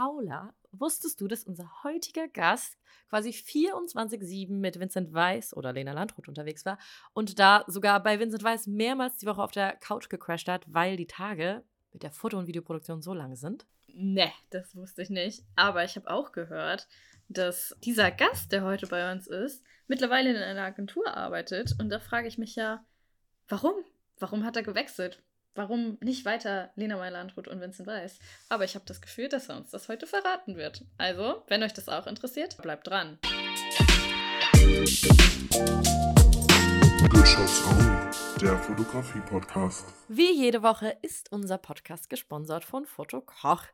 Paula, 0.00 0.54
wusstest 0.72 1.20
du, 1.20 1.28
dass 1.28 1.44
unser 1.44 1.70
heutiger 1.84 2.26
Gast 2.26 2.78
quasi 3.10 3.30
24-7 3.32 4.50
mit 4.50 4.80
Vincent 4.80 5.12
Weiss 5.12 5.54
oder 5.54 5.74
Lena 5.74 5.92
Landrut 5.92 6.26
unterwegs 6.26 6.64
war 6.64 6.78
und 7.12 7.38
da 7.38 7.64
sogar 7.66 8.02
bei 8.02 8.18
Vincent 8.18 8.42
Weiss 8.42 8.66
mehrmals 8.66 9.18
die 9.18 9.26
Woche 9.26 9.42
auf 9.42 9.50
der 9.50 9.76
Couch 9.76 10.08
gecrashed 10.08 10.48
hat, 10.48 10.64
weil 10.72 10.96
die 10.96 11.06
Tage 11.06 11.62
mit 11.92 12.02
der 12.02 12.12
Foto- 12.12 12.38
und 12.38 12.46
Videoproduktion 12.46 13.02
so 13.02 13.12
lang 13.12 13.36
sind? 13.36 13.66
Ne, 13.88 14.32
das 14.48 14.74
wusste 14.74 15.02
ich 15.02 15.10
nicht. 15.10 15.44
Aber 15.54 15.84
ich 15.84 15.96
habe 15.96 16.08
auch 16.08 16.32
gehört, 16.32 16.88
dass 17.28 17.76
dieser 17.84 18.10
Gast, 18.10 18.52
der 18.52 18.64
heute 18.64 18.86
bei 18.86 19.12
uns 19.12 19.26
ist, 19.26 19.62
mittlerweile 19.86 20.30
in 20.30 20.36
einer 20.36 20.62
Agentur 20.62 21.14
arbeitet. 21.14 21.74
Und 21.78 21.90
da 21.90 21.98
frage 22.00 22.26
ich 22.26 22.38
mich 22.38 22.56
ja, 22.56 22.82
warum? 23.48 23.74
Warum 24.18 24.46
hat 24.46 24.56
er 24.56 24.62
gewechselt? 24.62 25.22
Warum 25.54 25.98
nicht 26.00 26.24
weiter 26.24 26.70
Lena 26.76 26.96
Meyer-Landrut 26.96 27.48
und 27.48 27.60
Vincent 27.60 27.88
Weiss? 27.88 28.18
Aber 28.48 28.64
ich 28.64 28.74
habe 28.76 28.84
das 28.86 29.00
Gefühl, 29.00 29.28
dass 29.28 29.48
er 29.48 29.56
uns 29.56 29.70
das 29.70 29.88
heute 29.88 30.06
verraten 30.06 30.56
wird. 30.56 30.84
Also, 30.96 31.42
wenn 31.48 31.62
euch 31.62 31.72
das 31.72 31.88
auch 31.88 32.06
interessiert, 32.06 32.56
bleibt 32.58 32.86
dran. 32.86 33.18
Only, 37.12 38.40
der 38.40 38.56
Fotografie-Podcast. 38.56 39.84
Wie 40.08 40.32
jede 40.32 40.62
Woche 40.62 40.96
ist 41.02 41.32
unser 41.32 41.58
Podcast 41.58 42.08
gesponsert 42.08 42.64
von 42.64 42.86
Fotokoch. 42.86 43.64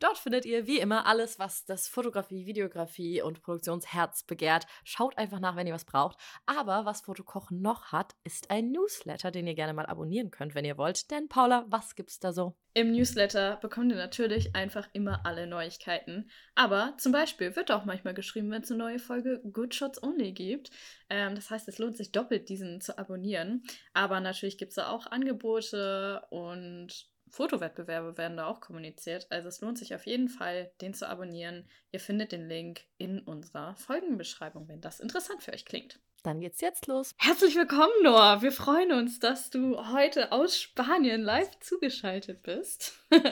Dort 0.00 0.16
findet 0.16 0.46
ihr 0.46 0.66
wie 0.66 0.78
immer 0.78 1.04
alles, 1.04 1.38
was 1.38 1.66
das 1.66 1.88
Fotografie, 1.88 2.46
Videografie 2.46 3.20
und 3.20 3.42
Produktionsherz 3.42 4.22
begehrt. 4.22 4.66
Schaut 4.84 5.18
einfach 5.18 5.40
nach, 5.40 5.56
wenn 5.56 5.66
ihr 5.66 5.74
was 5.74 5.84
braucht. 5.84 6.16
Aber 6.46 6.86
was 6.86 7.02
Fotokoch 7.02 7.50
noch 7.50 7.92
hat, 7.92 8.16
ist 8.24 8.50
ein 8.50 8.72
Newsletter, 8.72 9.30
den 9.30 9.46
ihr 9.46 9.54
gerne 9.54 9.74
mal 9.74 9.86
abonnieren 9.86 10.30
könnt, 10.30 10.54
wenn 10.54 10.64
ihr 10.64 10.78
wollt. 10.78 11.10
Denn 11.10 11.28
Paula, 11.28 11.66
was 11.68 11.96
gibt's 11.96 12.18
da 12.18 12.32
so? 12.32 12.56
Im 12.76 12.92
Newsletter 12.92 13.56
bekommt 13.56 13.90
ihr 13.90 13.96
natürlich 13.96 14.54
einfach 14.54 14.86
immer 14.92 15.24
alle 15.24 15.46
Neuigkeiten. 15.46 16.28
Aber 16.54 16.92
zum 16.98 17.10
Beispiel 17.10 17.56
wird 17.56 17.70
auch 17.70 17.86
manchmal 17.86 18.12
geschrieben, 18.12 18.50
wenn 18.50 18.60
es 18.60 18.70
eine 18.70 18.76
neue 18.76 18.98
Folge 18.98 19.40
Good 19.50 19.74
Shots 19.74 20.02
Only 20.02 20.32
gibt. 20.32 20.70
Ähm, 21.08 21.34
das 21.34 21.48
heißt, 21.48 21.66
es 21.68 21.78
lohnt 21.78 21.96
sich 21.96 22.12
doppelt, 22.12 22.50
diesen 22.50 22.82
zu 22.82 22.98
abonnieren. 22.98 23.62
Aber 23.94 24.20
natürlich 24.20 24.58
gibt 24.58 24.72
es 24.72 24.76
da 24.76 24.90
auch 24.90 25.06
Angebote 25.06 26.20
und 26.28 27.08
Fotowettbewerbe 27.28 28.18
werden 28.18 28.36
da 28.36 28.46
auch 28.46 28.60
kommuniziert. 28.60 29.26
Also 29.30 29.48
es 29.48 29.62
lohnt 29.62 29.78
sich 29.78 29.94
auf 29.94 30.04
jeden 30.04 30.28
Fall, 30.28 30.70
den 30.82 30.92
zu 30.92 31.08
abonnieren. 31.08 31.66
Ihr 31.92 32.00
findet 32.00 32.30
den 32.30 32.46
Link 32.46 32.82
in 32.98 33.20
unserer 33.20 33.74
Folgenbeschreibung, 33.76 34.68
wenn 34.68 34.82
das 34.82 35.00
interessant 35.00 35.42
für 35.42 35.54
euch 35.54 35.64
klingt. 35.64 35.98
Dann 36.26 36.40
geht's 36.40 36.60
jetzt 36.60 36.88
los. 36.88 37.14
Herzlich 37.18 37.54
willkommen, 37.54 37.92
Noah. 38.02 38.42
Wir 38.42 38.50
freuen 38.50 38.90
uns, 38.90 39.20
dass 39.20 39.48
du 39.48 39.76
heute 39.92 40.32
aus 40.32 40.60
Spanien 40.60 41.22
live 41.22 41.56
zugeschaltet 41.60 42.42
bist. 42.42 42.98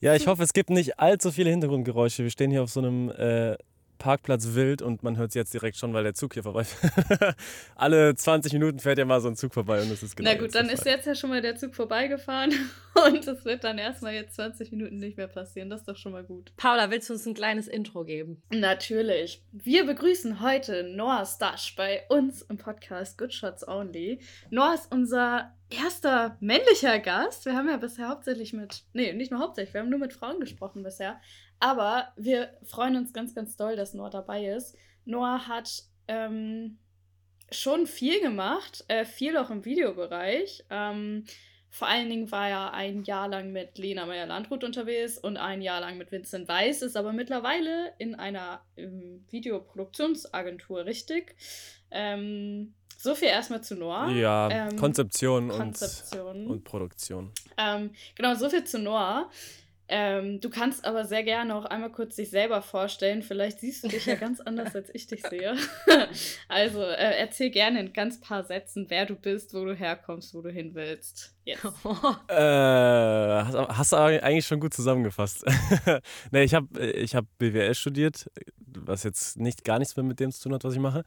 ja, 0.00 0.14
ich 0.14 0.28
hoffe, 0.28 0.44
es 0.44 0.52
gibt 0.52 0.70
nicht 0.70 1.00
allzu 1.00 1.32
viele 1.32 1.50
Hintergrundgeräusche. 1.50 2.22
Wir 2.22 2.30
stehen 2.30 2.52
hier 2.52 2.62
auf 2.62 2.70
so 2.70 2.78
einem 2.78 3.10
äh, 3.10 3.56
Parkplatz 4.04 4.48
wild 4.52 4.82
und 4.82 5.02
man 5.02 5.16
hört 5.16 5.30
es 5.30 5.34
jetzt 5.34 5.54
direkt 5.54 5.78
schon, 5.78 5.94
weil 5.94 6.04
der 6.04 6.12
Zug 6.12 6.34
hier 6.34 6.42
vorbei 6.42 6.66
Alle 7.74 8.14
20 8.14 8.52
Minuten 8.52 8.78
fährt 8.78 8.98
ja 8.98 9.06
mal 9.06 9.18
so 9.22 9.28
ein 9.28 9.34
Zug 9.34 9.54
vorbei 9.54 9.80
und 9.80 9.90
das 9.90 10.02
ist 10.02 10.14
genau 10.14 10.30
Na 10.30 10.38
gut, 10.38 10.54
dann 10.54 10.68
ist 10.68 10.84
jetzt 10.84 11.06
ja 11.06 11.14
schon 11.14 11.30
mal 11.30 11.40
der 11.40 11.56
Zug 11.56 11.74
vorbeigefahren 11.74 12.52
und 13.06 13.26
es 13.26 13.46
wird 13.46 13.64
dann 13.64 13.78
erstmal 13.78 14.12
jetzt 14.12 14.34
20 14.34 14.72
Minuten 14.72 14.98
nicht 14.98 15.16
mehr 15.16 15.26
passieren. 15.26 15.70
Das 15.70 15.80
ist 15.80 15.88
doch 15.88 15.96
schon 15.96 16.12
mal 16.12 16.22
gut. 16.22 16.52
Paula, 16.58 16.90
willst 16.90 17.08
du 17.08 17.14
uns 17.14 17.24
ein 17.24 17.32
kleines 17.32 17.66
Intro 17.66 18.04
geben? 18.04 18.42
Natürlich. 18.50 19.42
Wir 19.52 19.86
begrüßen 19.86 20.42
heute 20.42 20.82
Noah 20.82 21.24
Stash 21.24 21.74
bei 21.74 22.02
uns 22.10 22.42
im 22.42 22.58
Podcast 22.58 23.16
Good 23.16 23.32
Shots 23.32 23.66
Only. 23.66 24.20
Noah 24.50 24.74
ist 24.74 24.92
unser 24.92 25.54
erster 25.70 26.36
männlicher 26.40 26.98
Gast. 26.98 27.46
Wir 27.46 27.54
haben 27.54 27.68
ja 27.68 27.76
bisher 27.78 28.08
hauptsächlich 28.08 28.52
mit, 28.52 28.84
nee, 28.92 29.12
nicht 29.12 29.30
nur 29.30 29.40
hauptsächlich, 29.40 29.74
wir 29.74 29.80
haben 29.80 29.90
nur 29.90 29.98
mit 29.98 30.12
Frauen 30.12 30.40
gesprochen 30.40 30.82
bisher. 30.82 31.20
Aber 31.60 32.08
wir 32.16 32.50
freuen 32.64 32.96
uns 32.96 33.12
ganz, 33.12 33.34
ganz 33.34 33.56
doll, 33.56 33.76
dass 33.76 33.94
Noah 33.94 34.10
dabei 34.10 34.46
ist. 34.46 34.76
Noah 35.04 35.48
hat 35.48 35.84
ähm, 36.08 36.78
schon 37.50 37.86
viel 37.86 38.20
gemacht, 38.20 38.84
äh, 38.88 39.04
viel 39.04 39.36
auch 39.36 39.50
im 39.50 39.64
Videobereich. 39.64 40.64
Ähm, 40.70 41.24
vor 41.70 41.88
allen 41.88 42.08
Dingen 42.08 42.30
war 42.30 42.48
er 42.48 42.72
ein 42.72 43.02
Jahr 43.02 43.26
lang 43.26 43.50
mit 43.50 43.78
Lena 43.78 44.06
Meyer-Landrut 44.06 44.62
unterwegs 44.62 45.18
und 45.18 45.36
ein 45.36 45.60
Jahr 45.60 45.80
lang 45.80 45.98
mit 45.98 46.12
Vincent 46.12 46.46
Weiss, 46.46 46.82
ist 46.82 46.96
aber 46.96 47.12
mittlerweile 47.12 47.92
in 47.98 48.14
einer 48.14 48.60
ähm, 48.76 49.24
Videoproduktionsagentur, 49.30 50.84
richtig? 50.84 51.34
Ähm, 51.90 52.74
so 52.96 53.16
viel 53.16 53.28
erstmal 53.28 53.62
zu 53.62 53.74
Noah. 53.74 54.08
Ja, 54.10 54.48
ähm, 54.50 54.76
Konzeption, 54.76 55.48
Konzeption, 55.48 56.46
Und, 56.46 56.50
und 56.50 56.64
Produktion. 56.64 57.32
Ähm, 57.58 57.90
genau, 58.14 58.34
so 58.34 58.48
viel 58.48 58.64
zu 58.64 58.78
Noah. 58.78 59.28
Ähm, 59.86 60.40
du 60.40 60.48
kannst 60.48 60.86
aber 60.86 61.04
sehr 61.04 61.22
gerne 61.22 61.54
auch 61.54 61.66
einmal 61.66 61.92
kurz 61.92 62.16
dich 62.16 62.30
selber 62.30 62.62
vorstellen. 62.62 63.22
Vielleicht 63.22 63.60
siehst 63.60 63.84
du 63.84 63.88
dich 63.88 64.06
ja 64.06 64.14
ganz 64.14 64.40
anders, 64.40 64.74
als 64.74 64.88
ich 64.94 65.06
dich 65.06 65.22
sehe. 65.26 65.56
also 66.48 66.80
äh, 66.80 67.18
erzähl 67.18 67.50
gerne 67.50 67.80
in 67.80 67.92
ganz 67.92 68.20
paar 68.20 68.44
Sätzen, 68.44 68.86
wer 68.88 69.04
du 69.04 69.14
bist, 69.14 69.52
wo 69.52 69.64
du 69.64 69.74
herkommst, 69.74 70.34
wo 70.34 70.40
du 70.40 70.50
hin 70.50 70.74
willst. 70.74 71.34
Jetzt. 71.44 71.64
äh, 72.28 72.34
hast, 72.34 73.54
hast, 73.54 73.92
du 73.92 73.96
eigentlich 73.96 74.46
schon 74.46 74.60
gut 74.60 74.72
zusammengefasst. 74.72 75.44
nee, 76.30 76.44
ich 76.44 76.54
habe 76.54 76.80
ich 76.86 77.14
hab 77.14 77.26
BWL 77.38 77.74
studiert, 77.74 78.30
was 78.66 79.02
jetzt 79.02 79.36
nicht 79.36 79.64
gar 79.64 79.78
nichts 79.78 79.96
mehr 79.96 80.04
mit 80.04 80.18
dem 80.18 80.32
zu 80.32 80.44
tun 80.44 80.54
hat, 80.54 80.64
was 80.64 80.72
ich 80.72 80.80
mache. 80.80 81.04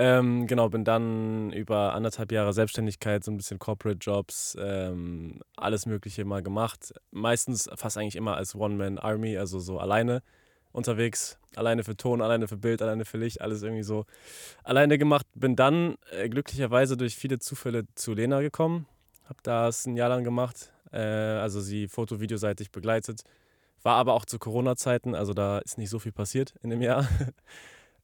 Ähm, 0.00 0.46
genau, 0.46 0.68
bin 0.68 0.84
dann 0.84 1.52
über 1.52 1.92
anderthalb 1.92 2.30
Jahre 2.30 2.52
Selbstständigkeit, 2.52 3.24
so 3.24 3.32
ein 3.32 3.36
bisschen 3.36 3.58
Corporate 3.58 3.98
Jobs, 3.98 4.56
ähm, 4.60 5.40
alles 5.56 5.86
Mögliche 5.86 6.24
mal 6.24 6.40
gemacht. 6.40 6.94
Meistens 7.10 7.68
fast 7.74 7.98
eigentlich 7.98 8.14
immer 8.14 8.36
als 8.36 8.54
One-Man-Army, 8.54 9.36
also 9.36 9.58
so 9.58 9.80
alleine 9.80 10.22
unterwegs. 10.70 11.38
Alleine 11.56 11.82
für 11.82 11.96
Ton, 11.96 12.22
alleine 12.22 12.46
für 12.46 12.56
Bild, 12.56 12.80
alleine 12.80 13.04
für 13.04 13.18
Licht, 13.18 13.40
alles 13.40 13.62
irgendwie 13.64 13.82
so 13.82 14.04
alleine 14.62 14.98
gemacht. 14.98 15.26
Bin 15.34 15.56
dann 15.56 15.96
äh, 16.12 16.28
glücklicherweise 16.28 16.96
durch 16.96 17.16
viele 17.16 17.40
Zufälle 17.40 17.84
zu 17.96 18.14
Lena 18.14 18.40
gekommen. 18.40 18.86
Hab 19.28 19.42
das 19.42 19.84
ein 19.86 19.96
Jahr 19.96 20.10
lang 20.10 20.22
gemacht, 20.22 20.72
äh, 20.92 21.00
also 21.00 21.60
sie 21.60 21.88
foto-videoseitig 21.88 22.70
begleitet. 22.70 23.22
War 23.82 23.96
aber 23.96 24.14
auch 24.14 24.24
zu 24.24 24.38
Corona-Zeiten, 24.38 25.16
also 25.16 25.34
da 25.34 25.58
ist 25.58 25.76
nicht 25.76 25.90
so 25.90 25.98
viel 25.98 26.12
passiert 26.12 26.54
in 26.62 26.70
dem 26.70 26.82
Jahr. 26.82 27.08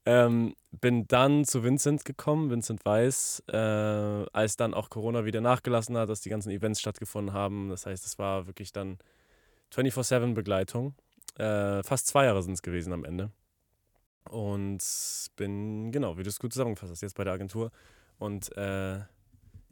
Ähm, 0.07 0.55
bin 0.71 1.07
dann 1.09 1.45
zu 1.45 1.65
Vincent 1.65 2.05
gekommen, 2.05 2.51
Vincent 2.51 2.85
Weiß, 2.85 3.43
äh, 3.49 3.57
als 3.57 4.57
dann 4.57 4.75
auch 4.75 4.91
Corona 4.91 5.25
wieder 5.25 5.41
nachgelassen 5.41 5.97
hat, 5.97 6.11
dass 6.11 6.21
die 6.21 6.29
ganzen 6.29 6.51
Events 6.51 6.81
stattgefunden 6.81 7.33
haben. 7.33 7.71
Das 7.71 7.87
heißt, 7.87 8.05
es 8.05 8.19
war 8.19 8.47
wirklich 8.47 8.73
dann 8.73 8.99
24-7-Begleitung. 9.75 10.95
Äh, 11.39 11.83
fast 11.83 12.07
zwei 12.07 12.27
Jahre 12.27 12.43
sind 12.43 12.55
es 12.55 12.63
gewesen 12.63 12.93
am 12.93 13.05
Ende. 13.05 13.31
Und 14.31 14.83
bin, 15.37 15.91
genau, 15.91 16.19
wie 16.19 16.23
du 16.23 16.29
es 16.29 16.39
gut 16.39 16.53
zusammengefasst 16.53 16.93
hast, 16.93 17.03
jetzt 17.03 17.17
bei 17.17 17.25
der 17.25 17.33
Agentur. 17.33 17.71
Und 18.19 18.55
äh, 18.57 19.01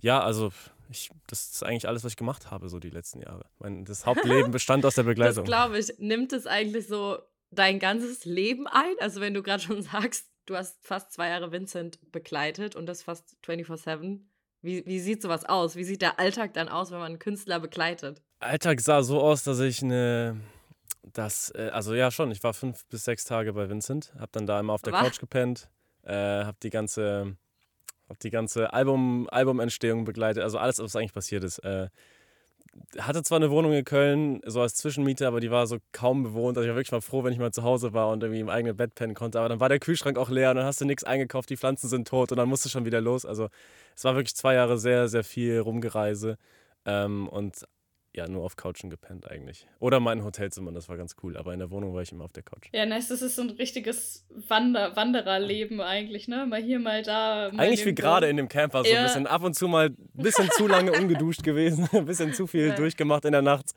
ja, 0.00 0.20
also 0.20 0.50
ich, 0.90 1.10
das 1.26 1.52
ist 1.52 1.62
eigentlich 1.62 1.88
alles, 1.88 2.04
was 2.04 2.12
ich 2.12 2.16
gemacht 2.16 2.50
habe, 2.50 2.68
so 2.68 2.78
die 2.78 2.90
letzten 2.90 3.20
Jahre. 3.20 3.46
Mein, 3.58 3.84
das 3.84 4.04
Hauptleben 4.06 4.50
bestand 4.50 4.84
aus 4.84 4.94
der 4.94 5.04
Begleitung. 5.04 5.44
Das 5.44 5.44
glaube 5.44 5.78
ich. 5.78 5.98
Nimmt 5.98 6.32
es 6.32 6.46
eigentlich 6.46 6.86
so 6.86 7.18
dein 7.52 7.78
ganzes 7.78 8.24
Leben 8.24 8.66
ein? 8.66 8.94
Also 9.00 9.20
wenn 9.20 9.34
du 9.34 9.42
gerade 9.42 9.62
schon 9.62 9.82
sagst, 9.82 10.28
du 10.46 10.56
hast 10.56 10.84
fast 10.84 11.12
zwei 11.12 11.28
Jahre 11.28 11.52
Vincent 11.52 11.98
begleitet 12.10 12.74
und 12.74 12.86
das 12.86 13.02
fast 13.02 13.36
24-7. 13.44 14.20
Wie, 14.62 14.86
wie 14.86 15.00
sieht 15.00 15.22
sowas 15.22 15.44
aus? 15.44 15.76
Wie 15.76 15.84
sieht 15.84 16.02
der 16.02 16.18
Alltag 16.18 16.54
dann 16.54 16.68
aus, 16.68 16.90
wenn 16.90 16.98
man 16.98 17.12
einen 17.12 17.18
Künstler 17.18 17.58
begleitet? 17.58 18.22
Alltag 18.38 18.80
sah 18.80 19.02
so 19.02 19.20
aus, 19.20 19.42
dass 19.44 19.58
ich 19.60 19.82
eine, 19.82 20.40
das, 21.02 21.52
äh, 21.54 21.70
also 21.72 21.94
ja 21.94 22.10
schon, 22.10 22.30
ich 22.30 22.42
war 22.42 22.54
fünf 22.54 22.84
bis 22.86 23.04
sechs 23.04 23.24
Tage 23.24 23.52
bei 23.52 23.68
Vincent, 23.68 24.12
hab 24.18 24.30
dann 24.32 24.46
da 24.46 24.60
immer 24.60 24.72
auf 24.72 24.82
der 24.82 24.92
Was? 24.92 25.02
Couch 25.02 25.18
gepennt, 25.18 25.68
äh, 26.04 26.44
hab 26.44 26.60
die 26.60 26.70
ganze, 26.70 27.36
hab 28.08 28.20
die 28.20 28.30
ganze 28.30 28.72
Album, 28.72 29.28
Albumentstehung 29.30 30.04
begleitet, 30.04 30.44
also 30.44 30.58
alles, 30.58 30.78
was 30.78 30.94
eigentlich 30.94 31.12
passiert 31.12 31.42
ist. 31.42 31.58
Äh, 31.60 31.88
hatte 32.98 33.22
zwar 33.22 33.36
eine 33.36 33.50
Wohnung 33.50 33.72
in 33.72 33.84
Köln, 33.84 34.40
so 34.46 34.60
als 34.60 34.74
Zwischenmiete, 34.74 35.26
aber 35.26 35.40
die 35.40 35.50
war 35.50 35.66
so 35.66 35.78
kaum 35.92 36.22
bewohnt. 36.22 36.56
Also 36.56 36.66
ich 36.66 36.70
war 36.70 36.76
wirklich 36.76 36.92
mal 36.92 37.00
froh, 37.00 37.24
wenn 37.24 37.32
ich 37.32 37.38
mal 37.38 37.52
zu 37.52 37.62
Hause 37.62 37.92
war 37.92 38.08
und 38.08 38.22
irgendwie 38.22 38.40
im 38.40 38.48
eigenen 38.48 38.76
Bett 38.76 38.94
pennen 38.94 39.14
konnte. 39.14 39.38
Aber 39.38 39.48
dann 39.48 39.60
war 39.60 39.68
der 39.68 39.78
Kühlschrank 39.78 40.18
auch 40.18 40.30
leer 40.30 40.50
und 40.50 40.56
dann 40.56 40.66
hast 40.66 40.80
du 40.80 40.84
nichts 40.84 41.04
eingekauft, 41.04 41.50
die 41.50 41.56
Pflanzen 41.56 41.88
sind 41.88 42.08
tot 42.08 42.32
und 42.32 42.38
dann 42.38 42.48
musst 42.48 42.64
du 42.64 42.68
schon 42.68 42.84
wieder 42.84 43.00
los. 43.00 43.24
Also 43.26 43.48
es 43.94 44.04
war 44.04 44.14
wirklich 44.14 44.34
zwei 44.34 44.54
Jahre 44.54 44.78
sehr, 44.78 45.08
sehr 45.08 45.24
viel 45.24 45.58
Rumgereise. 45.58 46.38
Ähm, 46.84 47.28
und 47.28 47.66
ja 48.14 48.28
nur 48.28 48.44
auf 48.44 48.56
Couchen 48.56 48.90
gepennt 48.90 49.30
eigentlich. 49.30 49.66
Oder 49.78 50.00
mal 50.00 50.12
in 50.12 50.24
Hotelzimmern, 50.24 50.74
das 50.74 50.88
war 50.88 50.96
ganz 50.96 51.16
cool. 51.22 51.36
Aber 51.36 51.52
in 51.52 51.58
der 51.58 51.70
Wohnung 51.70 51.94
war 51.94 52.02
ich 52.02 52.12
immer 52.12 52.24
auf 52.24 52.32
der 52.32 52.42
Couch. 52.42 52.68
Ja, 52.72 52.84
nice, 52.84 53.08
das 53.08 53.22
ist 53.22 53.36
so 53.36 53.42
ein 53.42 53.50
richtiges 53.50 54.26
Wander 54.48 54.94
Wandererleben 54.96 55.80
eigentlich, 55.80 56.28
ne? 56.28 56.46
Mal 56.46 56.62
hier, 56.62 56.78
mal 56.78 57.02
da. 57.02 57.50
Mal 57.52 57.66
eigentlich 57.66 57.86
wie 57.86 57.94
gerade 57.94 58.28
in 58.28 58.36
dem 58.36 58.48
Camper, 58.48 58.84
so 58.84 58.90
ja. 58.90 59.00
ein 59.00 59.04
bisschen 59.04 59.26
ab 59.26 59.42
und 59.42 59.54
zu 59.54 59.68
mal 59.68 59.86
ein 59.86 59.96
bisschen 60.12 60.50
zu 60.50 60.66
lange 60.66 60.92
ungeduscht 61.00 61.42
gewesen, 61.42 61.88
ein 61.92 62.04
bisschen 62.04 62.34
zu 62.34 62.46
viel 62.46 62.68
ja. 62.68 62.74
durchgemacht 62.74 63.24
in 63.24 63.32
der 63.32 63.42
Nacht. 63.42 63.70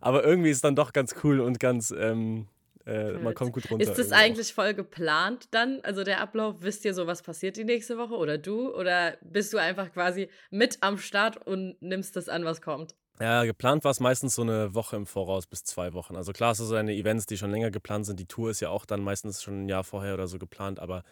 Aber 0.00 0.24
irgendwie 0.24 0.50
ist 0.50 0.58
es 0.58 0.62
dann 0.62 0.76
doch 0.76 0.92
ganz 0.92 1.14
cool 1.22 1.40
und 1.40 1.60
ganz. 1.60 1.90
Ähm, 1.90 2.48
äh, 2.84 3.12
man 3.12 3.34
kommt 3.34 3.52
gut 3.52 3.70
runter. 3.70 3.88
Ist 3.88 3.96
das 3.96 4.10
eigentlich 4.10 4.50
auch. 4.50 4.54
voll 4.54 4.74
geplant 4.74 5.48
dann? 5.52 5.80
Also 5.84 6.02
der 6.02 6.20
Ablauf, 6.20 6.56
wisst 6.60 6.84
ihr 6.84 6.94
so, 6.94 7.06
was 7.06 7.22
passiert 7.22 7.56
die 7.56 7.62
nächste 7.62 7.96
Woche 7.96 8.14
oder 8.14 8.38
du? 8.38 8.74
Oder 8.74 9.18
bist 9.20 9.52
du 9.52 9.58
einfach 9.58 9.92
quasi 9.92 10.28
mit 10.50 10.78
am 10.80 10.98
Start 10.98 11.46
und 11.46 11.80
nimmst 11.80 12.16
das 12.16 12.28
an, 12.28 12.44
was 12.44 12.60
kommt? 12.60 12.96
Ja, 13.20 13.44
geplant 13.44 13.84
war 13.84 13.90
es 13.90 14.00
meistens 14.00 14.34
so 14.34 14.42
eine 14.42 14.74
Woche 14.74 14.96
im 14.96 15.06
Voraus 15.06 15.46
bis 15.46 15.64
zwei 15.64 15.92
Wochen. 15.92 16.16
Also 16.16 16.32
klar, 16.32 16.52
es 16.52 16.58
sind 16.58 16.66
so 16.66 16.74
eine 16.74 16.94
Events, 16.94 17.26
die 17.26 17.36
schon 17.36 17.50
länger 17.50 17.70
geplant 17.70 18.06
sind. 18.06 18.18
Die 18.18 18.26
Tour 18.26 18.50
ist 18.50 18.60
ja 18.60 18.70
auch 18.70 18.84
dann 18.84 19.02
meistens 19.02 19.42
schon 19.42 19.64
ein 19.64 19.68
Jahr 19.68 19.84
vorher 19.84 20.14
oder 20.14 20.26
so 20.26 20.38
geplant, 20.38 20.80
aber 20.80 21.04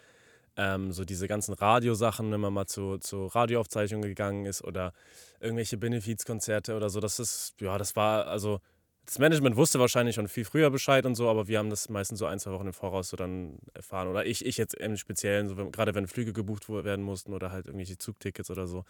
ähm, 0.56 0.92
so 0.92 1.04
diese 1.04 1.28
ganzen 1.28 1.54
Radiosachen, 1.54 2.32
wenn 2.32 2.40
man 2.40 2.52
mal 2.52 2.66
zu, 2.66 2.98
zu 2.98 3.26
Radioaufzeichnungen 3.26 4.08
gegangen 4.08 4.46
ist 4.46 4.64
oder 4.64 4.92
irgendwelche 5.40 5.76
Benefizkonzerte 5.76 6.76
oder 6.76 6.90
so, 6.90 7.00
das 7.00 7.20
ist, 7.20 7.54
ja, 7.60 7.78
das 7.78 7.94
war, 7.96 8.26
also 8.26 8.60
das 9.06 9.18
Management 9.18 9.56
wusste 9.56 9.78
wahrscheinlich 9.80 10.14
schon 10.14 10.28
viel 10.28 10.44
früher 10.44 10.70
Bescheid 10.70 11.06
und 11.06 11.14
so, 11.14 11.28
aber 11.28 11.48
wir 11.48 11.58
haben 11.58 11.70
das 11.70 11.88
meistens 11.88 12.18
so 12.18 12.26
ein, 12.26 12.38
zwei 12.38 12.52
Wochen 12.52 12.66
im 12.68 12.72
Voraus 12.72 13.08
so 13.08 13.16
dann 13.16 13.58
erfahren. 13.74 14.08
Oder 14.08 14.26
ich, 14.26 14.44
ich 14.44 14.56
jetzt 14.56 14.74
im 14.74 14.96
Speziellen, 14.96 15.48
so, 15.48 15.56
wenn, 15.56 15.72
gerade 15.72 15.94
wenn 15.94 16.06
Flüge 16.06 16.32
gebucht 16.32 16.68
werden 16.68 17.04
mussten 17.04 17.32
oder 17.34 17.50
halt 17.50 17.66
irgendwelche 17.66 17.98
Zugtickets 17.98 18.50
oder 18.50 18.66
so. 18.66 18.84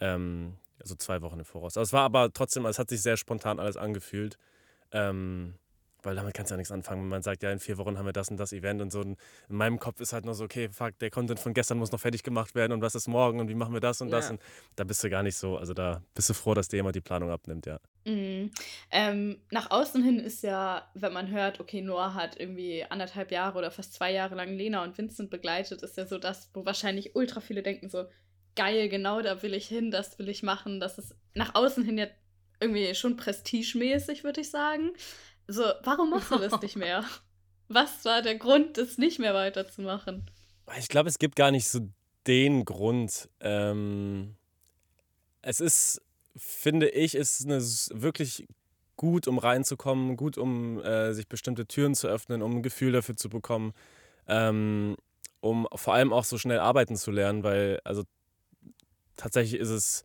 Ähm, 0.00 0.54
also 0.80 0.94
zwei 0.94 1.22
Wochen 1.22 1.38
im 1.38 1.44
Voraus. 1.44 1.76
Also 1.76 1.88
es 1.88 1.92
war 1.92 2.02
aber 2.02 2.32
trotzdem, 2.32 2.66
es 2.66 2.78
hat 2.78 2.88
sich 2.88 3.02
sehr 3.02 3.16
spontan 3.16 3.58
alles 3.58 3.76
angefühlt. 3.76 4.38
Ähm, 4.92 5.54
weil 6.06 6.14
damit 6.14 6.34
kannst 6.34 6.50
du 6.50 6.54
ja 6.54 6.56
nichts 6.56 6.70
anfangen. 6.70 7.02
Wenn 7.02 7.08
man 7.08 7.22
sagt, 7.22 7.42
ja, 7.42 7.50
in 7.50 7.58
vier 7.58 7.78
Wochen 7.78 7.98
haben 7.98 8.06
wir 8.06 8.12
das 8.12 8.30
und 8.30 8.36
das 8.36 8.52
Event 8.52 8.80
und 8.80 8.92
so. 8.92 9.02
in 9.02 9.16
meinem 9.48 9.80
Kopf 9.80 10.00
ist 10.00 10.12
halt 10.12 10.24
nur 10.24 10.34
so, 10.34 10.44
okay, 10.44 10.68
fuck, 10.68 10.96
der 11.00 11.10
Content 11.10 11.40
von 11.40 11.52
gestern 11.52 11.78
muss 11.78 11.90
noch 11.90 11.98
fertig 11.98 12.22
gemacht 12.22 12.54
werden 12.54 12.72
und 12.72 12.80
was 12.80 12.94
ist 12.94 13.08
morgen 13.08 13.40
und 13.40 13.48
wie 13.48 13.56
machen 13.56 13.74
wir 13.74 13.80
das 13.80 14.00
und 14.00 14.10
das. 14.10 14.30
Und 14.30 14.40
da 14.76 14.84
bist 14.84 15.02
du 15.02 15.10
gar 15.10 15.24
nicht 15.24 15.36
so, 15.36 15.58
also 15.58 15.74
da 15.74 16.02
bist 16.14 16.30
du 16.30 16.34
froh, 16.34 16.54
dass 16.54 16.68
dir 16.68 16.76
jemand 16.76 16.94
die 16.94 17.00
Planung 17.00 17.30
abnimmt, 17.30 17.66
ja. 17.66 17.80
Mhm. 18.04 18.52
Ähm, 18.92 19.40
nach 19.50 19.72
außen 19.72 20.02
hin 20.02 20.20
ist 20.20 20.44
ja, 20.44 20.88
wenn 20.94 21.12
man 21.12 21.28
hört, 21.28 21.58
okay, 21.58 21.82
Noah 21.82 22.14
hat 22.14 22.38
irgendwie 22.38 22.84
anderthalb 22.84 23.32
Jahre 23.32 23.58
oder 23.58 23.72
fast 23.72 23.92
zwei 23.92 24.12
Jahre 24.12 24.36
lang 24.36 24.56
Lena 24.56 24.84
und 24.84 24.96
Vincent 24.96 25.28
begleitet, 25.28 25.82
ist 25.82 25.96
ja 25.96 26.06
so 26.06 26.18
das, 26.18 26.50
wo 26.54 26.64
wahrscheinlich 26.64 27.16
ultra 27.16 27.40
viele 27.40 27.64
denken 27.64 27.88
so, 27.88 28.04
geil, 28.56 28.88
genau 28.88 29.22
da 29.22 29.42
will 29.42 29.54
ich 29.54 29.68
hin, 29.68 29.90
das 29.90 30.18
will 30.18 30.28
ich 30.28 30.42
machen. 30.42 30.80
Das 30.80 30.98
ist 30.98 31.14
nach 31.34 31.54
außen 31.54 31.84
hin 31.84 31.98
ja 31.98 32.06
irgendwie 32.60 32.94
schon 32.94 33.16
prestigemäßig, 33.16 34.24
würde 34.24 34.40
ich 34.40 34.50
sagen. 34.50 34.92
So, 35.46 35.64
warum 35.84 36.10
machst 36.10 36.30
du 36.30 36.38
das 36.38 36.60
nicht 36.62 36.76
mehr? 36.76 37.04
Was 37.68 38.04
war 38.04 38.22
der 38.22 38.36
Grund, 38.36 38.78
das 38.78 38.98
nicht 38.98 39.18
mehr 39.18 39.34
weiterzumachen? 39.34 40.30
Ich 40.78 40.88
glaube, 40.88 41.08
es 41.08 41.18
gibt 41.18 41.36
gar 41.36 41.50
nicht 41.50 41.68
so 41.68 41.80
den 42.26 42.64
Grund. 42.64 43.28
Ähm, 43.40 44.36
es 45.42 45.60
ist, 45.60 46.02
finde 46.36 46.88
ich, 46.88 47.14
ist 47.14 47.44
eine 47.44 47.60
wirklich 47.60 48.46
gut, 48.96 49.28
um 49.28 49.38
reinzukommen, 49.38 50.16
gut, 50.16 50.38
um 50.38 50.80
äh, 50.82 51.12
sich 51.12 51.28
bestimmte 51.28 51.66
Türen 51.66 51.94
zu 51.94 52.08
öffnen, 52.08 52.42
um 52.42 52.56
ein 52.56 52.62
Gefühl 52.62 52.92
dafür 52.92 53.16
zu 53.16 53.28
bekommen, 53.28 53.74
ähm, 54.26 54.96
um 55.40 55.68
vor 55.74 55.94
allem 55.94 56.12
auch 56.12 56.24
so 56.24 56.38
schnell 56.38 56.58
arbeiten 56.58 56.96
zu 56.96 57.10
lernen, 57.10 57.44
weil 57.44 57.80
also 57.84 58.04
tatsächlich 59.16 59.60
ist 59.60 59.70
es 59.70 60.04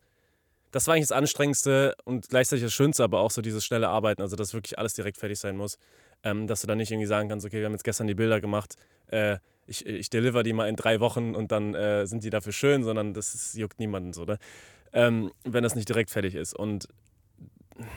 das 0.72 0.86
war 0.86 0.94
eigentlich 0.94 1.08
das 1.08 1.16
Anstrengendste 1.16 1.94
und 2.04 2.30
gleichzeitig 2.30 2.64
das 2.64 2.72
Schönste, 2.72 3.04
aber 3.04 3.20
auch 3.20 3.30
so 3.30 3.42
dieses 3.42 3.64
schnelle 3.64 3.90
Arbeiten, 3.90 4.22
also 4.22 4.36
dass 4.36 4.54
wirklich 4.54 4.78
alles 4.78 4.94
direkt 4.94 5.18
fertig 5.18 5.38
sein 5.38 5.56
muss. 5.56 5.78
Ähm, 6.24 6.46
dass 6.46 6.60
du 6.60 6.66
dann 6.66 6.78
nicht 6.78 6.90
irgendwie 6.90 7.06
sagen 7.06 7.28
kannst, 7.28 7.44
okay, 7.44 7.58
wir 7.58 7.66
haben 7.66 7.72
jetzt 7.72 7.84
gestern 7.84 8.06
die 8.06 8.14
Bilder 8.14 8.40
gemacht, 8.40 8.76
äh, 9.08 9.38
ich, 9.66 9.84
ich 9.86 10.08
deliver 10.08 10.42
die 10.42 10.52
mal 10.52 10.68
in 10.68 10.76
drei 10.76 11.00
Wochen 11.00 11.34
und 11.34 11.50
dann 11.50 11.74
äh, 11.74 12.06
sind 12.06 12.22
die 12.24 12.30
dafür 12.30 12.52
schön, 12.52 12.84
sondern 12.84 13.12
das 13.12 13.34
ist, 13.34 13.54
juckt 13.54 13.80
niemanden 13.80 14.12
so, 14.12 14.24
ne? 14.24 14.38
ähm, 14.92 15.32
wenn 15.44 15.64
das 15.64 15.74
nicht 15.74 15.88
direkt 15.88 16.10
fertig 16.10 16.36
ist. 16.36 16.54
Und 16.54 16.86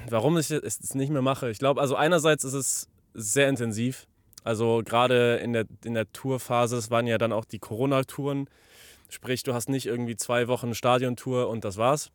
warum 0.09 0.37
ich 0.37 0.49
es 0.49 0.95
nicht 0.95 1.11
mehr 1.11 1.21
mache, 1.21 1.49
ich 1.49 1.59
glaube, 1.59 1.81
also 1.81 1.95
einerseits 1.95 2.43
ist 2.43 2.53
es 2.53 2.87
sehr 3.13 3.47
intensiv, 3.47 4.07
also 4.43 4.81
gerade 4.83 5.37
in 5.37 5.53
der, 5.53 5.65
in 5.83 5.93
der 5.93 6.11
Tourphase, 6.11 6.77
es 6.77 6.89
waren 6.89 7.07
ja 7.07 7.17
dann 7.17 7.31
auch 7.31 7.45
die 7.45 7.59
Corona-Touren, 7.59 8.49
sprich, 9.09 9.43
du 9.43 9.53
hast 9.53 9.69
nicht 9.69 9.85
irgendwie 9.85 10.15
zwei 10.15 10.47
Wochen 10.47 10.73
Stadiontour 10.73 11.49
und 11.49 11.63
das 11.63 11.77
war's, 11.77 12.11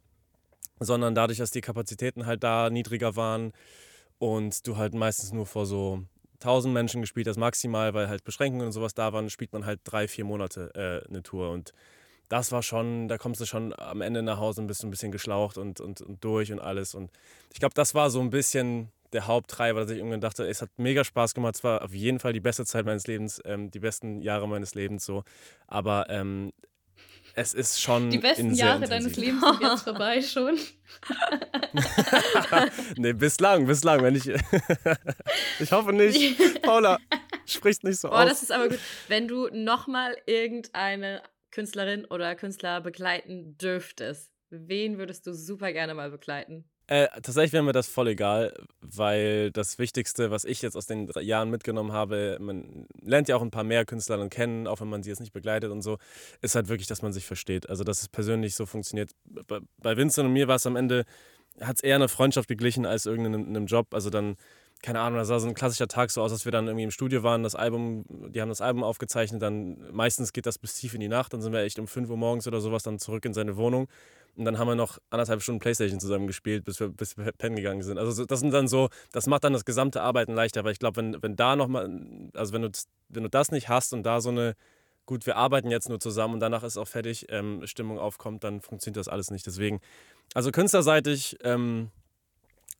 sondern 0.79 1.15
dadurch, 1.15 1.39
dass 1.39 1.51
die 1.51 1.61
Kapazitäten 1.61 2.27
halt 2.27 2.43
da 2.43 2.71
niedriger 2.71 3.17
waren 3.17 3.53
und 4.19 4.67
du 4.67 4.77
halt 4.77 4.95
meistens 4.95 5.33
nur 5.33 5.47
vor 5.47 5.67
so 5.67 6.03
1000 6.41 6.73
Menschen 6.73 7.01
gespielt 7.01 7.27
hast, 7.27 7.37
maximal, 7.37 7.95
weil 7.95 8.09
halt 8.09 8.25
Beschränkungen 8.25 8.67
und 8.67 8.73
sowas 8.73 8.95
da 8.95 9.13
waren, 9.13 9.31
spielt 9.31 9.53
man 9.53 9.67
halt 9.67 9.81
drei, 9.85 10.09
vier 10.09 10.25
Monate 10.25 10.71
äh, 10.75 11.09
eine 11.09 11.23
Tour 11.23 11.51
und 11.51 11.73
das 12.31 12.53
war 12.53 12.63
schon, 12.63 13.09
da 13.09 13.19
kommst 13.19 13.41
du 13.41 13.45
schon 13.45 13.75
am 13.77 14.01
Ende 14.01 14.23
nach 14.23 14.39
Hause 14.39 14.61
und 14.61 14.69
bist 14.69 14.85
ein 14.85 14.91
bisschen 14.91 15.11
geschlaucht 15.11 15.59
und, 15.59 15.81
und, 15.81 16.01
und 16.01 16.23
durch 16.23 16.53
und 16.53 16.61
alles. 16.61 16.95
Und 16.95 17.11
ich 17.53 17.59
glaube, 17.59 17.75
das 17.75 17.93
war 17.93 18.09
so 18.09 18.21
ein 18.21 18.31
bisschen 18.31 18.93
der 19.13 19.27
Haupttreiber, 19.27 19.81
dass 19.81 19.91
ich 19.91 19.99
irgendwann 19.99 20.21
dachte, 20.21 20.47
es 20.47 20.63
hat 20.63 20.71
mega 20.77 21.03
Spaß 21.03 21.35
gemacht. 21.35 21.57
Es 21.57 21.65
war 21.65 21.83
auf 21.83 21.93
jeden 21.93 22.21
Fall 22.21 22.33
die 22.33 22.41
beste 22.41 22.65
Zeit 22.65 22.87
meines 22.87 23.09
Lebens, 23.09 23.43
ähm, 23.45 23.73
die 23.73 23.81
besten 23.81 24.23
Jahre 24.23 24.49
meines 24.49 24.77
Lebens 24.77 25.05
so. 25.05 25.25
Aber 25.67 26.09
ähm, 26.09 26.53
es 27.35 27.55
ist 27.55 27.81
schon. 27.81 28.11
Die 28.11 28.19
besten 28.19 28.55
Jahre 28.55 28.87
deines 28.87 29.17
Lebens 29.17 29.41
sind 29.51 29.63
jetzt 29.63 29.83
vorbei 29.83 30.23
schon. 30.23 30.59
nee, 32.97 33.13
bislang, 33.13 33.67
bislang. 33.67 34.03
Wenn 34.03 34.17
ich. 34.17 34.27
ich 35.61 35.73
hoffe 35.73 35.93
nicht. 35.93 36.63
Paula, 36.63 36.99
spricht 37.47 37.85
nicht 37.85 38.01
so 38.01 38.09
oh, 38.09 38.13
aus. 38.13 38.29
das 38.29 38.43
ist 38.43 38.53
aber 38.53 38.69
gut. 38.69 38.79
Wenn 39.09 39.29
du 39.29 39.49
nochmal 39.53 40.17
irgendeine 40.27 41.23
Künstlerin 41.51 42.05
oder 42.05 42.35
Künstler 42.35 42.81
begleiten 42.81 43.57
dürftest, 43.59 44.31
wen 44.51 44.99
würdest 44.99 45.27
du 45.27 45.33
super 45.33 45.73
gerne 45.73 45.95
mal 45.95 46.11
begleiten? 46.11 46.65
Äh, 46.91 47.07
tatsächlich 47.23 47.53
wäre 47.53 47.63
mir 47.63 47.71
das 47.71 47.87
voll 47.87 48.09
egal, 48.09 48.53
weil 48.81 49.53
das 49.53 49.79
Wichtigste, 49.79 50.33
was 50.33 50.45
ich 50.45 50.61
jetzt 50.61 50.77
aus 50.77 50.87
den 50.87 51.09
Jahren 51.21 51.49
mitgenommen 51.49 51.93
habe, 51.93 52.37
man 52.41 52.89
lernt 53.01 53.29
ja 53.29 53.37
auch 53.37 53.43
ein 53.43 53.53
paar 53.53 53.63
mehr 53.63 53.85
Künstler 53.85 54.17
dann 54.17 54.29
kennen, 54.29 54.67
auch 54.67 54.81
wenn 54.81 54.89
man 54.89 55.05
sie 55.05 55.11
jetzt 55.11 55.21
nicht 55.21 55.33
begleitet 55.33 55.71
und 55.71 55.83
so, 55.83 55.99
ist 56.43 56.57
halt 56.57 56.67
wirklich, 56.69 56.89
dass 56.89 57.01
man 57.01 57.13
sich 57.13 57.27
versteht. 57.27 57.71
Also, 57.71 57.85
dass 57.85 58.03
es 58.03 58.09
persönlich 58.09 58.57
so 58.57 58.67
funktioniert. 58.67 59.13
Bei 59.79 59.97
Vincent 59.97 60.27
und 60.27 60.33
mir 60.33 60.49
war 60.49 60.57
es 60.57 60.67
am 60.67 60.75
Ende, 60.75 61.05
hat 61.61 61.77
es 61.77 61.83
eher 61.85 61.95
eine 61.95 62.09
Freundschaft 62.09 62.49
geglichen 62.49 62.85
als 62.87 63.07
irgendeinem 63.07 63.67
Job. 63.67 63.95
Also 63.95 64.11
dann 64.11 64.37
keine 64.83 65.01
Ahnung, 65.01 65.19
das 65.19 65.29
sah 65.29 65.39
so 65.39 65.47
ein 65.47 65.55
klassischer 65.55 65.89
Tag 65.89 66.11
so 66.11 66.23
aus, 66.23 66.33
dass 66.33 66.47
wir 66.47 66.53
dann 66.53 66.67
irgendwie 66.67 66.85
im 66.85 66.91
Studio 66.91 67.23
waren, 67.23 67.43
das 67.43 67.55
Album, 67.55 68.05
die 68.09 68.41
haben 68.41 68.49
das 68.49 68.63
Album 68.63 68.83
aufgezeichnet, 68.83 69.43
dann 69.43 69.77
meistens 69.93 70.33
geht 70.33 70.47
das 70.47 70.59
bis 70.59 70.75
tief 70.75 70.95
in 70.95 71.01
die 71.01 71.09
Nacht, 71.09 71.35
dann 71.35 71.43
sind 71.43 71.53
wir 71.53 71.61
echt 71.61 71.79
um 71.79 71.87
5 71.87 72.09
Uhr 72.09 72.17
morgens 72.17 72.47
oder 72.47 72.61
sowas 72.61 72.83
dann 72.83 72.99
zurück 72.99 73.25
in 73.27 73.35
seine 73.35 73.57
Wohnung 73.57 73.89
und 74.41 74.47
dann 74.47 74.59
haben 74.59 74.69
wir 74.69 74.75
noch 74.75 74.99
anderthalb 75.11 75.43
Stunden 75.43 75.61
Playstation 75.61 76.01
zusammen 76.01 76.27
gespielt, 76.27 76.65
bis 76.65 76.81
wir, 76.81 76.89
bis 76.89 77.19
wir 77.19 77.31
pennen 77.33 77.57
gegangen 77.57 77.83
sind. 77.83 77.99
Also 77.99 78.25
das 78.25 78.41
sind 78.41 78.53
dann 78.53 78.69
so, 78.69 78.89
das 79.13 79.27
macht 79.27 79.45
dann 79.45 79.53
das 79.53 79.67
gesamte 79.67 80.01
Arbeiten 80.01 80.33
leichter, 80.33 80.61
aber 80.61 80.71
ich 80.71 80.79
glaube, 80.79 80.97
wenn, 80.97 81.23
wenn 81.23 81.37
da 81.37 81.57
nochmal, 81.57 81.91
also 82.33 82.55
wenn 82.55 82.63
du, 82.63 82.71
wenn 83.11 83.23
du 83.23 83.29
das 83.29 83.53
nicht 83.53 83.69
hast 83.69 83.93
und 83.93 84.03
da 84.03 84.23
so 84.23 84.31
eine, 84.31 84.57
gut, 85.05 85.27
wir 85.27 85.37
arbeiten 85.37 85.71
jetzt 85.71 85.91
nur 85.91 86.01
zusammen 86.01 86.35
und 86.35 86.41
danach 86.41 86.63
ist 86.63 86.79
auch 86.79 86.89
fertig, 86.89 87.27
ähm, 87.29 87.61
Stimmung 87.67 87.99
aufkommt, 87.99 88.43
dann 88.43 88.63
funktioniert 88.63 88.97
das 88.97 89.09
alles 89.09 89.31
nicht. 89.31 89.47
Deswegen, 89.47 89.83
also 90.33 90.51
künstlerseitig, 90.51 91.37
ähm, 91.45 91.91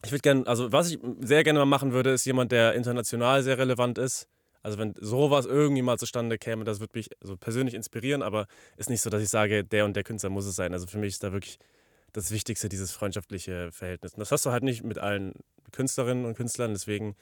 ich 0.03 0.13
würde 0.13 0.23
gerne, 0.23 0.47
also 0.47 0.73
was 0.73 0.91
ich 0.91 0.99
sehr 1.21 1.45
gerne 1.45 1.59
mal 1.59 1.67
machen 1.67 1.93
würde, 1.93 2.09
ist 2.09 2.25
jemand, 2.25 2.53
der 2.53 2.73
international 2.73 3.43
sehr 3.43 3.59
relevant 3.59 3.99
ist. 3.99 4.29
Also 4.63 4.79
wenn 4.79 4.95
sowas 5.01 5.47
irgendwie 5.47 5.83
mal 5.83 5.99
zustande 5.99 6.39
käme, 6.39 6.65
das 6.65 6.81
würde 6.81 6.99
mich 6.99 7.11
also 7.23 7.37
persönlich 7.37 7.75
inspirieren, 7.75 8.23
aber 8.23 8.47
ist 8.77 8.91
nicht 8.91 9.01
so, 9.01 9.11
dass 9.11 9.23
ich 9.23 9.29
sage, 9.29 9.65
der 9.65 9.85
und 9.85 9.95
der 9.97 10.05
Künstler 10.05 10.31
muss 10.31 10.47
es 10.47 10.57
sein. 10.57 10.73
Also 10.73 10.87
für 10.87 10.99
mich 10.99 11.15
ist 11.15 11.23
da 11.23 11.33
wirklich 11.33 11.59
das 12.13 12.31
Wichtigste 12.31 12.69
dieses 12.69 12.93
freundschaftliche 12.93 13.73
Verhältnis. 13.73 14.15
Und 14.15 14.21
das 14.21 14.33
hast 14.33 14.45
du 14.45 14.51
halt 14.51 14.63
nicht 14.63 14.83
mit 14.83 14.99
allen 14.99 15.35
Künstlerinnen 15.73 16.25
und 16.25 16.35
Künstlern, 16.35 16.73
deswegen 16.73 17.17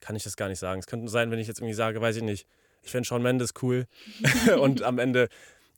kann 0.00 0.16
ich 0.16 0.24
das 0.24 0.36
gar 0.36 0.48
nicht 0.48 0.58
sagen. 0.58 0.80
Es 0.80 0.86
könnte 0.86 1.10
sein, 1.10 1.30
wenn 1.30 1.38
ich 1.38 1.48
jetzt 1.48 1.60
irgendwie 1.60 1.74
sage, 1.74 2.00
weiß 2.00 2.16
ich 2.16 2.22
nicht, 2.22 2.46
ich 2.82 2.90
fände 2.90 3.06
Shawn 3.06 3.22
Mendes 3.22 3.54
cool 3.62 3.86
und 4.60 4.82
am 4.82 4.98
Ende 4.98 5.28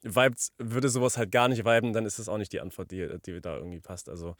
vibes, 0.02 0.52
würde 0.58 0.88
sowas 0.88 1.16
halt 1.16 1.32
gar 1.32 1.48
nicht 1.48 1.64
viben, 1.64 1.92
dann 1.92 2.06
ist 2.06 2.18
das 2.18 2.28
auch 2.28 2.38
nicht 2.38 2.52
die 2.52 2.60
Antwort, 2.60 2.90
die, 2.90 3.08
die 3.24 3.40
da 3.40 3.56
irgendwie 3.56 3.80
passt. 3.80 4.08
Also 4.08 4.36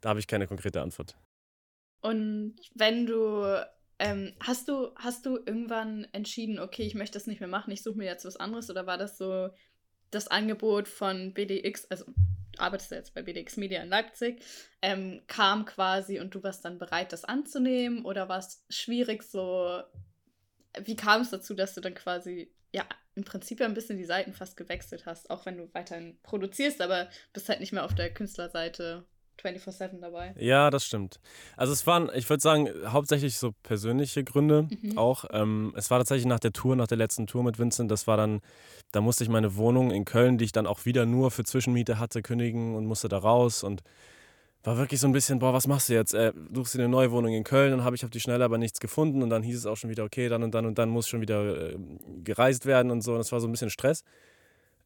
da 0.00 0.10
habe 0.10 0.20
ich 0.20 0.26
keine 0.26 0.46
konkrete 0.46 0.80
Antwort. 0.80 1.16
Und 2.00 2.56
wenn 2.74 3.06
du, 3.06 3.64
ähm, 3.98 4.34
hast 4.40 4.68
du, 4.68 4.94
hast 4.96 5.26
du 5.26 5.36
irgendwann 5.36 6.06
entschieden, 6.12 6.58
okay, 6.58 6.82
ich 6.82 6.94
möchte 6.94 7.14
das 7.14 7.26
nicht 7.26 7.40
mehr 7.40 7.48
machen, 7.48 7.70
ich 7.70 7.82
suche 7.82 7.98
mir 7.98 8.06
jetzt 8.06 8.24
was 8.24 8.36
anderes? 8.36 8.70
Oder 8.70 8.86
war 8.86 8.98
das 8.98 9.18
so 9.18 9.50
das 10.10 10.28
Angebot 10.28 10.88
von 10.88 11.32
BDX, 11.34 11.86
also 11.90 12.04
du 12.06 12.12
arbeitest 12.58 12.90
jetzt 12.90 13.14
bei 13.14 13.22
BDX 13.22 13.56
Media 13.56 13.82
in 13.82 13.88
Leipzig, 13.88 14.42
ähm, 14.82 15.22
kam 15.26 15.64
quasi 15.64 16.20
und 16.20 16.34
du 16.34 16.42
warst 16.42 16.64
dann 16.64 16.78
bereit, 16.78 17.12
das 17.12 17.24
anzunehmen? 17.24 18.04
Oder 18.04 18.28
war 18.28 18.38
es 18.38 18.64
schwierig 18.68 19.22
so, 19.22 19.82
wie 20.82 20.96
kam 20.96 21.22
es 21.22 21.30
dazu, 21.30 21.54
dass 21.54 21.74
du 21.74 21.80
dann 21.80 21.94
quasi, 21.94 22.52
ja, 22.72 22.84
im 23.14 23.24
Prinzip 23.24 23.60
ja 23.60 23.66
ein 23.66 23.74
bisschen 23.74 23.98
die 23.98 24.04
Seiten 24.04 24.32
fast 24.32 24.56
gewechselt 24.56 25.06
hast, 25.06 25.30
auch 25.30 25.46
wenn 25.46 25.56
du 25.56 25.72
weiterhin 25.72 26.18
produzierst, 26.22 26.80
aber 26.80 27.08
bist 27.32 27.48
halt 27.48 27.60
nicht 27.60 27.72
mehr 27.72 27.84
auf 27.84 27.94
der 27.94 28.12
Künstlerseite 28.12 29.06
24-7 29.42 30.00
dabei. 30.00 30.34
Ja, 30.38 30.70
das 30.70 30.84
stimmt. 30.84 31.20
Also 31.56 31.72
es 31.72 31.86
waren, 31.86 32.10
ich 32.14 32.28
würde 32.28 32.40
sagen, 32.40 32.68
hauptsächlich 32.86 33.38
so 33.38 33.52
persönliche 33.62 34.24
Gründe 34.24 34.68
mhm. 34.82 34.98
auch. 34.98 35.24
Ähm, 35.32 35.72
es 35.76 35.90
war 35.90 35.98
tatsächlich 35.98 36.26
nach 36.26 36.40
der 36.40 36.52
Tour, 36.52 36.76
nach 36.76 36.86
der 36.86 36.98
letzten 36.98 37.26
Tour 37.26 37.42
mit 37.42 37.58
Vincent, 37.58 37.90
das 37.90 38.06
war 38.06 38.16
dann, 38.16 38.40
da 38.92 39.00
musste 39.00 39.24
ich 39.24 39.30
meine 39.30 39.56
Wohnung 39.56 39.90
in 39.90 40.04
Köln, 40.04 40.38
die 40.38 40.44
ich 40.44 40.52
dann 40.52 40.66
auch 40.66 40.84
wieder 40.84 41.06
nur 41.06 41.30
für 41.30 41.44
Zwischenmiete 41.44 41.98
hatte, 41.98 42.22
kündigen 42.22 42.74
und 42.74 42.86
musste 42.86 43.08
da 43.08 43.18
raus 43.18 43.62
und 43.62 43.82
war 44.64 44.78
wirklich 44.78 44.98
so 44.98 45.06
ein 45.06 45.12
bisschen, 45.12 45.38
boah, 45.38 45.52
was 45.52 45.66
machst 45.66 45.90
du 45.90 45.92
jetzt? 45.92 46.14
Äh, 46.14 46.32
suchst 46.54 46.74
du 46.74 46.78
eine 46.78 46.88
neue 46.88 47.10
Wohnung 47.10 47.34
in 47.34 47.44
Köln? 47.44 47.70
Dann 47.70 47.84
habe 47.84 47.96
ich 47.96 48.04
auf 48.04 48.10
die 48.10 48.20
Schnelle 48.20 48.44
aber 48.44 48.56
nichts 48.56 48.80
gefunden 48.80 49.22
und 49.22 49.28
dann 49.28 49.42
hieß 49.42 49.58
es 49.58 49.66
auch 49.66 49.76
schon 49.76 49.90
wieder, 49.90 50.04
okay, 50.04 50.28
dann 50.28 50.42
und 50.42 50.54
dann 50.54 50.64
und 50.64 50.78
dann 50.78 50.88
muss 50.88 51.06
schon 51.06 51.20
wieder 51.20 51.72
äh, 51.72 51.76
gereist 52.24 52.64
werden 52.64 52.90
und 52.90 53.02
so. 53.02 53.12
Und 53.12 53.18
das 53.18 53.30
war 53.30 53.40
so 53.40 53.46
ein 53.46 53.50
bisschen 53.50 53.68
Stress. 53.68 54.04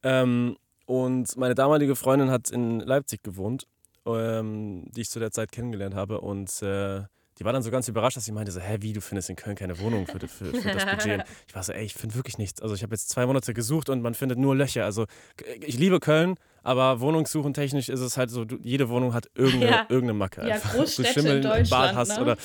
Ähm, 0.02 0.56
und 0.86 1.36
meine 1.36 1.54
damalige 1.54 1.94
Freundin 1.94 2.30
hat 2.30 2.50
in 2.50 2.80
Leipzig 2.80 3.22
gewohnt 3.22 3.68
ähm, 4.16 4.84
die 4.90 5.02
ich 5.02 5.10
zu 5.10 5.18
der 5.18 5.30
Zeit 5.30 5.52
kennengelernt 5.52 5.94
habe. 5.94 6.20
Und 6.20 6.62
äh, 6.62 7.02
die 7.38 7.44
war 7.44 7.52
dann 7.52 7.62
so 7.62 7.70
ganz 7.70 7.86
überrascht, 7.86 8.16
dass 8.16 8.24
sie 8.24 8.32
meinte, 8.32 8.50
so, 8.50 8.60
hä, 8.60 8.78
wie, 8.80 8.92
du 8.92 9.00
findest 9.00 9.30
in 9.30 9.36
Köln 9.36 9.54
keine 9.54 9.78
Wohnung 9.78 10.06
für, 10.06 10.18
für, 10.26 10.46
für 10.46 10.72
das 10.72 10.86
Budget. 10.90 11.24
Ich 11.46 11.54
war 11.54 11.62
so, 11.62 11.72
ey, 11.72 11.84
ich 11.84 11.94
finde 11.94 12.16
wirklich 12.16 12.36
nichts. 12.36 12.60
Also 12.60 12.74
ich 12.74 12.82
habe 12.82 12.94
jetzt 12.94 13.08
zwei 13.10 13.26
Monate 13.26 13.54
gesucht 13.54 13.88
und 13.88 14.02
man 14.02 14.14
findet 14.14 14.38
nur 14.38 14.56
Löcher. 14.56 14.84
Also 14.84 15.06
ich 15.60 15.78
liebe 15.78 16.00
Köln, 16.00 16.34
aber 16.64 17.00
Wohnungssuchen 17.00 17.54
technisch 17.54 17.88
ist 17.88 18.00
es 18.00 18.16
halt 18.16 18.30
so, 18.30 18.44
du, 18.44 18.58
jede 18.62 18.88
Wohnung 18.88 19.14
hat 19.14 19.28
irgendeine, 19.34 19.70
Ja. 19.70 19.86
irgendeine 19.88 20.14
Macke. 20.14 20.46
Ja, 20.46 20.54
einfach. 20.54 20.72
Großstädte 20.74 21.14
du 21.14 21.20
Schimmel 21.20 21.44
in 21.44 21.64
im 21.64 21.68
Bad 21.68 21.94
hast 21.94 22.16
ne? 22.16 22.22
oder 22.22 22.36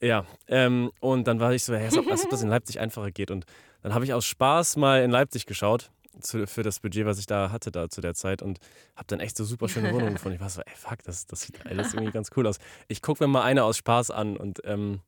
ja, 0.00 0.26
ähm, 0.48 0.90
und 1.00 1.26
dann 1.26 1.40
war 1.40 1.54
ich 1.54 1.64
so, 1.64 1.72
ob, 1.72 1.80
als 1.80 2.24
ob 2.24 2.30
das 2.30 2.42
in 2.42 2.50
Leipzig 2.50 2.78
einfacher 2.78 3.10
geht. 3.10 3.30
Und 3.30 3.46
dann 3.82 3.94
habe 3.94 4.04
ich 4.04 4.12
aus 4.12 4.26
Spaß 4.26 4.76
mal 4.76 5.02
in 5.02 5.10
Leipzig 5.10 5.46
geschaut 5.46 5.90
zu, 6.20 6.46
für 6.46 6.62
das 6.62 6.80
Budget, 6.80 7.06
was 7.06 7.18
ich 7.18 7.26
da 7.26 7.50
hatte 7.50 7.70
da 7.70 7.88
zu 7.88 8.00
der 8.00 8.14
Zeit 8.14 8.42
und 8.42 8.58
habe 8.96 9.06
dann 9.08 9.20
echt 9.20 9.36
so 9.36 9.44
super 9.44 9.68
schöne 9.68 9.92
Wohnungen 9.92 10.14
gefunden. 10.14 10.36
Ich 10.36 10.40
war 10.40 10.50
so, 10.50 10.60
ey, 10.62 10.72
fuck, 10.76 11.02
das, 11.04 11.26
das 11.26 11.42
sieht 11.42 11.64
alles 11.66 11.94
irgendwie 11.94 12.12
ganz 12.12 12.30
cool 12.36 12.46
aus. 12.46 12.58
Ich 12.88 13.02
gucke 13.02 13.22
mir 13.24 13.28
mal 13.28 13.42
eine 13.42 13.64
aus 13.64 13.76
Spaß 13.78 14.10
an 14.10 14.36
und 14.36 14.60
ähm, 14.64 15.00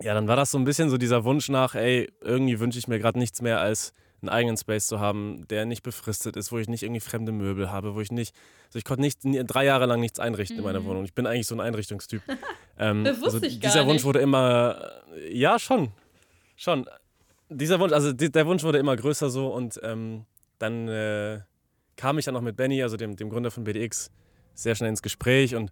ja, 0.00 0.12
dann 0.14 0.26
war 0.28 0.36
das 0.36 0.50
so 0.50 0.58
ein 0.58 0.64
bisschen 0.64 0.90
so 0.90 0.98
dieser 0.98 1.24
Wunsch 1.24 1.48
nach, 1.48 1.74
ey, 1.74 2.12
irgendwie 2.20 2.58
wünsche 2.58 2.78
ich 2.78 2.88
mir 2.88 2.98
gerade 2.98 3.18
nichts 3.18 3.40
mehr 3.42 3.60
als 3.60 3.92
einen 4.22 4.28
eigenen 4.30 4.56
Space 4.56 4.86
zu 4.86 5.00
haben, 5.00 5.46
der 5.48 5.66
nicht 5.66 5.82
befristet 5.82 6.36
ist, 6.36 6.50
wo 6.50 6.58
ich 6.58 6.66
nicht 6.66 6.82
irgendwie 6.82 7.00
fremde 7.00 7.30
Möbel 7.30 7.70
habe, 7.70 7.94
wo 7.94 8.00
ich 8.00 8.10
nicht, 8.10 8.34
also 8.68 8.78
ich 8.78 8.84
konnte 8.84 9.02
nicht 9.02 9.20
drei 9.22 9.66
Jahre 9.66 9.84
lang 9.86 10.00
nichts 10.00 10.18
einrichten 10.18 10.56
in 10.58 10.64
meiner 10.64 10.80
Mhm. 10.80 10.86
Wohnung. 10.86 11.04
Ich 11.04 11.12
bin 11.14 11.26
eigentlich 11.26 11.46
so 11.46 11.54
ein 11.54 11.60
Einrichtungstyp. 11.60 12.22
ähm, 12.78 13.04
Das 13.04 13.20
wusste 13.20 13.46
ich 13.46 13.60
gar 13.60 13.70
dieser 13.70 13.84
Wunsch 13.84 13.96
nicht. 13.96 14.04
wurde 14.04 14.20
immer, 14.20 14.80
äh, 15.16 15.36
ja 15.36 15.58
schon, 15.58 15.92
schon. 16.56 16.86
Dieser 17.48 17.78
Wunsch, 17.80 17.92
also 17.92 18.12
der 18.12 18.46
Wunsch 18.46 18.62
wurde 18.62 18.78
immer 18.78 18.96
größer 18.96 19.30
so 19.30 19.48
und 19.48 19.78
ähm, 19.82 20.24
dann 20.58 20.88
äh, 20.88 21.40
kam 21.96 22.18
ich 22.18 22.24
dann 22.24 22.34
noch 22.34 22.40
mit 22.40 22.56
Benny, 22.56 22.82
also 22.82 22.96
dem, 22.96 23.16
dem 23.16 23.28
Gründer 23.30 23.50
von 23.50 23.64
BDX, 23.64 24.10
sehr 24.54 24.74
schnell 24.74 24.90
ins 24.90 25.02
Gespräch 25.02 25.54
und 25.54 25.70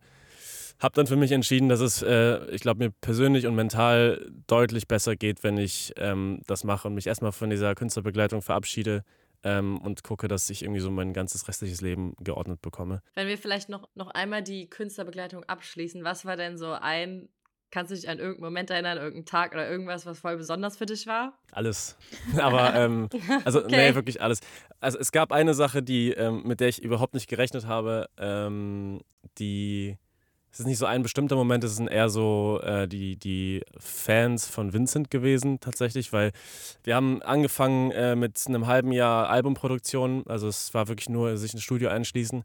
habe 0.78 0.94
dann 0.94 1.06
für 1.06 1.16
mich 1.16 1.32
entschieden, 1.32 1.68
dass 1.68 1.80
es, 1.80 2.02
äh, 2.02 2.44
ich 2.50 2.62
glaube, 2.62 2.84
mir 2.84 2.90
persönlich 2.90 3.46
und 3.46 3.54
mental 3.54 4.30
deutlich 4.48 4.88
besser 4.88 5.16
geht, 5.16 5.44
wenn 5.44 5.56
ich 5.56 5.92
ähm, 5.96 6.40
das 6.46 6.64
mache 6.64 6.88
und 6.88 6.94
mich 6.94 7.06
erstmal 7.06 7.32
von 7.32 7.50
dieser 7.50 7.74
Künstlerbegleitung 7.74 8.42
verabschiede 8.42 9.04
ähm, 9.44 9.78
und 9.78 10.02
gucke, 10.02 10.28
dass 10.28 10.50
ich 10.50 10.62
irgendwie 10.62 10.80
so 10.80 10.90
mein 10.90 11.12
ganzes 11.12 11.46
restliches 11.46 11.80
Leben 11.80 12.14
geordnet 12.20 12.62
bekomme. 12.62 13.02
Wenn 13.14 13.28
wir 13.28 13.38
vielleicht 13.38 13.68
noch, 13.68 13.88
noch 13.94 14.08
einmal 14.08 14.42
die 14.42 14.68
Künstlerbegleitung 14.68 15.44
abschließen, 15.44 16.04
was 16.04 16.24
war 16.24 16.36
denn 16.36 16.58
so 16.58 16.72
ein, 16.72 17.28
kannst 17.72 17.90
du 17.90 17.96
dich 17.96 18.08
an 18.08 18.18
irgendeinen 18.18 18.44
Moment 18.44 18.70
erinnern, 18.70 18.98
irgendeinen 18.98 19.24
Tag 19.24 19.52
oder 19.54 19.68
irgendwas, 19.68 20.06
was 20.06 20.20
voll 20.20 20.36
besonders 20.36 20.76
für 20.76 20.86
dich 20.86 21.08
war? 21.08 21.32
Alles. 21.50 21.96
Aber, 22.38 22.74
ähm, 22.76 23.08
also, 23.44 23.60
Okay. 23.64 23.90
nee, 23.90 23.94
wirklich 23.96 24.20
alles. 24.22 24.40
Also, 24.78 24.98
es 24.98 25.10
gab 25.10 25.32
eine 25.32 25.54
Sache, 25.54 25.82
die, 25.82 26.12
ähm, 26.12 26.42
mit 26.44 26.60
der 26.60 26.68
ich 26.68 26.82
überhaupt 26.82 27.14
nicht 27.14 27.28
gerechnet 27.28 27.66
habe, 27.66 28.08
ähm, 28.18 29.00
die. 29.38 29.96
Es 30.52 30.60
ist 30.60 30.66
nicht 30.66 30.76
so 30.76 30.84
ein 30.84 31.02
bestimmter 31.02 31.34
Moment, 31.34 31.64
es 31.64 31.76
sind 31.76 31.88
eher 31.88 32.10
so 32.10 32.60
äh, 32.62 32.86
die, 32.86 33.16
die 33.16 33.62
Fans 33.78 34.46
von 34.46 34.74
Vincent 34.74 35.10
gewesen, 35.10 35.60
tatsächlich, 35.60 36.12
weil 36.12 36.32
wir 36.84 36.94
haben 36.94 37.22
angefangen 37.22 37.90
äh, 37.92 38.14
mit 38.16 38.38
einem 38.46 38.66
halben 38.66 38.92
Jahr 38.92 39.30
Albumproduktion. 39.30 40.24
Also, 40.28 40.48
es 40.48 40.74
war 40.74 40.88
wirklich 40.88 41.08
nur 41.08 41.38
sich 41.38 41.54
ins 41.54 41.62
Studio 41.62 41.88
einschließen. 41.88 42.44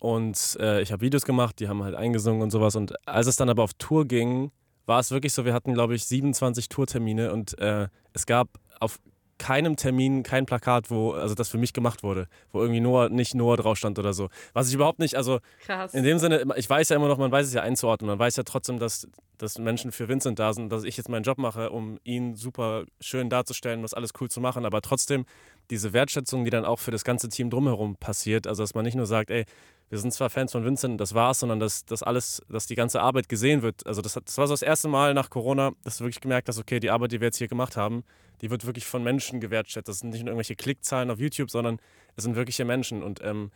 Und 0.00 0.56
äh, 0.58 0.80
ich 0.80 0.92
habe 0.92 1.02
Videos 1.02 1.24
gemacht, 1.24 1.60
die 1.60 1.68
haben 1.68 1.84
halt 1.84 1.94
eingesungen 1.94 2.42
und 2.42 2.50
sowas. 2.50 2.74
Und 2.74 2.94
als 3.06 3.26
es 3.26 3.36
dann 3.36 3.50
aber 3.50 3.62
auf 3.62 3.74
Tour 3.74 4.06
ging, 4.06 4.50
war 4.86 4.98
es 4.98 5.10
wirklich 5.10 5.32
so, 5.32 5.44
wir 5.44 5.54
hatten, 5.54 5.74
glaube 5.74 5.94
ich, 5.94 6.04
27 6.06 6.68
Tourtermine 6.68 7.32
und 7.32 7.56
äh, 7.58 7.88
es 8.12 8.26
gab 8.26 8.48
auf 8.80 8.98
keinem 9.40 9.76
Termin 9.76 10.22
kein 10.22 10.46
Plakat, 10.46 10.90
wo, 10.90 11.12
also 11.12 11.34
das 11.34 11.48
für 11.48 11.58
mich 11.58 11.72
gemacht 11.72 12.02
wurde, 12.02 12.28
wo 12.52 12.60
irgendwie 12.60 12.80
Noah, 12.80 13.08
nicht 13.08 13.34
Noah 13.34 13.56
drauf 13.56 13.78
stand 13.78 13.98
oder 13.98 14.12
so. 14.12 14.28
Was 14.52 14.68
ich 14.68 14.74
überhaupt 14.74 14.98
nicht, 14.98 15.16
also 15.16 15.40
Krass. 15.64 15.94
in 15.94 16.04
dem 16.04 16.18
Sinne, 16.18 16.44
ich 16.56 16.68
weiß 16.68 16.90
ja 16.90 16.96
immer 16.96 17.08
noch, 17.08 17.16
man 17.16 17.32
weiß 17.32 17.46
es 17.46 17.54
ja 17.54 17.62
einzuordnen, 17.62 18.08
man 18.08 18.18
weiß 18.18 18.36
ja 18.36 18.42
trotzdem, 18.42 18.78
dass, 18.78 19.08
dass 19.38 19.58
Menschen 19.58 19.92
für 19.92 20.08
Vincent 20.08 20.38
da 20.38 20.52
sind, 20.52 20.70
dass 20.70 20.84
ich 20.84 20.96
jetzt 20.98 21.08
meinen 21.08 21.22
Job 21.22 21.38
mache, 21.38 21.70
um 21.70 21.98
ihn 22.04 22.36
super 22.36 22.84
schön 23.00 23.30
darzustellen, 23.30 23.80
das 23.80 23.94
alles 23.94 24.10
cool 24.20 24.30
zu 24.30 24.40
machen, 24.40 24.66
aber 24.66 24.82
trotzdem 24.82 25.24
diese 25.70 25.92
Wertschätzung, 25.92 26.44
die 26.44 26.50
dann 26.50 26.64
auch 26.64 26.78
für 26.78 26.90
das 26.90 27.04
ganze 27.04 27.28
Team 27.28 27.50
drumherum 27.50 27.96
passiert, 27.96 28.46
also 28.46 28.62
dass 28.62 28.74
man 28.74 28.84
nicht 28.84 28.96
nur 28.96 29.06
sagt, 29.06 29.30
ey, 29.30 29.44
wir 29.88 29.98
sind 29.98 30.12
zwar 30.12 30.30
Fans 30.30 30.52
von 30.52 30.64
Vincent, 30.64 31.00
das 31.00 31.14
war's, 31.14 31.40
sondern 31.40 31.58
dass 31.58 31.84
das 31.84 32.02
alles, 32.02 32.42
dass 32.48 32.66
die 32.66 32.76
ganze 32.76 33.00
Arbeit 33.00 33.28
gesehen 33.28 33.62
wird. 33.62 33.86
Also 33.86 34.02
das, 34.02 34.14
das 34.14 34.38
war 34.38 34.46
so 34.46 34.52
das 34.52 34.62
erste 34.62 34.86
Mal 34.88 35.14
nach 35.14 35.30
Corona, 35.30 35.72
dass 35.82 35.98
du 35.98 36.04
wirklich 36.04 36.20
gemerkt 36.20 36.48
hast, 36.48 36.58
okay, 36.58 36.78
die 36.78 36.90
Arbeit, 36.90 37.10
die 37.10 37.20
wir 37.20 37.26
jetzt 37.26 37.38
hier 37.38 37.48
gemacht 37.48 37.76
haben, 37.76 38.04
die 38.40 38.50
wird 38.50 38.66
wirklich 38.66 38.86
von 38.86 39.02
Menschen 39.02 39.40
gewertschätzt. 39.40 39.88
Das 39.88 39.98
sind 39.98 40.10
nicht 40.10 40.20
nur 40.20 40.28
irgendwelche 40.28 40.54
Klickzahlen 40.54 41.10
auf 41.10 41.18
YouTube, 41.18 41.50
sondern 41.50 41.78
es 42.14 42.22
sind 42.22 42.36
wirkliche 42.36 42.64
Menschen. 42.64 43.02
Und 43.02 43.20
ähm, 43.24 43.50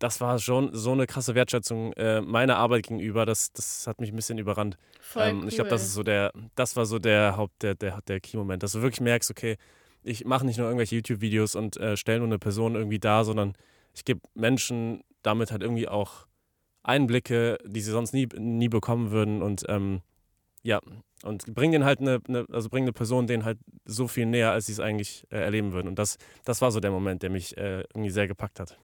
das 0.00 0.20
war 0.20 0.38
schon 0.40 0.74
so 0.74 0.92
eine 0.92 1.06
krasse 1.06 1.36
Wertschätzung 1.36 1.92
äh, 1.92 2.20
meiner 2.20 2.56
Arbeit 2.56 2.88
gegenüber. 2.88 3.24
Das, 3.24 3.52
das 3.52 3.86
hat 3.86 4.00
mich 4.00 4.10
ein 4.10 4.16
bisschen 4.16 4.38
überrannt. 4.38 4.76
Voll 5.00 5.22
Ähm, 5.22 5.36
cool. 5.36 5.42
und 5.42 5.48
Ich 5.48 5.54
glaube, 5.54 5.70
das 5.70 5.84
ist 5.84 5.94
so 5.94 6.02
der, 6.02 6.32
das 6.56 6.74
war 6.74 6.86
so 6.86 6.98
der 6.98 7.36
Haupt, 7.36 7.62
der, 7.62 7.76
der, 7.76 8.00
der 8.02 8.18
Key-Moment, 8.20 8.64
dass 8.64 8.72
du 8.72 8.82
wirklich 8.82 9.00
merkst, 9.00 9.30
okay, 9.30 9.56
ich 10.02 10.24
mache 10.24 10.46
nicht 10.46 10.58
nur 10.58 10.66
irgendwelche 10.66 10.96
YouTube-Videos 10.96 11.54
und 11.54 11.76
äh, 11.76 11.96
stelle 11.96 12.18
nur 12.18 12.28
eine 12.28 12.38
Person 12.38 12.74
irgendwie 12.74 12.98
da, 12.98 13.24
sondern 13.24 13.54
ich 13.94 14.04
gebe 14.04 14.20
Menschen 14.34 15.02
damit 15.22 15.52
halt 15.52 15.62
irgendwie 15.62 15.88
auch 15.88 16.26
Einblicke, 16.82 17.58
die 17.64 17.80
sie 17.80 17.92
sonst 17.92 18.12
nie, 18.12 18.28
nie 18.36 18.68
bekommen 18.68 19.10
würden 19.10 19.42
und 19.42 19.64
ähm, 19.68 20.02
ja, 20.62 20.80
und 21.22 21.54
bring 21.54 21.72
denen 21.72 21.84
halt 21.84 22.00
eine, 22.00 22.20
eine, 22.28 22.46
also 22.50 22.68
bring 22.68 22.84
eine 22.84 22.92
Person 22.92 23.26
denen 23.26 23.44
halt 23.44 23.58
so 23.84 24.08
viel 24.08 24.26
näher, 24.26 24.52
als 24.52 24.66
sie 24.66 24.72
es 24.72 24.80
eigentlich 24.80 25.26
äh, 25.30 25.38
erleben 25.38 25.72
würden. 25.72 25.88
Und 25.88 25.98
das, 25.98 26.18
das 26.44 26.60
war 26.60 26.70
so 26.70 26.80
der 26.80 26.90
Moment, 26.90 27.22
der 27.22 27.30
mich 27.30 27.56
äh, 27.56 27.80
irgendwie 27.94 28.10
sehr 28.10 28.28
gepackt 28.28 28.60
hat. 28.60 28.78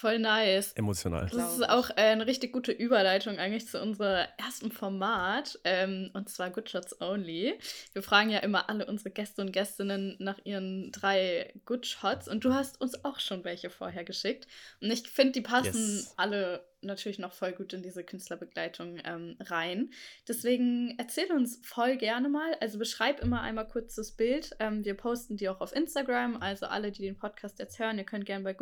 Voll 0.00 0.18
nice. 0.18 0.72
Emotional. 0.72 1.28
Das 1.30 1.58
ist 1.58 1.68
auch 1.68 1.90
äh, 1.90 1.96
eine 1.96 2.26
richtig 2.26 2.54
gute 2.54 2.72
Überleitung 2.72 3.36
eigentlich 3.36 3.68
zu 3.68 3.82
unserem 3.82 4.26
ersten 4.38 4.72
Format, 4.72 5.58
ähm, 5.64 6.08
und 6.14 6.30
zwar 6.30 6.48
Good 6.48 6.70
Shots 6.70 7.02
Only. 7.02 7.58
Wir 7.92 8.02
fragen 8.02 8.30
ja 8.30 8.38
immer 8.38 8.70
alle 8.70 8.86
unsere 8.86 9.10
Gäste 9.10 9.42
und 9.42 9.52
Gästinnen 9.52 10.16
nach 10.18 10.38
ihren 10.44 10.90
drei 10.90 11.52
Good 11.66 11.84
Shots 11.84 12.28
und 12.28 12.46
du 12.46 12.54
hast 12.54 12.80
uns 12.80 13.04
auch 13.04 13.20
schon 13.20 13.44
welche 13.44 13.68
vorher 13.68 14.04
geschickt. 14.04 14.46
Und 14.80 14.90
ich 14.90 15.06
finde, 15.06 15.32
die 15.32 15.42
passen 15.42 15.96
Yes. 15.96 16.14
alle 16.16 16.64
natürlich 16.82 17.18
noch 17.18 17.32
voll 17.32 17.52
gut 17.52 17.72
in 17.72 17.82
diese 17.82 18.04
Künstlerbegleitung 18.04 18.98
ähm, 19.04 19.36
rein. 19.40 19.90
Deswegen 20.26 20.94
erzähl 20.98 21.30
uns 21.32 21.60
voll 21.62 21.96
gerne 21.96 22.28
mal, 22.28 22.54
also 22.60 22.78
beschreib 22.78 23.20
immer 23.20 23.42
einmal 23.42 23.68
kurz 23.68 23.94
das 23.96 24.12
Bild. 24.12 24.50
Ähm, 24.58 24.84
wir 24.84 24.94
posten 24.94 25.36
die 25.36 25.48
auch 25.48 25.60
auf 25.60 25.74
Instagram, 25.74 26.38
also 26.40 26.66
alle, 26.66 26.90
die 26.90 27.02
den 27.02 27.18
Podcast 27.18 27.58
jetzt 27.58 27.78
hören, 27.78 27.98
ihr 27.98 28.04
könnt 28.04 28.26
gerne 28.26 28.44
bei 28.44 28.54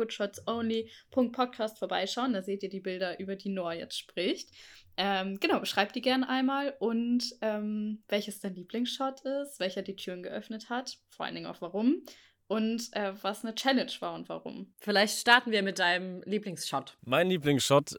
goodshotsonly.podcast 1.29 1.79
vorbeischauen, 1.79 2.33
da 2.33 2.41
seht 2.41 2.63
ihr 2.63 2.69
die 2.69 2.79
Bilder, 2.79 3.19
über 3.19 3.35
die 3.35 3.49
Noah 3.49 3.73
jetzt 3.73 3.97
spricht. 3.97 4.49
Ähm, 4.97 5.39
genau, 5.39 5.59
beschreibt 5.59 5.95
die 5.95 6.01
gerne 6.01 6.27
einmal 6.27 6.75
und 6.79 7.23
ähm, 7.41 8.03
welches 8.09 8.39
dein 8.39 8.55
Lieblingsshot 8.55 9.21
ist, 9.21 9.59
welcher 9.59 9.81
die 9.81 9.95
Türen 9.95 10.23
geöffnet 10.23 10.69
hat, 10.69 10.97
vor 11.09 11.25
allen 11.25 11.35
Dingen 11.35 11.47
auch 11.47 11.61
warum 11.61 12.03
und 12.47 12.89
äh, 12.93 13.13
was 13.21 13.45
eine 13.45 13.55
Challenge 13.55 13.91
war 13.99 14.13
und 14.15 14.27
warum. 14.27 14.73
Vielleicht 14.79 15.19
starten 15.19 15.51
wir 15.51 15.63
mit 15.63 15.79
deinem 15.79 16.21
Lieblingsshot. 16.25 16.97
Mein 17.05 17.29
Lieblingsshot 17.29 17.95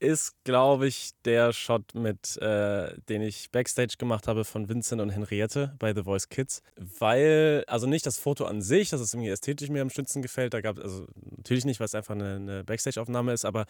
ist, 0.00 0.44
glaube 0.44 0.86
ich, 0.86 1.10
der 1.24 1.52
Shot, 1.52 1.94
mit, 1.94 2.36
äh, 2.38 2.94
den 3.08 3.22
ich 3.22 3.50
Backstage 3.50 3.94
gemacht 3.98 4.28
habe 4.28 4.44
von 4.44 4.68
Vincent 4.68 5.00
und 5.00 5.10
Henriette 5.10 5.74
bei 5.78 5.94
The 5.94 6.04
Voice 6.04 6.28
Kids. 6.28 6.62
Weil, 6.76 7.64
also 7.66 7.86
nicht 7.86 8.06
das 8.06 8.18
Foto 8.18 8.44
an 8.44 8.62
sich, 8.62 8.90
dass 8.90 9.00
es 9.00 9.12
irgendwie 9.12 9.30
ästhetisch 9.30 9.70
mir 9.70 9.82
am 9.82 9.90
schönsten 9.90 10.22
gefällt. 10.22 10.54
Da 10.54 10.60
gab 10.60 10.78
also 10.78 11.06
natürlich 11.36 11.64
nicht, 11.64 11.80
weil 11.80 11.86
es 11.86 11.94
einfach 11.94 12.14
eine, 12.14 12.36
eine 12.36 12.64
Backstage-Aufnahme 12.64 13.32
ist, 13.32 13.44
aber 13.44 13.66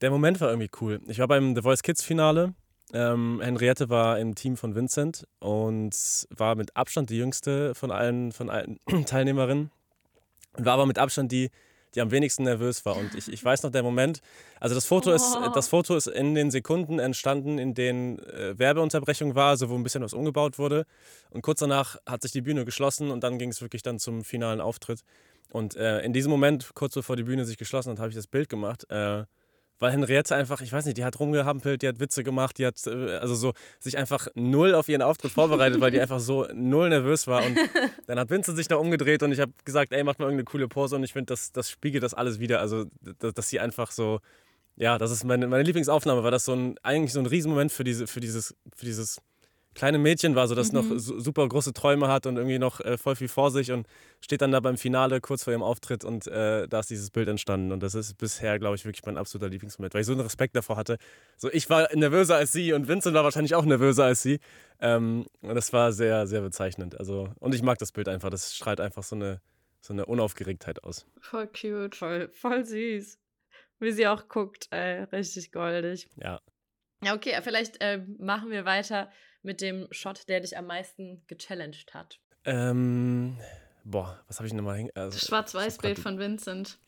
der 0.00 0.10
Moment 0.10 0.40
war 0.40 0.50
irgendwie 0.50 0.70
cool. 0.80 1.00
Ich 1.06 1.18
war 1.18 1.28
beim 1.28 1.54
The 1.54 1.62
Voice 1.62 1.82
Kids 1.82 2.02
Finale. 2.02 2.54
Ähm, 2.92 3.40
Henriette 3.42 3.88
war 3.88 4.18
im 4.18 4.34
Team 4.34 4.56
von 4.56 4.74
Vincent 4.74 5.26
und 5.38 6.26
war 6.30 6.54
mit 6.56 6.76
Abstand 6.76 7.10
die 7.10 7.16
jüngste 7.16 7.74
von 7.74 7.90
allen, 7.90 8.32
von 8.32 8.50
allen 8.50 8.78
Teilnehmerinnen. 9.06 9.70
Und 10.56 10.64
war 10.66 10.74
aber 10.74 10.86
mit 10.86 10.98
Abstand 10.98 11.32
die, 11.32 11.50
die 11.94 12.00
am 12.00 12.10
wenigsten 12.10 12.44
nervös 12.44 12.84
war. 12.84 12.96
Und 12.96 13.14
ich, 13.14 13.32
ich 13.32 13.44
weiß 13.44 13.62
noch 13.62 13.70
der 13.70 13.82
Moment, 13.82 14.20
also 14.60 14.74
das 14.74 14.86
Foto, 14.86 15.12
ist, 15.12 15.36
Oh. 15.36 15.50
das 15.54 15.68
Foto 15.68 15.96
ist 15.96 16.06
in 16.06 16.34
den 16.34 16.50
Sekunden 16.50 16.98
entstanden, 16.98 17.58
in 17.58 17.74
denen 17.74 18.18
äh, 18.20 18.58
Werbeunterbrechung 18.58 19.34
war, 19.34 19.50
also 19.50 19.68
wo 19.70 19.74
ein 19.74 19.82
bisschen 19.82 20.02
was 20.02 20.14
umgebaut 20.14 20.58
wurde. 20.58 20.86
Und 21.30 21.42
kurz 21.42 21.60
danach 21.60 21.96
hat 22.06 22.22
sich 22.22 22.32
die 22.32 22.40
Bühne 22.42 22.64
geschlossen 22.64 23.10
und 23.10 23.22
dann 23.22 23.38
ging 23.38 23.50
es 23.50 23.60
wirklich 23.60 23.82
dann 23.82 23.98
zum 23.98 24.24
finalen 24.24 24.60
Auftritt. 24.60 25.00
Und 25.50 25.76
äh, 25.76 26.00
in 26.00 26.12
diesem 26.12 26.30
Moment, 26.30 26.70
kurz 26.74 26.94
bevor 26.94 27.16
die 27.16 27.24
Bühne 27.24 27.44
sich 27.44 27.58
geschlossen 27.58 27.90
hat, 27.90 27.98
habe 27.98 28.08
ich 28.08 28.14
das 28.16 28.26
Bild 28.26 28.48
gemacht. 28.48 28.90
Äh, 28.90 29.24
weil 29.78 29.92
Henriette 29.92 30.34
einfach, 30.34 30.60
ich 30.60 30.72
weiß 30.72 30.84
nicht, 30.84 30.96
die 30.96 31.04
hat 31.04 31.18
rumgehampelt, 31.18 31.82
die 31.82 31.88
hat 31.88 31.98
Witze 32.00 32.22
gemacht, 32.22 32.58
die 32.58 32.66
hat 32.66 32.76
äh, 32.86 33.16
also 33.16 33.34
so 33.34 33.52
sich 33.80 33.98
einfach 33.98 34.28
null 34.34 34.74
auf 34.74 34.88
ihren 34.88 35.02
Auftritt 35.02 35.32
vorbereitet, 35.32 35.80
weil 35.80 35.90
die 35.90 36.00
einfach 36.02 36.20
so 36.20 36.46
null 36.54 36.88
nervös 36.88 37.26
war. 37.26 37.44
Und 37.44 37.58
dann 38.06 38.18
hat 38.18 38.30
Vincent 38.30 38.56
sich 38.56 38.68
da 38.68 38.76
umgedreht 38.76 39.22
und 39.22 39.32
ich 39.32 39.40
habe 39.40 39.52
gesagt, 39.64 39.92
ey, 39.92 40.04
mach 40.04 40.18
mal 40.18 40.26
irgendeine 40.26 40.44
coole 40.44 40.68
Pose 40.68 40.96
und 40.96 41.04
ich 41.04 41.12
finde, 41.12 41.26
das, 41.26 41.52
das 41.52 41.70
spiegelt 41.70 42.02
das 42.02 42.14
alles 42.14 42.38
wieder. 42.38 42.60
Also, 42.60 42.86
dass, 43.18 43.34
dass 43.34 43.48
sie 43.48 43.60
einfach 43.60 43.90
so, 43.90 44.20
ja, 44.76 44.98
das 44.98 45.10
ist 45.10 45.24
meine, 45.24 45.46
meine 45.48 45.64
Lieblingsaufnahme, 45.64 46.22
weil 46.22 46.30
das 46.30 46.44
so 46.44 46.54
ein, 46.54 46.76
eigentlich 46.82 47.12
so 47.12 47.20
ein 47.20 47.26
Riesenmoment 47.26 47.72
für, 47.72 47.84
diese, 47.84 48.06
für, 48.06 48.20
dieses, 48.20 48.54
für 48.74 48.86
dieses 48.86 49.20
kleine 49.74 49.98
Mädchen 49.98 50.34
war, 50.34 50.46
so 50.48 50.54
das 50.54 50.72
Mhm. 50.72 50.78
noch 50.78 50.98
su- 50.98 51.18
super 51.18 51.48
große 51.48 51.72
Träume 51.72 52.08
hat 52.08 52.26
und 52.26 52.36
irgendwie 52.36 52.58
noch 52.58 52.80
äh, 52.80 52.98
voll 52.98 53.16
viel 53.16 53.28
vor 53.28 53.50
sich 53.50 53.72
und 53.72 53.86
steht 54.20 54.42
dann 54.42 54.52
da 54.52 54.60
beim 54.60 54.76
Finale 54.76 55.20
kurz 55.20 55.44
vor 55.44 55.52
ihrem 55.52 55.62
Auftritt 55.62 56.04
und 56.04 56.26
äh, 56.26 56.68
da 56.68 56.80
ist 56.80 56.90
dieses 56.90 57.10
Bild 57.10 57.28
entstanden. 57.28 57.72
Und 57.72 57.82
das 57.82 57.94
ist 57.94 58.18
bisher, 58.18 58.58
glaube 58.58 58.76
ich, 58.76 58.84
wirklich 58.84 59.04
mein 59.06 59.16
absoluter 59.16 59.48
Lieblingsmoment, 59.50 59.94
weil 59.94 60.02
ich 60.02 60.06
so 60.06 60.12
einen 60.12 60.20
Respekt 60.20 60.54
davor 60.56 60.76
hatte. 60.76 60.98
So, 61.36 61.50
ich 61.50 61.68
war 61.70 61.88
nervöser 61.94 62.36
als 62.36 62.52
sie 62.52 62.72
und 62.72 62.88
Vincent 62.88 63.14
war 63.14 63.24
wahrscheinlich 63.24 63.54
auch 63.54 63.64
nervöser 63.64 64.04
als 64.04 64.22
sie. 64.22 64.38
Ähm, 64.80 65.26
und 65.40 65.54
das 65.54 65.72
war 65.72 65.92
sehr, 65.92 66.26
sehr 66.26 66.40
bezeichnend. 66.42 66.98
Also, 66.98 67.28
und 67.40 67.54
ich 67.54 67.62
mag 67.62 67.78
das 67.78 67.92
Bild 67.92 68.08
einfach. 68.08 68.30
Das 68.30 68.54
strahlt 68.54 68.80
einfach 68.80 69.02
so 69.02 69.16
eine, 69.16 69.40
so 69.80 69.92
eine 69.92 70.06
Unaufgeregtheit 70.06 70.84
aus. 70.84 71.06
Voll 71.20 71.46
cute. 71.48 71.94
Voll, 71.96 72.28
voll 72.32 72.64
süß. 72.64 73.18
Wie 73.80 73.90
sie 73.92 74.06
auch 74.06 74.28
guckt, 74.28 74.68
ey, 74.70 75.04
richtig 75.04 75.50
goldig. 75.50 76.08
Ja. 76.22 76.40
Ja, 77.04 77.16
okay, 77.16 77.36
vielleicht 77.42 77.80
äh, 77.82 78.00
machen 78.18 78.50
wir 78.50 78.64
weiter 78.64 79.10
mit 79.42 79.60
dem 79.60 79.88
Shot, 79.90 80.28
der 80.28 80.40
dich 80.40 80.56
am 80.56 80.66
meisten 80.66 81.22
gechallenged 81.26 81.94
hat. 81.94 82.18
Ähm, 82.44 83.36
boah, 83.84 84.18
was 84.28 84.38
habe 84.38 84.46
ich 84.46 84.52
denn 84.52 84.58
nochmal 84.58 84.78
hin? 84.78 84.90
Also, 84.94 85.14
Das 85.14 85.22
ich 85.22 85.28
Schwarz-Weiß-Bild 85.28 85.98
von 85.98 86.18
Vincent. 86.18 86.78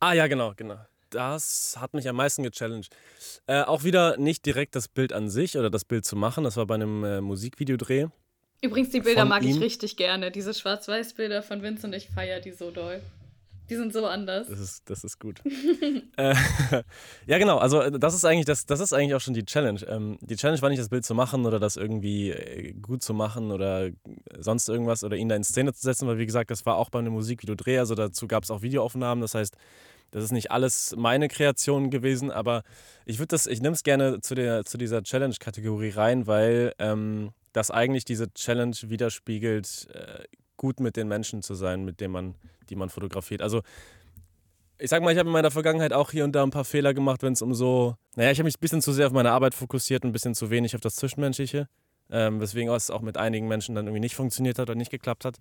Ah, 0.00 0.12
ja, 0.12 0.26
genau, 0.26 0.52
genau. 0.56 0.78
Das 1.10 1.76
hat 1.78 1.92
mich 1.94 2.08
am 2.08 2.16
meisten 2.16 2.42
gechallenged. 2.42 2.94
Äh, 3.46 3.62
auch 3.62 3.84
wieder 3.84 4.16
nicht 4.16 4.46
direkt 4.46 4.74
das 4.74 4.88
Bild 4.88 5.12
an 5.12 5.28
sich 5.28 5.58
oder 5.58 5.70
das 5.70 5.84
Bild 5.84 6.04
zu 6.06 6.16
machen. 6.16 6.44
Das 6.44 6.56
war 6.56 6.66
bei 6.66 6.74
einem 6.74 7.04
äh, 7.04 7.20
Musikvideodreh. 7.20 8.08
Übrigens, 8.62 8.90
die 8.90 9.00
Bilder 9.00 9.24
mag 9.24 9.42
ich 9.42 9.56
ihm? 9.56 9.62
richtig 9.62 9.96
gerne. 9.96 10.30
Diese 10.30 10.54
Schwarz-Weiß-Bilder 10.54 11.42
von 11.42 11.62
Vincent, 11.62 11.94
ich 11.94 12.08
feiere 12.08 12.40
die 12.40 12.52
so 12.52 12.70
doll. 12.70 13.02
Die 13.70 13.76
sind 13.76 13.92
so 13.92 14.06
anders. 14.06 14.48
Das 14.48 14.58
ist, 14.58 14.90
das 14.90 15.04
ist 15.04 15.18
gut. 15.18 15.40
äh, 16.16 16.34
ja, 17.26 17.38
genau. 17.38 17.58
Also 17.58 17.80
äh, 17.80 17.98
das 17.98 18.14
ist 18.14 18.24
eigentlich 18.24 18.46
das, 18.46 18.66
das 18.66 18.80
ist 18.80 18.92
eigentlich 18.92 19.14
auch 19.14 19.20
schon 19.20 19.34
die 19.34 19.44
Challenge. 19.44 19.80
Ähm, 19.88 20.18
die 20.20 20.36
Challenge 20.36 20.60
war 20.62 20.68
nicht 20.68 20.80
das 20.80 20.88
Bild 20.88 21.04
zu 21.04 21.14
machen 21.14 21.46
oder 21.46 21.58
das 21.58 21.76
irgendwie 21.76 22.30
äh, 22.30 22.72
gut 22.72 23.02
zu 23.02 23.14
machen 23.14 23.50
oder 23.50 23.90
sonst 24.38 24.68
irgendwas 24.68 25.04
oder 25.04 25.16
ihn 25.16 25.28
da 25.28 25.36
in 25.36 25.44
Szene 25.44 25.72
zu 25.72 25.82
setzen, 25.82 26.06
weil 26.08 26.18
wie 26.18 26.26
gesagt, 26.26 26.50
das 26.50 26.66
war 26.66 26.76
auch 26.76 26.90
bei 26.90 26.98
einem 26.98 27.12
Musikvideodreh. 27.12 27.78
Also 27.78 27.94
dazu 27.94 28.26
gab 28.26 28.44
es 28.44 28.50
auch 28.50 28.62
Videoaufnahmen. 28.62 29.22
Das 29.22 29.34
heißt, 29.34 29.56
das 30.12 30.24
ist 30.24 30.32
nicht 30.32 30.50
alles 30.50 30.94
meine 30.96 31.28
Kreation 31.28 31.90
gewesen, 31.90 32.30
aber 32.30 32.62
ich 33.06 33.18
würde 33.18 33.28
das, 33.28 33.46
ich 33.46 33.62
nehme 33.62 33.74
es 33.74 33.82
gerne 33.82 34.20
zu, 34.20 34.34
der, 34.34 34.64
zu 34.64 34.76
dieser 34.76 35.02
Challenge-Kategorie 35.02 35.90
rein, 35.90 36.26
weil 36.26 36.74
ähm, 36.78 37.30
das 37.52 37.70
eigentlich 37.70 38.04
diese 38.04 38.32
Challenge 38.32 38.76
widerspiegelt, 38.82 39.88
äh, 39.94 40.24
gut 40.62 40.80
mit 40.80 40.96
den 40.96 41.08
Menschen 41.08 41.42
zu 41.42 41.54
sein, 41.54 41.84
mit 41.84 42.00
denen 42.00 42.12
man, 42.12 42.34
die 42.70 42.76
man 42.76 42.88
fotografiert. 42.88 43.42
Also 43.42 43.62
ich 44.78 44.90
sag 44.90 45.02
mal, 45.02 45.12
ich 45.12 45.18
habe 45.18 45.28
in 45.28 45.32
meiner 45.32 45.50
Vergangenheit 45.50 45.92
auch 45.92 46.10
hier 46.10 46.24
und 46.24 46.32
da 46.32 46.42
ein 46.42 46.50
paar 46.50 46.64
Fehler 46.64 46.94
gemacht, 46.94 47.22
wenn 47.22 47.34
es 47.34 47.42
um 47.42 47.52
so, 47.52 47.96
naja, 48.16 48.30
ich 48.30 48.38
habe 48.38 48.46
mich 48.46 48.56
ein 48.56 48.60
bisschen 48.60 48.80
zu 48.80 48.92
sehr 48.92 49.08
auf 49.08 49.12
meine 49.12 49.32
Arbeit 49.32 49.54
fokussiert 49.54 50.04
und 50.04 50.10
ein 50.10 50.12
bisschen 50.12 50.34
zu 50.34 50.50
wenig 50.50 50.74
auf 50.74 50.80
das 50.80 50.96
Zwischenmenschliche. 50.96 51.68
Ähm, 52.10 52.40
weswegen 52.40 52.72
es 52.72 52.90
auch 52.90 53.00
mit 53.00 53.16
einigen 53.16 53.48
Menschen 53.48 53.74
dann 53.74 53.86
irgendwie 53.86 54.00
nicht 54.00 54.14
funktioniert 54.16 54.58
hat 54.58 54.68
oder 54.68 54.74
nicht 54.74 54.90
geklappt 54.90 55.24
hat. 55.24 55.36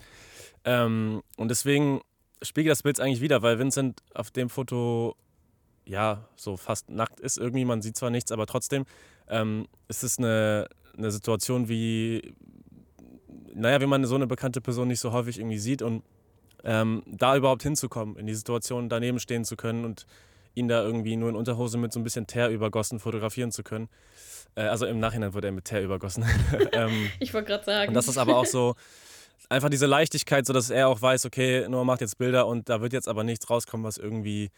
Ähm, 0.63 1.21
und 1.37 1.49
deswegen 1.49 2.01
spiegelt 2.41 2.71
das 2.71 2.83
Bild 2.83 2.99
eigentlich 2.99 3.21
wieder, 3.21 3.41
weil 3.41 3.59
Vincent 3.59 4.01
auf 4.13 4.31
dem 4.31 4.49
Foto 4.49 5.15
ja 5.85 6.27
so 6.35 6.57
fast 6.57 6.89
nackt 6.89 7.19
ist 7.19 7.37
irgendwie. 7.37 7.65
Man 7.65 7.81
sieht 7.81 7.97
zwar 7.97 8.09
nichts, 8.09 8.31
aber 8.31 8.47
trotzdem 8.47 8.85
ähm, 9.27 9.67
ist 9.87 10.03
es 10.03 10.17
eine, 10.17 10.67
eine 10.97 11.11
Situation 11.11 11.67
wie, 11.67 12.33
naja, 13.53 13.81
wie 13.81 13.85
man 13.85 14.05
so 14.05 14.15
eine 14.15 14.27
bekannte 14.27 14.61
Person 14.61 14.87
nicht 14.87 14.99
so 14.99 15.11
häufig 15.11 15.39
irgendwie 15.39 15.57
sieht 15.57 15.81
und 15.81 16.03
ähm, 16.63 17.03
da 17.07 17.35
überhaupt 17.35 17.63
hinzukommen, 17.63 18.15
in 18.17 18.27
die 18.27 18.35
Situation 18.35 18.89
daneben 18.89 19.19
stehen 19.19 19.45
zu 19.45 19.55
können 19.55 19.85
und 19.85 20.05
ihn 20.53 20.67
da 20.67 20.83
irgendwie 20.83 21.15
nur 21.15 21.29
in 21.29 21.35
Unterhose 21.35 21.77
mit 21.77 21.93
so 21.93 21.99
ein 21.99 22.03
bisschen 22.03 22.27
Teer 22.27 22.49
übergossen 22.49 22.99
fotografieren 22.99 23.51
zu 23.51 23.63
können. 23.63 23.89
Äh, 24.55 24.63
also 24.63 24.85
im 24.85 24.99
Nachhinein 24.99 25.33
wurde 25.33 25.47
er 25.47 25.53
mit 25.53 25.65
Teer 25.65 25.81
übergossen. 25.81 26.25
ähm, 26.73 27.09
Ich 27.19 27.33
wollte 27.33 27.47
gerade 27.47 27.63
sagen. 27.63 27.87
und 27.89 27.93
das 27.93 28.07
ist 28.07 28.17
aber 28.17 28.37
auch 28.37 28.45
so 28.45 28.75
einfach 29.49 29.69
diese 29.69 29.85
Leichtigkeit, 29.85 30.45
so 30.45 30.53
dass 30.53 30.69
er 30.69 30.87
auch 30.87 31.01
weiß, 31.01 31.25
okay, 31.25 31.67
Noah 31.67 31.85
macht 31.85 32.01
jetzt 32.01 32.17
Bilder 32.17 32.47
und 32.47 32.69
da 32.69 32.81
wird 32.81 32.93
jetzt 32.93 33.07
aber 33.07 33.23
nichts 33.23 33.49
rauskommen, 33.49 33.85
was 33.85 33.97
irgendwie 33.97 34.49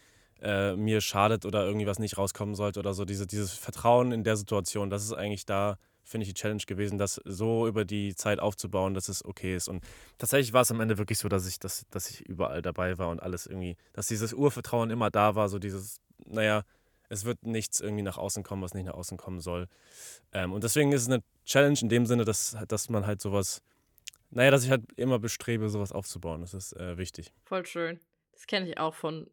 äh, 0.42 0.74
mir 0.76 1.00
schadet 1.00 1.46
oder 1.46 1.64
irgendwie 1.64 1.86
was 1.86 1.98
nicht 1.98 2.18
rauskommen 2.18 2.54
sollte 2.54 2.80
oder 2.80 2.94
so. 2.94 3.04
Diese, 3.04 3.26
dieses 3.26 3.52
Vertrauen 3.52 4.12
in 4.12 4.24
der 4.24 4.36
Situation, 4.36 4.90
das 4.90 5.04
ist 5.04 5.12
eigentlich 5.12 5.46
da, 5.46 5.78
finde 6.04 6.26
ich, 6.26 6.32
die 6.32 6.40
Challenge 6.40 6.62
gewesen, 6.66 6.98
das 6.98 7.20
so 7.24 7.66
über 7.66 7.84
die 7.84 8.14
Zeit 8.14 8.38
aufzubauen, 8.38 8.94
dass 8.94 9.08
es 9.08 9.24
okay 9.24 9.56
ist. 9.56 9.68
Und 9.68 9.82
tatsächlich 10.18 10.52
war 10.52 10.62
es 10.62 10.70
am 10.70 10.80
Ende 10.80 10.98
wirklich 10.98 11.18
so, 11.18 11.28
dass 11.28 11.46
ich, 11.46 11.58
dass, 11.58 11.86
dass 11.90 12.10
ich 12.10 12.20
überall 12.22 12.62
dabei 12.62 12.98
war 12.98 13.08
und 13.08 13.20
alles 13.20 13.46
irgendwie, 13.46 13.76
dass 13.92 14.08
dieses 14.08 14.32
Urvertrauen 14.32 14.90
immer 14.90 15.10
da 15.10 15.34
war, 15.34 15.48
so 15.48 15.58
dieses, 15.58 16.00
naja, 16.26 16.64
es 17.08 17.24
wird 17.24 17.44
nichts 17.44 17.80
irgendwie 17.80 18.02
nach 18.02 18.18
außen 18.18 18.42
kommen, 18.42 18.62
was 18.62 18.74
nicht 18.74 18.86
nach 18.86 18.94
außen 18.94 19.16
kommen 19.16 19.40
soll. 19.40 19.68
Ähm, 20.32 20.52
und 20.52 20.64
deswegen 20.64 20.92
ist 20.92 21.02
es 21.02 21.08
eine 21.08 21.22
Challenge 21.44 21.78
in 21.80 21.88
dem 21.88 22.06
Sinne, 22.06 22.24
dass, 22.24 22.56
dass 22.68 22.88
man 22.88 23.06
halt 23.06 23.20
sowas, 23.20 23.62
naja, 24.30 24.50
dass 24.50 24.64
ich 24.64 24.70
halt 24.70 24.84
immer 24.96 25.18
bestrebe, 25.18 25.68
sowas 25.68 25.92
aufzubauen. 25.92 26.40
Das 26.40 26.54
ist 26.54 26.72
äh, 26.74 26.98
wichtig. 26.98 27.32
Voll 27.44 27.66
schön. 27.66 28.00
Das 28.32 28.46
kenne 28.46 28.68
ich 28.68 28.78
auch 28.78 28.94
von 28.94 29.30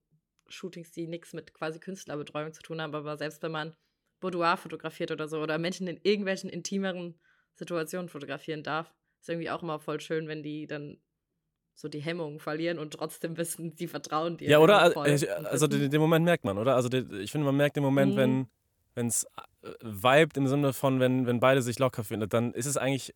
Shootings, 0.48 0.92
die 0.92 1.08
nichts 1.08 1.34
mit 1.34 1.54
quasi 1.54 1.80
Künstlerbetreuung 1.80 2.54
zu 2.54 2.62
tun 2.62 2.82
haben, 2.82 2.94
aber 2.94 3.18
selbst 3.18 3.42
wenn 3.42 3.52
man 3.52 3.76
Boudoir 4.22 4.56
fotografiert 4.56 5.12
oder 5.12 5.28
so 5.28 5.42
oder 5.42 5.58
Menschen 5.58 5.88
in 5.88 6.00
irgendwelchen 6.02 6.50
intimeren 6.50 7.20
Situationen 7.56 8.08
fotografieren 8.08 8.64
darf, 8.64 8.94
ist 9.20 9.30
irgendwie 9.30 9.50
auch 9.50 9.62
immer 9.62 9.80
voll 9.80 10.00
schön, 10.00 10.30
wenn 10.30 10.42
die 10.42 10.68
dann 10.68 10.98
so 11.76 11.90
die 11.90 12.00
Hemmungen 12.00 12.40
verlieren 12.40 12.80
und 12.80 12.94
trotzdem 12.94 13.36
wissen, 13.38 13.76
die 13.76 13.88
vertrauen 13.88 14.38
dir. 14.38 14.50
Ja, 14.50 14.60
oder? 14.60 14.82
Also, 14.82 15.26
äh, 15.26 15.30
also 15.32 15.68
den, 15.68 15.90
den 15.90 16.00
Moment 16.00 16.24
merkt 16.24 16.46
man, 16.46 16.58
oder? 16.58 16.76
Also 16.76 16.88
den, 16.88 17.20
ich 17.20 17.32
finde, 17.32 17.46
man 17.46 17.58
merkt 17.58 17.76
den 17.76 17.84
Moment, 17.84 18.14
Mhm. 18.14 18.18
wenn 18.18 18.48
wenn 18.94 19.08
es 19.08 19.26
vibet 19.82 20.38
im 20.38 20.48
Sinne 20.48 20.74
von, 20.74 21.00
wenn, 21.00 21.26
wenn 21.26 21.40
beide 21.40 21.62
sich 21.62 21.80
locker 21.80 22.04
finden, 22.04 22.28
dann 22.30 22.54
ist 22.54 22.66
es 22.66 22.78
eigentlich, 22.78 23.14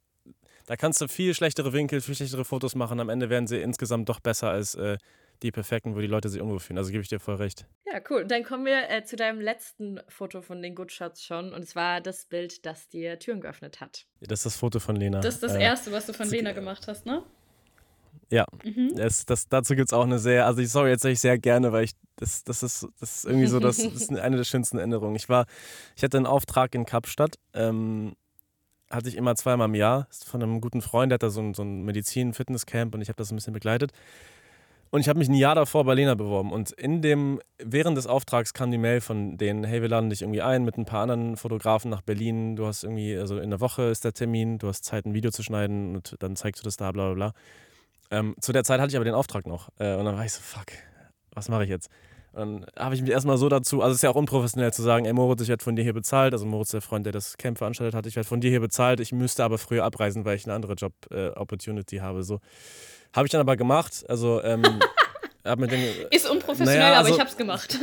da 0.67 0.75
kannst 0.75 1.01
du 1.01 1.07
viel 1.07 1.33
schlechtere 1.33 1.73
Winkel, 1.73 2.01
viel 2.01 2.15
schlechtere 2.15 2.45
Fotos 2.45 2.75
machen. 2.75 2.99
Am 2.99 3.09
Ende 3.09 3.29
werden 3.29 3.47
sie 3.47 3.57
insgesamt 3.59 4.09
doch 4.09 4.19
besser 4.19 4.49
als 4.49 4.75
äh, 4.75 4.97
die 5.43 5.51
perfekten, 5.51 5.95
wo 5.95 5.99
die 5.99 6.07
Leute 6.07 6.29
sich 6.29 6.41
unwohl 6.41 6.59
fühlen. 6.59 6.77
Also 6.77 6.91
gebe 6.91 7.01
ich 7.01 7.09
dir 7.09 7.19
voll 7.19 7.35
recht. 7.35 7.65
Ja, 7.85 8.01
cool. 8.09 8.23
Und 8.23 8.31
dann 8.31 8.43
kommen 8.43 8.65
wir 8.65 8.89
äh, 8.89 9.03
zu 9.03 9.15
deinem 9.15 9.39
letzten 9.39 9.99
Foto 10.07 10.41
von 10.41 10.61
den 10.61 10.75
Good 10.75 10.91
Shots 10.91 11.23
schon. 11.23 11.53
Und 11.53 11.67
zwar 11.67 12.01
das 12.01 12.25
Bild, 12.25 12.65
das 12.65 12.89
dir 12.89 13.19
Türen 13.19 13.41
geöffnet 13.41 13.79
hat. 13.81 14.05
Das 14.21 14.39
ist 14.39 14.45
das 14.45 14.55
Foto 14.57 14.79
von 14.79 14.95
Lena. 14.95 15.19
Das 15.21 15.35
ist 15.35 15.43
das 15.43 15.53
Äh, 15.55 15.61
erste, 15.63 15.91
was 15.91 16.05
du 16.05 16.13
von 16.13 16.27
Lena 16.29 16.51
gemacht 16.51 16.87
hast, 16.87 17.05
ne? 17.05 17.23
Ja. 18.31 18.45
Mhm. 18.63 18.95
Das, 18.95 19.25
das, 19.25 19.47
dazu 19.49 19.75
gibt 19.75 19.89
es 19.89 19.93
auch 19.93 20.03
eine 20.03 20.19
sehr, 20.19 20.45
also 20.45 20.59
die 20.59 20.67
Story 20.67 20.89
erzähle 20.89 21.13
ich 21.13 21.19
sehr 21.19 21.37
gerne, 21.37 21.71
weil 21.71 21.85
ich, 21.85 21.91
das, 22.15 22.43
das, 22.43 22.63
ist, 22.63 22.87
das 22.99 23.17
ist 23.17 23.25
irgendwie 23.25 23.47
so, 23.47 23.59
das, 23.59 23.77
das 23.77 23.93
ist 23.93 24.09
eine 24.17 24.37
der 24.37 24.43
schönsten 24.45 24.77
Erinnerungen. 24.77 25.15
Ich 25.15 25.29
war, 25.29 25.45
ich 25.95 26.03
hatte 26.03 26.17
einen 26.17 26.25
Auftrag 26.25 26.73
in 26.75 26.85
Kapstadt, 26.85 27.37
ähm, 27.53 28.15
hatte 28.89 29.09
ich 29.09 29.15
immer 29.15 29.35
zweimal 29.35 29.67
im 29.67 29.75
Jahr, 29.75 30.07
von 30.25 30.41
einem 30.41 30.61
guten 30.61 30.81
Freund, 30.81 31.11
der 31.11 31.15
hat 31.15 31.23
da 31.23 31.29
so 31.29 31.41
ein, 31.41 31.53
so 31.53 31.63
ein 31.63 31.83
Medizin-Fitnesscamp 31.83 32.95
und 32.95 33.01
ich 33.01 33.09
habe 33.09 33.17
das 33.17 33.31
ein 33.31 33.35
bisschen 33.35 33.53
begleitet. 33.53 33.91
Und 34.95 35.01
ich 35.01 35.09
habe 35.09 35.19
mich 35.19 35.27
ein 35.27 35.33
Jahr 35.33 35.55
davor 35.55 35.83
bei 35.83 35.93
Lena 35.93 36.15
beworben. 36.15 36.53
Und 36.53 36.71
in 36.71 37.01
dem, 37.01 37.41
während 37.61 37.97
des 37.97 38.07
Auftrags 38.07 38.53
kam 38.53 38.71
die 38.71 38.77
Mail 38.77 39.01
von 39.01 39.35
denen, 39.35 39.65
hey, 39.65 39.81
wir 39.81 39.89
laden 39.89 40.09
dich 40.09 40.21
irgendwie 40.21 40.41
ein 40.41 40.63
mit 40.63 40.77
ein 40.77 40.85
paar 40.85 41.01
anderen 41.01 41.35
Fotografen 41.35 41.91
nach 41.91 41.99
Berlin. 41.99 42.55
Du 42.55 42.65
hast 42.65 42.85
irgendwie, 42.85 43.17
also 43.17 43.37
in 43.37 43.49
der 43.49 43.59
Woche 43.59 43.81
ist 43.89 44.05
der 44.05 44.13
Termin, 44.13 44.57
du 44.57 44.69
hast 44.69 44.85
Zeit, 44.85 45.05
ein 45.05 45.13
Video 45.13 45.31
zu 45.31 45.43
schneiden 45.43 45.97
und 45.97 46.15
dann 46.19 46.37
zeigst 46.37 46.61
du 46.61 46.63
das 46.63 46.77
da, 46.77 46.93
bla 46.93 47.07
bla 47.07 47.13
bla. 47.13 47.33
Ähm, 48.09 48.35
zu 48.39 48.53
der 48.53 48.63
Zeit 48.63 48.79
hatte 48.79 48.91
ich 48.91 48.95
aber 48.95 49.03
den 49.03 49.15
Auftrag 49.15 49.45
noch. 49.45 49.67
Äh, 49.79 49.95
und 49.95 50.05
dann 50.05 50.15
war 50.15 50.23
ich 50.23 50.31
so, 50.31 50.39
fuck, 50.41 50.67
was 51.33 51.49
mache 51.49 51.65
ich 51.65 51.69
jetzt? 51.69 51.89
Dann 52.31 52.65
habe 52.79 52.95
ich 52.95 53.01
mich 53.01 53.11
erstmal 53.11 53.37
so 53.37 53.49
dazu, 53.49 53.81
also 53.81 53.91
es 53.91 53.97
ist 53.97 54.03
ja 54.03 54.11
auch 54.11 54.15
unprofessionell 54.15 54.71
zu 54.71 54.81
sagen, 54.81 55.03
ey 55.03 55.11
Moritz, 55.11 55.41
ich 55.41 55.49
werde 55.49 55.63
von 55.63 55.75
dir 55.75 55.83
hier 55.83 55.93
bezahlt. 55.93 56.31
Also 56.31 56.45
Moritz, 56.45 56.71
der 56.71 56.79
Freund, 56.79 57.05
der 57.05 57.11
das 57.11 57.35
Camp 57.35 57.57
veranstaltet 57.57 57.95
hat, 57.95 58.05
ich 58.05 58.15
werde 58.15 58.29
von 58.29 58.39
dir 58.39 58.49
hier 58.49 58.61
bezahlt. 58.61 59.01
Ich 59.01 59.11
müsste 59.11 59.43
aber 59.43 59.57
früher 59.57 59.83
abreisen, 59.83 60.23
weil 60.23 60.37
ich 60.37 60.45
eine 60.45 60.53
andere 60.53 60.75
Job-Opportunity 60.75 61.97
habe. 61.97 62.23
So. 62.23 62.39
Habe 63.15 63.25
ich 63.27 63.31
dann 63.31 63.41
aber 63.41 63.55
gemacht. 63.55 64.03
Also, 64.09 64.41
ähm, 64.43 64.61
hab 65.45 65.59
mit 65.59 65.71
denen, 65.71 65.85
Ist 66.11 66.29
unprofessionell, 66.29 66.77
Naja, 66.79 66.89
aber 66.99 67.05
also- 67.05 67.13
ich 67.15 67.19
hab's 67.21 67.37
gemacht. 67.37 67.77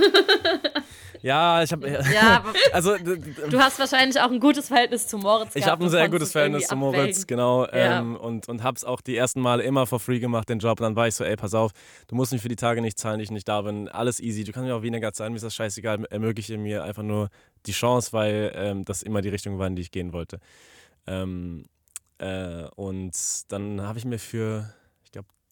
ja, 1.22 1.62
ich 1.62 1.70
habe, 1.72 1.88
Ja, 1.88 2.36
aber 2.44 2.52
also 2.72 2.96
du 2.98 3.58
hast 3.60 3.78
wahrscheinlich 3.78 4.20
auch 4.20 4.30
ein 4.30 4.40
gutes 4.40 4.66
Verhältnis 4.68 5.06
zu 5.06 5.16
Moritz. 5.18 5.54
Ich 5.54 5.66
habe 5.66 5.84
ein 5.84 5.88
sehr 5.90 6.08
gutes 6.08 6.28
es 6.28 6.32
Verhältnis 6.32 6.66
zu 6.66 6.74
Moritz, 6.76 6.98
abwägen. 7.20 7.26
genau. 7.28 7.64
Ja. 7.66 8.00
Ähm, 8.00 8.16
und 8.16 8.48
und 8.48 8.62
habe 8.64 8.76
es 8.76 8.84
auch 8.84 9.00
die 9.00 9.16
ersten 9.16 9.40
Male 9.40 9.62
immer 9.62 9.86
for 9.86 10.00
free 10.00 10.18
gemacht, 10.18 10.48
den 10.48 10.58
Job. 10.58 10.80
Und 10.80 10.84
dann 10.84 10.96
war 10.96 11.06
ich 11.06 11.14
so, 11.14 11.22
ey, 11.24 11.36
pass 11.36 11.54
auf, 11.54 11.70
du 12.08 12.14
musst 12.16 12.32
mich 12.32 12.42
für 12.42 12.48
die 12.48 12.56
Tage 12.56 12.82
nicht 12.82 12.98
zahlen, 12.98 13.18
die 13.18 13.24
ich 13.24 13.30
nicht 13.30 13.46
da 13.48 13.62
bin. 13.62 13.88
Alles 13.88 14.18
easy. 14.20 14.42
Du 14.44 14.50
kannst 14.52 14.66
mir 14.66 14.74
auch 14.74 14.82
weniger 14.82 15.12
zahlen, 15.12 15.32
mir 15.32 15.36
ist 15.36 15.44
das 15.44 15.54
scheißegal. 15.54 16.04
Ermögliche 16.10 16.58
mir 16.58 16.82
einfach 16.82 17.04
nur 17.04 17.28
die 17.66 17.72
Chance, 17.72 18.12
weil 18.12 18.52
ähm, 18.56 18.84
das 18.84 19.02
immer 19.02 19.22
die 19.22 19.28
Richtung 19.28 19.58
war, 19.60 19.68
in 19.68 19.76
die 19.76 19.82
ich 19.82 19.92
gehen 19.92 20.12
wollte. 20.12 20.40
Ähm, 21.06 21.66
äh, 22.18 22.64
und 22.74 23.12
dann 23.48 23.80
habe 23.82 23.98
ich 23.98 24.04
mir 24.04 24.18
für, 24.18 24.72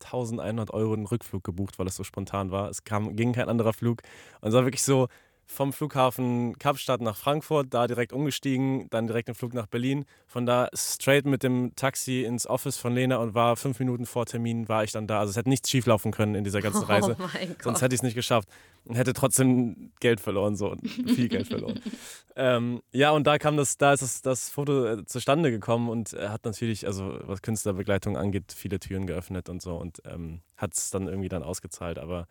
1100 0.05 0.73
Euro 0.73 0.95
einen 0.95 1.07
Rückflug 1.07 1.45
gebucht, 1.45 1.79
weil 1.79 1.87
es 1.87 1.97
so 1.97 2.05
spontan 2.05 2.51
war. 2.51 2.69
Es 2.69 2.85
kam, 2.85 3.17
ging 3.17 3.33
kein 3.33 3.49
anderer 3.49 3.73
Flug. 3.73 4.03
Und 4.41 4.49
es 4.49 4.55
war 4.55 4.65
wirklich 4.65 4.83
so, 4.83 5.09
vom 5.51 5.73
Flughafen 5.73 6.57
Kapstadt 6.59 7.01
nach 7.01 7.17
Frankfurt, 7.17 7.75
da 7.75 7.89
direkt 7.89 8.13
umgestiegen, 8.13 8.89
dann 8.91 9.09
direkt 9.09 9.27
den 9.27 9.35
Flug 9.35 9.53
nach 9.53 9.67
Berlin. 9.67 10.05
Von 10.29 10.47
da 10.47 10.69
straight 10.73 11.27
mit 11.27 11.43
dem 11.43 11.73
Taxi 11.75 12.23
ins 12.23 12.47
Office 12.47 12.77
von 12.77 12.95
Lena 12.95 13.17
und 13.17 13.35
war 13.35 13.57
fünf 13.57 13.81
Minuten 13.81 14.07
vor 14.07 14.27
Termin 14.27 14.69
war 14.69 14.85
ich 14.85 14.93
dann 14.93 15.09
da. 15.09 15.19
Also 15.19 15.31
es 15.31 15.37
hätte 15.37 15.49
nichts 15.49 15.69
schieflaufen 15.69 16.13
können 16.13 16.37
in 16.37 16.45
dieser 16.45 16.61
ganzen 16.61 16.85
Reise. 16.89 17.17
Oh 17.19 17.29
mein 17.35 17.49
Gott. 17.49 17.63
Sonst 17.65 17.83
hätte 17.83 17.95
ich 17.95 17.99
es 17.99 18.03
nicht 18.05 18.15
geschafft 18.15 18.49
und 18.85 18.95
hätte 18.95 19.13
trotzdem 19.13 19.91
Geld 19.99 20.21
verloren, 20.21 20.55
so 20.55 20.77
viel 21.07 21.29
Geld 21.29 21.49
verloren. 21.49 21.81
ähm, 22.37 22.81
ja, 22.93 23.11
und 23.11 23.27
da 23.27 23.39
kam 23.39 23.57
das, 23.57 23.77
da 23.77 23.93
ist 23.93 24.03
das, 24.03 24.23
das 24.23 24.51
Foto 24.51 24.87
äh, 24.87 25.05
zustande 25.05 25.51
gekommen 25.51 25.89
und 25.89 26.13
er 26.13 26.31
hat 26.31 26.45
natürlich, 26.45 26.87
also 26.87 27.19
was 27.25 27.43
Künstlerbegleitung 27.43 28.17
angeht, 28.17 28.55
viele 28.57 28.79
Türen 28.79 29.09
geöffnet 29.09 29.49
und 29.49 29.61
so 29.61 29.75
und 29.77 30.01
ähm, 30.05 30.43
hat 30.57 30.75
es 30.75 30.91
dann 30.91 31.09
irgendwie 31.09 31.29
dann 31.29 31.43
ausgezahlt. 31.43 31.99
Aber 31.99 32.29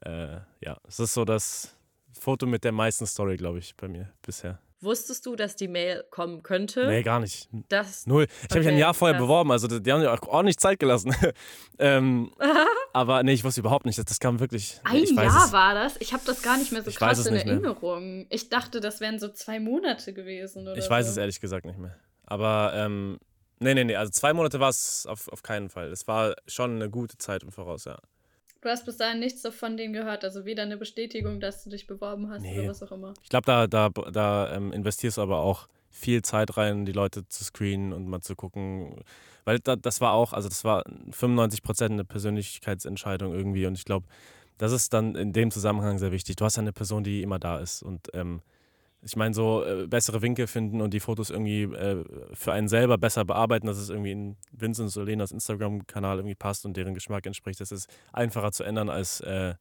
äh, 0.00 0.38
ja, 0.60 0.78
es 0.88 0.98
ist 0.98 1.12
so 1.12 1.26
das 1.26 1.76
Foto 2.18 2.46
mit 2.46 2.64
der 2.64 2.72
meisten 2.72 3.06
Story, 3.06 3.36
glaube 3.36 3.58
ich, 3.58 3.76
bei 3.76 3.88
mir 3.88 4.12
bisher. 4.22 4.60
Wusstest 4.80 5.24
du, 5.26 5.36
dass 5.36 5.54
die 5.54 5.68
Mail 5.68 6.02
kommen 6.10 6.42
könnte? 6.42 6.88
Nee, 6.88 7.02
gar 7.04 7.20
nicht. 7.20 7.48
Das, 7.68 8.04
Null. 8.08 8.24
Ich 8.24 8.44
habe 8.50 8.58
mich 8.58 8.66
ein 8.68 8.74
Okay, 8.74 8.80
Jahr 8.80 8.94
vorher 8.94 9.16
beworben, 9.16 9.52
also 9.52 9.68
die 9.68 9.92
haben 9.92 10.02
ja 10.02 10.12
auch 10.12 10.26
ordentlich 10.26 10.58
Zeit 10.58 10.80
gelassen. 10.80 11.14
ähm, 11.78 12.32
aber 12.92 13.22
nee, 13.22 13.32
ich 13.32 13.44
wusste 13.44 13.60
überhaupt 13.60 13.86
nicht, 13.86 13.96
das, 13.98 14.06
das 14.06 14.18
kam 14.18 14.40
wirklich. 14.40 14.80
Ein 14.82 14.96
ich 14.96 15.14
weiß 15.16 15.32
Jahr 15.32 15.46
es, 15.46 15.52
war 15.52 15.74
das. 15.74 15.94
Ich 16.00 16.12
habe 16.12 16.24
das 16.26 16.42
gar 16.42 16.58
nicht 16.58 16.72
mehr 16.72 16.82
so 16.82 16.90
Ich 16.90 16.96
krass 16.96 17.24
in 17.24 17.32
nicht 17.34 17.46
mehr. 17.46 17.54
Erinnerung. 17.54 18.26
Ich 18.28 18.48
dachte, 18.48 18.80
das 18.80 18.98
wären 19.00 19.20
so 19.20 19.28
zwei 19.28 19.60
Monate 19.60 20.12
gewesen. 20.12 20.62
Oder 20.66 20.76
Ich 20.76 20.90
weiß 20.90 21.06
so. 21.06 21.12
es 21.12 21.16
ehrlich 21.16 21.40
gesagt 21.40 21.64
nicht 21.64 21.78
mehr. 21.78 21.96
Aber 22.26 22.72
ähm, 22.74 23.20
nee, 23.60 23.74
nee, 23.74 23.84
nee. 23.84 23.94
Also 23.94 24.10
zwei 24.10 24.32
Monate 24.32 24.58
war 24.58 24.70
es 24.70 25.06
auf, 25.06 25.28
auf 25.28 25.44
keinen 25.44 25.68
Fall. 25.70 25.92
Es 25.92 26.08
war 26.08 26.34
schon 26.48 26.74
eine 26.74 26.90
gute 26.90 27.18
Zeit 27.18 27.44
im 27.44 27.52
Voraus, 27.52 27.84
ja. 27.84 27.98
Du 28.62 28.68
hast 28.68 28.86
bis 28.86 28.96
dahin 28.96 29.18
nichts 29.18 29.46
von 29.48 29.76
denen 29.76 29.92
gehört, 29.92 30.24
also 30.24 30.44
weder 30.44 30.62
eine 30.62 30.76
Bestätigung, 30.76 31.40
dass 31.40 31.64
du 31.64 31.70
dich 31.70 31.88
beworben 31.88 32.30
hast 32.30 32.42
Nee. 32.42 32.60
oder 32.60 32.68
was 32.68 32.82
auch 32.82 32.92
immer. 32.92 33.12
Ich 33.22 33.28
glaube, 33.28 33.44
da, 33.44 33.66
da, 33.66 33.88
da 33.88 34.54
ähm, 34.54 34.72
investierst 34.72 35.18
du 35.18 35.22
aber 35.22 35.40
auch 35.40 35.68
viel 35.90 36.22
Zeit 36.22 36.56
rein, 36.56 36.86
die 36.86 36.92
Leute 36.92 37.26
zu 37.28 37.42
screenen 37.44 37.92
und 37.92 38.06
mal 38.06 38.20
zu 38.20 38.36
gucken. 38.36 39.02
Weil 39.44 39.58
da, 39.58 39.74
das 39.74 40.00
war 40.00 40.12
auch, 40.12 40.32
also 40.32 40.48
das 40.48 40.62
war 40.64 40.84
95 41.10 41.62
Prozent 41.64 41.92
eine 41.92 42.04
Persönlichkeitsentscheidung 42.04 43.34
irgendwie. 43.34 43.66
Und 43.66 43.76
ich 43.76 43.84
glaube, 43.84 44.06
das 44.58 44.70
ist 44.70 44.94
dann 44.94 45.16
in 45.16 45.32
dem 45.32 45.50
Zusammenhang 45.50 45.98
sehr 45.98 46.12
wichtig. 46.12 46.36
Du 46.36 46.44
hast 46.44 46.56
ja 46.56 46.62
eine 46.62 46.72
Person, 46.72 47.02
die 47.02 47.22
immer 47.22 47.40
da 47.40 47.58
ist. 47.58 47.82
Und 47.82 48.10
ähm, 48.14 48.42
ich 49.04 49.16
meine, 49.16 49.34
so 49.34 49.64
äh, 49.64 49.86
bessere 49.88 50.22
Winkel 50.22 50.46
finden 50.46 50.80
und 50.80 50.94
die 50.94 51.00
Fotos 51.00 51.30
irgendwie 51.30 51.62
äh, 51.62 52.04
für 52.34 52.52
einen 52.52 52.68
selber 52.68 52.98
besser 52.98 53.24
bearbeiten, 53.24 53.66
dass 53.66 53.78
es 53.78 53.90
irgendwie 53.90 54.12
in 54.12 54.36
Vincent 54.52 54.96
und 54.96 55.06
Lenas 55.06 55.32
Instagram-Kanal 55.32 56.18
irgendwie 56.18 56.36
passt 56.36 56.64
und 56.64 56.76
deren 56.76 56.94
Geschmack 56.94 57.26
entspricht. 57.26 57.60
Das 57.60 57.72
ist 57.72 57.88
einfacher 58.12 58.52
zu 58.52 58.62
ändern, 58.62 58.88
als 58.88 59.20
äh, 59.20 59.54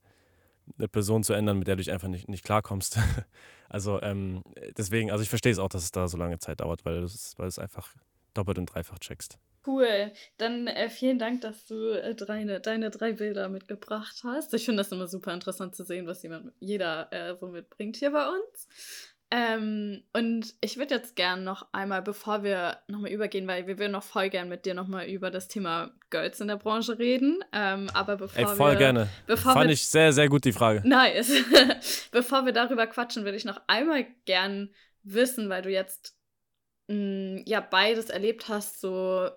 eine 0.78 0.88
Person 0.88 1.24
zu 1.24 1.34
ändern, 1.34 1.58
mit 1.58 1.68
der 1.68 1.76
du 1.76 1.84
dich 1.84 1.92
einfach 1.92 2.08
nicht, 2.08 2.30
nicht 2.30 2.44
klarkommst. 2.44 3.00
also 3.70 4.00
ähm, 4.02 4.44
deswegen, 4.78 5.12
also 5.12 5.24
ich 5.24 5.30
verstehe 5.30 5.52
es 5.52 5.60
auch, 5.60 5.70
dass 5.70 5.84
es 5.84 5.92
da 5.92 6.08
so 6.08 6.18
lange 6.18 6.38
Zeit 6.38 6.62
dauert, 6.62 6.86
weil 6.86 7.04
es, 7.04 7.34
weil 7.38 7.48
es 7.48 7.58
einfach 7.58 7.96
doppelt 8.34 8.60
und 8.60 8.68
dreifach 8.68 9.00
checkst. 9.00 9.40
Cool. 9.66 10.12
Dann 10.38 10.66
äh, 10.68 10.90
vielen 10.90 11.20
Dank, 11.20 11.42
dass 11.42 11.66
du 11.68 11.92
äh, 11.92 12.16
deine, 12.16 12.60
deine 12.60 12.90
drei 12.90 13.14
Bilder 13.14 13.48
mitgebracht 13.48 14.22
hast. 14.24 14.54
Ich 14.56 14.66
finde 14.66 14.82
das 14.82 14.92
immer 14.92 15.08
super 15.08 15.34
interessant 15.34 15.76
zu 15.76 15.84
sehen, 15.84 16.08
was 16.08 16.24
jemand, 16.24 16.52
jeder 16.60 17.12
äh, 17.14 17.36
so 17.38 17.48
mitbringt 17.48 17.96
hier 17.98 18.12
bei 18.12 18.28
uns. 18.28 19.11
Ähm, 19.34 20.04
und 20.12 20.54
ich 20.60 20.76
würde 20.76 20.96
jetzt 20.96 21.16
gern 21.16 21.46
noch 21.46 21.66
einmal, 21.72 22.02
bevor 22.02 22.44
wir 22.44 22.80
nochmal 22.88 23.12
übergehen, 23.12 23.48
weil 23.48 23.66
wir 23.66 23.80
würden 23.80 23.94
noch 23.94 24.04
voll 24.04 24.30
gern 24.30 24.50
mit 24.50 24.66
dir 24.66 24.74
nochmal 24.74 25.08
über 25.08 25.32
das 25.32 25.48
Thema 25.48 25.92
Girls 26.10 26.42
in 26.42 26.50
der 26.50 26.58
Branche 26.58 27.00
reden. 27.00 27.42
Ähm, 27.54 27.90
aber 27.94 28.18
bevor 28.18 28.50
Ey, 28.50 28.56
voll 28.58 28.72
wir, 28.74 28.78
gerne. 28.78 29.10
Bevor 29.28 29.54
Fand 29.54 29.70
wir, 29.70 29.74
ich 29.74 29.88
sehr, 29.88 30.12
sehr 30.12 30.28
gut 30.28 30.44
die 30.44 30.52
Frage. 30.52 30.82
Nice. 30.86 31.32
Bevor 32.12 32.46
wir 32.46 32.52
darüber 32.52 32.88
quatschen, 32.88 33.24
würde 33.24 33.38
ich 33.38 33.46
noch 33.46 33.62
einmal 33.68 34.06
gern 34.26 34.70
wissen, 35.04 35.48
weil 35.48 35.62
du 35.62 35.70
jetzt 35.70 36.14
mh, 36.88 37.44
ja 37.46 37.62
beides 37.62 38.10
erlebt 38.10 38.50
hast, 38.50 38.82
so 38.82 39.30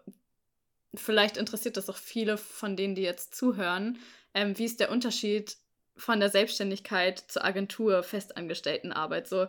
vielleicht 0.97 1.37
interessiert 1.37 1.77
das 1.77 1.89
auch 1.89 1.97
viele 1.97 2.37
von 2.37 2.77
denen, 2.77 2.97
die 2.97 3.03
jetzt 3.03 3.35
zuhören. 3.37 3.99
Ähm, 4.35 4.59
wie 4.59 4.65
ist 4.65 4.81
der 4.81 4.91
Unterschied 4.91 5.57
von 5.97 6.19
der 6.19 6.31
Selbstständigkeit 6.31 7.21
zur 7.29 7.45
Agentur, 7.45 8.03
Festangestelltenarbeit? 8.03 9.29
So 9.29 9.47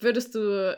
würdest 0.00 0.34
du 0.34 0.76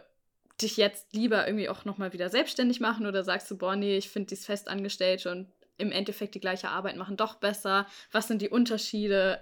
dich 0.60 0.76
jetzt 0.76 1.12
lieber 1.12 1.46
irgendwie 1.46 1.68
auch 1.68 1.84
nochmal 1.84 2.12
wieder 2.12 2.28
selbstständig 2.30 2.80
machen 2.80 3.06
oder 3.06 3.22
sagst 3.22 3.50
du, 3.50 3.56
boah, 3.56 3.76
nee, 3.76 3.96
ich 3.96 4.08
finde 4.08 4.28
dies 4.28 4.46
Festangestellte 4.46 5.30
und 5.30 5.46
im 5.76 5.92
Endeffekt 5.92 6.34
die 6.34 6.40
gleiche 6.40 6.68
Arbeit 6.68 6.96
machen 6.96 7.16
doch 7.16 7.36
besser? 7.36 7.86
Was 8.10 8.28
sind 8.28 8.42
die 8.42 8.48
Unterschiede? 8.48 9.40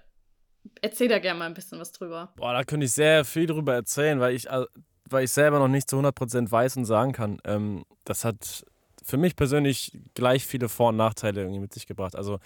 Erzähl 0.83 1.09
da 1.09 1.19
gerne 1.19 1.39
mal 1.39 1.47
ein 1.47 1.55
bisschen 1.55 1.79
was 1.79 1.93
drüber. 1.93 2.33
Boah, 2.37 2.53
da 2.53 2.65
könnte 2.65 2.85
ich 2.85 2.93
sehr 2.93 3.25
viel 3.25 3.47
drüber 3.47 3.75
erzählen, 3.75 4.21
weil 4.21 4.35
ich, 4.35 4.49
äh, 4.49 4.67
weil 5.09 5.25
ich 5.25 5.31
selber 5.31 5.59
noch 5.59 5.69
nicht 5.69 5.89
zu 5.89 5.97
100% 5.97 6.51
weiß 6.51 6.77
und 6.77 6.85
sagen 6.85 7.13
kann. 7.13 7.41
Ähm, 7.45 7.85
das 8.05 8.25
hat 8.25 8.65
für 9.03 9.17
mich 9.17 9.37
persönlich 9.37 9.97
gleich 10.15 10.45
viele 10.45 10.69
Vor- 10.69 10.89
und 10.91 10.97
Nachteile 10.97 11.41
irgendwie 11.43 11.61
mit 11.61 11.73
sich 11.73 11.87
gebracht. 11.87 12.17
Also 12.17 12.41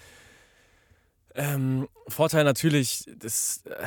ähm, 1.35 1.89
Vorteil 2.09 2.45
natürlich, 2.45 3.05
das, 3.17 3.63
äh, 3.67 3.87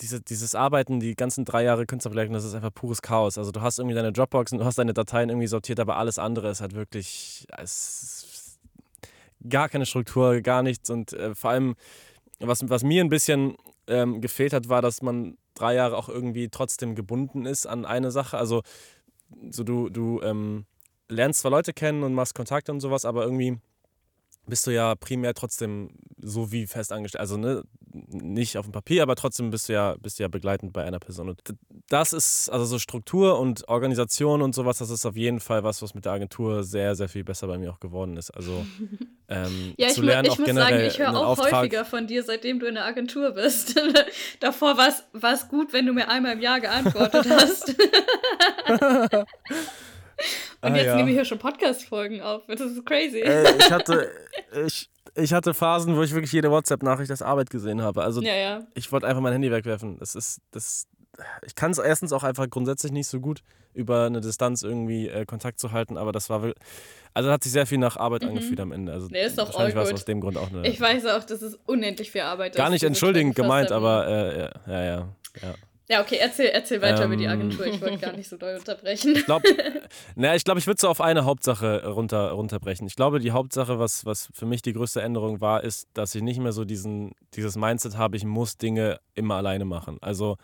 diese, 0.00 0.20
dieses 0.20 0.54
Arbeiten, 0.54 1.00
die 1.00 1.14
ganzen 1.14 1.44
drei 1.44 1.64
Jahre 1.64 1.86
Künstlerbegleitung, 1.86 2.34
das 2.34 2.44
ist 2.44 2.54
einfach 2.54 2.72
pures 2.72 3.02
Chaos. 3.02 3.36
Also 3.36 3.50
du 3.50 3.60
hast 3.60 3.78
irgendwie 3.78 3.94
deine 3.94 4.12
Dropboxen, 4.12 4.58
du 4.58 4.64
hast 4.64 4.78
deine 4.78 4.94
Dateien 4.94 5.28
irgendwie 5.28 5.48
sortiert, 5.48 5.80
aber 5.80 5.96
alles 5.96 6.18
andere 6.18 6.50
ist 6.50 6.60
halt 6.60 6.74
wirklich 6.74 7.46
es 7.56 8.24
ist 8.24 8.58
gar 9.48 9.68
keine 9.68 9.86
Struktur, 9.86 10.40
gar 10.40 10.62
nichts. 10.62 10.90
Und 10.90 11.12
äh, 11.12 11.34
vor 11.34 11.50
allem, 11.50 11.74
was, 12.40 12.68
was 12.68 12.82
mir 12.82 13.02
ein 13.02 13.10
bisschen 13.10 13.56
ähm, 13.86 14.20
gefehlt 14.20 14.52
hat, 14.52 14.68
war, 14.68 14.82
dass 14.82 15.02
man 15.02 15.36
drei 15.54 15.74
Jahre 15.74 15.96
auch 15.96 16.08
irgendwie 16.08 16.48
trotzdem 16.48 16.94
gebunden 16.94 17.46
ist 17.46 17.66
an 17.66 17.84
eine 17.84 18.10
Sache. 18.10 18.38
Also 18.38 18.62
so 19.50 19.64
du, 19.64 19.88
du 19.88 20.20
ähm, 20.22 20.64
lernst 21.08 21.40
zwar 21.40 21.50
Leute 21.50 21.72
kennen 21.72 22.02
und 22.02 22.14
machst 22.14 22.34
Kontakte 22.34 22.72
und 22.72 22.80
sowas, 22.80 23.04
aber 23.04 23.24
irgendwie 23.24 23.58
bist 24.48 24.66
du 24.66 24.70
ja 24.70 24.94
primär 24.94 25.34
trotzdem 25.34 25.90
so 26.20 26.50
wie 26.52 26.66
fest 26.66 26.92
angestellt. 26.92 27.20
Also 27.20 27.36
ne, 27.36 27.62
nicht 28.08 28.58
auf 28.58 28.66
dem 28.66 28.72
Papier, 28.72 29.02
aber 29.02 29.16
trotzdem 29.16 29.50
bist 29.50 29.68
du 29.68 29.72
ja, 29.72 29.96
bist 30.00 30.18
du 30.18 30.22
ja 30.24 30.28
begleitend 30.28 30.72
bei 30.72 30.84
einer 30.84 30.98
Person. 30.98 31.28
Und 31.28 31.42
das 31.88 32.12
ist, 32.12 32.48
also 32.50 32.64
so 32.64 32.78
Struktur 32.78 33.38
und 33.38 33.68
Organisation 33.68 34.42
und 34.42 34.54
sowas, 34.54 34.78
das 34.78 34.90
ist 34.90 35.06
auf 35.06 35.16
jeden 35.16 35.40
Fall 35.40 35.64
was, 35.64 35.80
was 35.82 35.94
mit 35.94 36.04
der 36.04 36.12
Agentur 36.12 36.64
sehr, 36.64 36.94
sehr 36.94 37.08
viel 37.08 37.24
besser 37.24 37.46
bei 37.46 37.58
mir 37.58 37.72
auch 37.72 37.80
geworden 37.80 38.16
ist. 38.16 38.30
Also 38.30 38.66
ähm, 39.28 39.74
Ja, 39.76 39.88
ich, 39.88 39.94
zu 39.94 40.02
lernen 40.02 40.26
ich 40.26 40.32
auch 40.32 40.38
muss 40.38 40.46
generell 40.46 40.78
sagen, 40.78 40.86
ich 40.86 40.98
höre 40.98 41.16
auch 41.16 41.38
Auftrag. 41.38 41.52
häufiger 41.52 41.84
von 41.84 42.06
dir, 42.06 42.22
seitdem 42.22 42.58
du 42.58 42.66
in 42.66 42.74
der 42.74 42.84
Agentur 42.84 43.32
bist. 43.32 43.80
Davor 44.40 44.76
war 44.76 45.32
es 45.32 45.48
gut, 45.48 45.72
wenn 45.72 45.86
du 45.86 45.92
mir 45.92 46.08
einmal 46.08 46.32
im 46.32 46.40
Jahr 46.40 46.60
geantwortet 46.60 47.26
hast. 47.30 47.74
Und 50.60 50.72
Ah, 50.72 50.76
jetzt 50.76 50.86
ja. 50.86 50.96
nehmen 50.96 51.08
wir 51.08 51.14
hier 51.14 51.24
schon 51.24 51.38
Podcast-Folgen 51.38 52.20
auf. 52.20 52.42
Das 52.48 52.60
ist 52.60 52.84
crazy. 52.84 53.20
Ey, 53.20 53.46
ich 53.58 53.70
hatte, 53.72 54.10
ich, 54.66 54.90
ich 55.14 55.32
hatte 55.32 55.54
Phasen, 55.54 55.96
wo 55.96 56.02
ich 56.02 56.12
wirklich 56.12 56.32
jede 56.32 56.50
WhatsApp-Nachricht 56.50 57.10
als 57.10 57.22
Arbeit 57.22 57.50
gesehen 57.50 57.82
habe. 57.82 58.02
Also 58.02 58.20
ja, 58.22 58.34
ja. 58.34 58.66
ich 58.74 58.90
wollte 58.90 59.06
einfach 59.06 59.22
mein 59.22 59.32
Handy 59.32 59.50
wegwerfen. 59.50 59.98
Das 59.98 60.14
ist, 60.16 60.40
das, 60.50 60.86
ich 61.46 61.54
kann 61.54 61.70
es 61.70 61.78
erstens 61.78 62.12
auch 62.12 62.24
einfach 62.24 62.48
grundsätzlich 62.50 62.90
nicht 62.92 63.06
so 63.08 63.20
gut 63.20 63.42
über 63.74 64.06
eine 64.06 64.20
Distanz 64.20 64.62
irgendwie 64.62 65.08
äh, 65.08 65.24
Kontakt 65.24 65.60
zu 65.60 65.70
halten, 65.70 65.96
aber 65.96 66.10
das 66.10 66.28
war 66.30 66.42
wirklich, 66.42 66.60
also 67.14 67.30
hat 67.30 67.44
sich 67.44 67.52
sehr 67.52 67.66
viel 67.66 67.78
nach 67.78 67.96
Arbeit 67.96 68.22
Mhm. 68.22 68.30
angefühlt 68.30 68.58
am 68.58 68.72
Ende. 68.72 68.92
Also 68.92 69.06
Nee, 69.08 69.24
ist 69.24 69.38
doch 69.38 69.46
wahrscheinlich 69.46 69.76
war 69.76 69.84
es 69.84 69.92
aus 69.92 70.04
dem 70.04 70.20
Grund 70.20 70.36
auch 70.36 70.48
eine, 70.50 70.66
Ich 70.66 70.80
weiß 70.80 71.06
auch, 71.06 71.22
dass 71.22 71.42
es 71.42 71.54
unendlich 71.66 72.10
viel 72.10 72.22
Arbeit 72.22 72.52
ist. 72.54 72.56
gar 72.58 72.70
nicht 72.70 72.82
entschuldigend 72.82 73.34
24/7. 73.36 73.42
gemeint, 73.42 73.70
aber 73.72 74.08
äh, 74.08 74.38
ja, 74.40 74.50
ja, 74.66 74.84
ja, 75.42 75.54
ja. 75.88 76.00
Okay, 76.02 76.18
erzähl, 76.20 76.46
erzähl 76.46 76.80
weiter 76.82 77.04
über 77.04 77.16
die 77.16 77.24
Ähm. 77.24 77.30
Agentur. 77.30 77.66
Ich 77.66 77.80
wollte 77.80 77.98
gar 77.98 78.12
nicht 78.12 78.28
so 78.28 78.36
doll 78.36 78.56
unterbrechen. 78.58 79.14
Ich 79.16 79.24
glaube, 79.24 79.48
ich 79.48 80.44
glaube, 80.44 80.60
ich 80.60 80.66
würde 80.66 80.80
so 80.80 80.88
auf 80.88 81.00
eine 81.00 81.24
Hauptsache 81.24 81.86
runter, 81.86 82.30
runterbrechen. 82.30 82.86
Ich 82.86 82.96
glaube, 82.96 83.20
die 83.20 83.30
Hauptsache, 83.32 83.78
was, 83.78 84.04
was 84.04 84.28
für 84.32 84.46
mich 84.46 84.62
die 84.62 84.72
größte 84.72 85.02
Änderung 85.02 85.40
war, 85.40 85.64
ist, 85.64 85.88
dass 85.94 86.14
ich 86.14 86.22
nicht 86.22 86.40
mehr 86.40 86.52
so 86.52 86.64
diesen, 86.64 87.12
dieses 87.34 87.56
Mindset 87.56 87.96
habe, 87.96 88.16
ich 88.16 88.24
muss 88.24 88.56
Dinge 88.56 89.00
immer 89.14 89.36
alleine 89.36 89.64
machen. 89.64 89.98
Also 90.00 90.36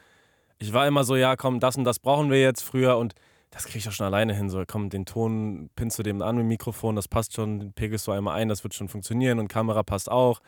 ich 0.59 0.73
war 0.73 0.87
immer 0.87 1.05
so, 1.05 1.17
ja, 1.17 1.37
komm, 1.37 1.61
das 1.61 1.77
und 1.77 1.85
das 1.85 1.99
brauchen 1.99 2.31
wir 2.31 2.41
jetzt 2.41 2.63
früher 2.63 2.97
und 2.97 3.15
das 3.51 3.65
kriege 3.67 3.79
ich 3.79 3.85
doch 3.85 3.93
schon 3.93 4.07
alleine 4.07 4.35
hin. 4.35 4.51
So, 4.51 4.65
komm, 4.67 4.91
den 4.91 5.05
Ton 5.07 5.71
pinnst 5.77 5.99
du 5.99 6.03
dem 6.03 6.23
an 6.23 6.37
mit 6.37 6.45
dem 6.45 6.49
Mikrofon, 6.49 6.97
das 6.97 7.07
passt 7.07 7.35
schon, 7.35 7.61
den 7.61 7.73
pegelst 7.73 8.07
du 8.07 8.13
einmal 8.13 8.37
ein, 8.37 8.49
das 8.49 8.65
wird 8.65 8.75
schon 8.75 8.89
funktionieren 8.89 9.39
und 9.39 9.49
Kamera 9.49 9.83
passt 9.83 10.11
auch. 10.11 10.41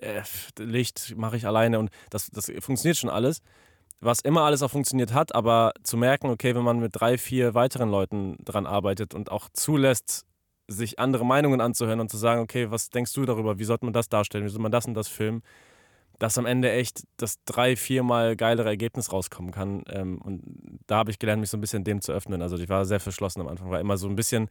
Äh, 0.00 0.22
Licht 0.58 1.14
mache 1.16 1.36
ich 1.36 1.46
alleine 1.46 1.78
und 1.78 1.90
das, 2.10 2.30
das 2.30 2.50
funktioniert 2.60 2.96
schon 2.96 3.10
alles 3.10 3.42
was 4.00 4.20
immer 4.20 4.42
alles 4.42 4.62
auch 4.62 4.70
funktioniert 4.70 5.12
hat, 5.12 5.34
aber 5.34 5.72
zu 5.82 5.96
merken, 5.96 6.28
okay, 6.28 6.54
wenn 6.54 6.62
man 6.62 6.80
mit 6.80 6.92
drei, 6.94 7.18
vier 7.18 7.54
weiteren 7.54 7.90
Leuten 7.90 8.36
dran 8.44 8.66
arbeitet 8.66 9.14
und 9.14 9.30
auch 9.30 9.48
zulässt, 9.52 10.24
sich 10.68 10.98
andere 10.98 11.26
Meinungen 11.26 11.60
anzuhören 11.60 12.00
und 12.00 12.10
zu 12.10 12.16
sagen, 12.16 12.40
okay, 12.40 12.70
was 12.70 12.90
denkst 12.90 13.12
du 13.12 13.24
darüber, 13.24 13.58
wie 13.58 13.64
sollte 13.64 13.84
man 13.84 13.92
das 13.92 14.08
darstellen, 14.08 14.44
wie 14.44 14.48
sollte 14.48 14.62
man 14.62 14.72
das 14.72 14.86
und 14.86 14.94
das 14.94 15.08
filmen, 15.08 15.42
dass 16.18 16.38
am 16.38 16.46
Ende 16.46 16.70
echt 16.70 17.02
das 17.16 17.42
drei, 17.44 17.76
viermal 17.76 18.36
geilere 18.36 18.68
Ergebnis 18.68 19.12
rauskommen 19.12 19.52
kann. 19.52 19.82
Ähm, 19.88 20.20
und 20.22 20.42
da 20.86 20.98
habe 20.98 21.10
ich 21.10 21.18
gelernt, 21.18 21.40
mich 21.40 21.50
so 21.50 21.56
ein 21.56 21.60
bisschen 21.60 21.82
dem 21.82 22.00
zu 22.00 22.12
öffnen. 22.12 22.40
Also 22.42 22.56
ich 22.56 22.68
war 22.68 22.84
sehr 22.84 23.00
verschlossen 23.00 23.40
am 23.40 23.48
Anfang, 23.48 23.70
war 23.70 23.80
immer 23.80 23.96
so 23.96 24.06
ein 24.06 24.16
bisschen, 24.16 24.48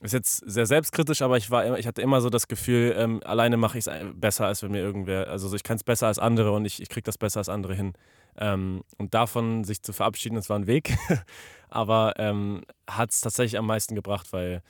ist 0.00 0.12
jetzt 0.12 0.42
sehr 0.44 0.66
selbstkritisch, 0.66 1.22
aber 1.22 1.36
ich 1.36 1.50
war 1.50 1.78
ich 1.78 1.86
hatte 1.86 2.02
immer 2.02 2.20
so 2.20 2.30
das 2.30 2.48
Gefühl, 2.48 2.94
ähm, 2.98 3.20
alleine 3.24 3.56
mache 3.56 3.78
ich 3.78 3.86
es 3.86 3.94
besser 4.14 4.46
als 4.46 4.62
wenn 4.62 4.72
mir 4.72 4.80
irgendwer, 4.80 5.28
also 5.28 5.48
so, 5.48 5.56
ich 5.56 5.62
kann 5.62 5.76
es 5.76 5.84
besser 5.84 6.08
als 6.08 6.18
andere 6.18 6.52
und 6.52 6.64
ich, 6.64 6.82
ich 6.82 6.88
kriege 6.88 7.04
das 7.04 7.16
besser 7.16 7.38
als 7.38 7.48
andere 7.48 7.74
hin. 7.74 7.94
Ähm, 8.38 8.82
und 8.98 9.14
davon 9.14 9.64
sich 9.64 9.82
zu 9.82 9.92
verabschieden, 9.92 10.34
das 10.36 10.48
war 10.48 10.58
ein 10.58 10.66
Weg. 10.66 10.96
Aber 11.68 12.14
ähm, 12.18 12.62
hat 12.88 13.10
es 13.10 13.20
tatsächlich 13.20 13.58
am 13.58 13.66
meisten 13.66 13.94
gebracht, 13.94 14.32
weil 14.32 14.62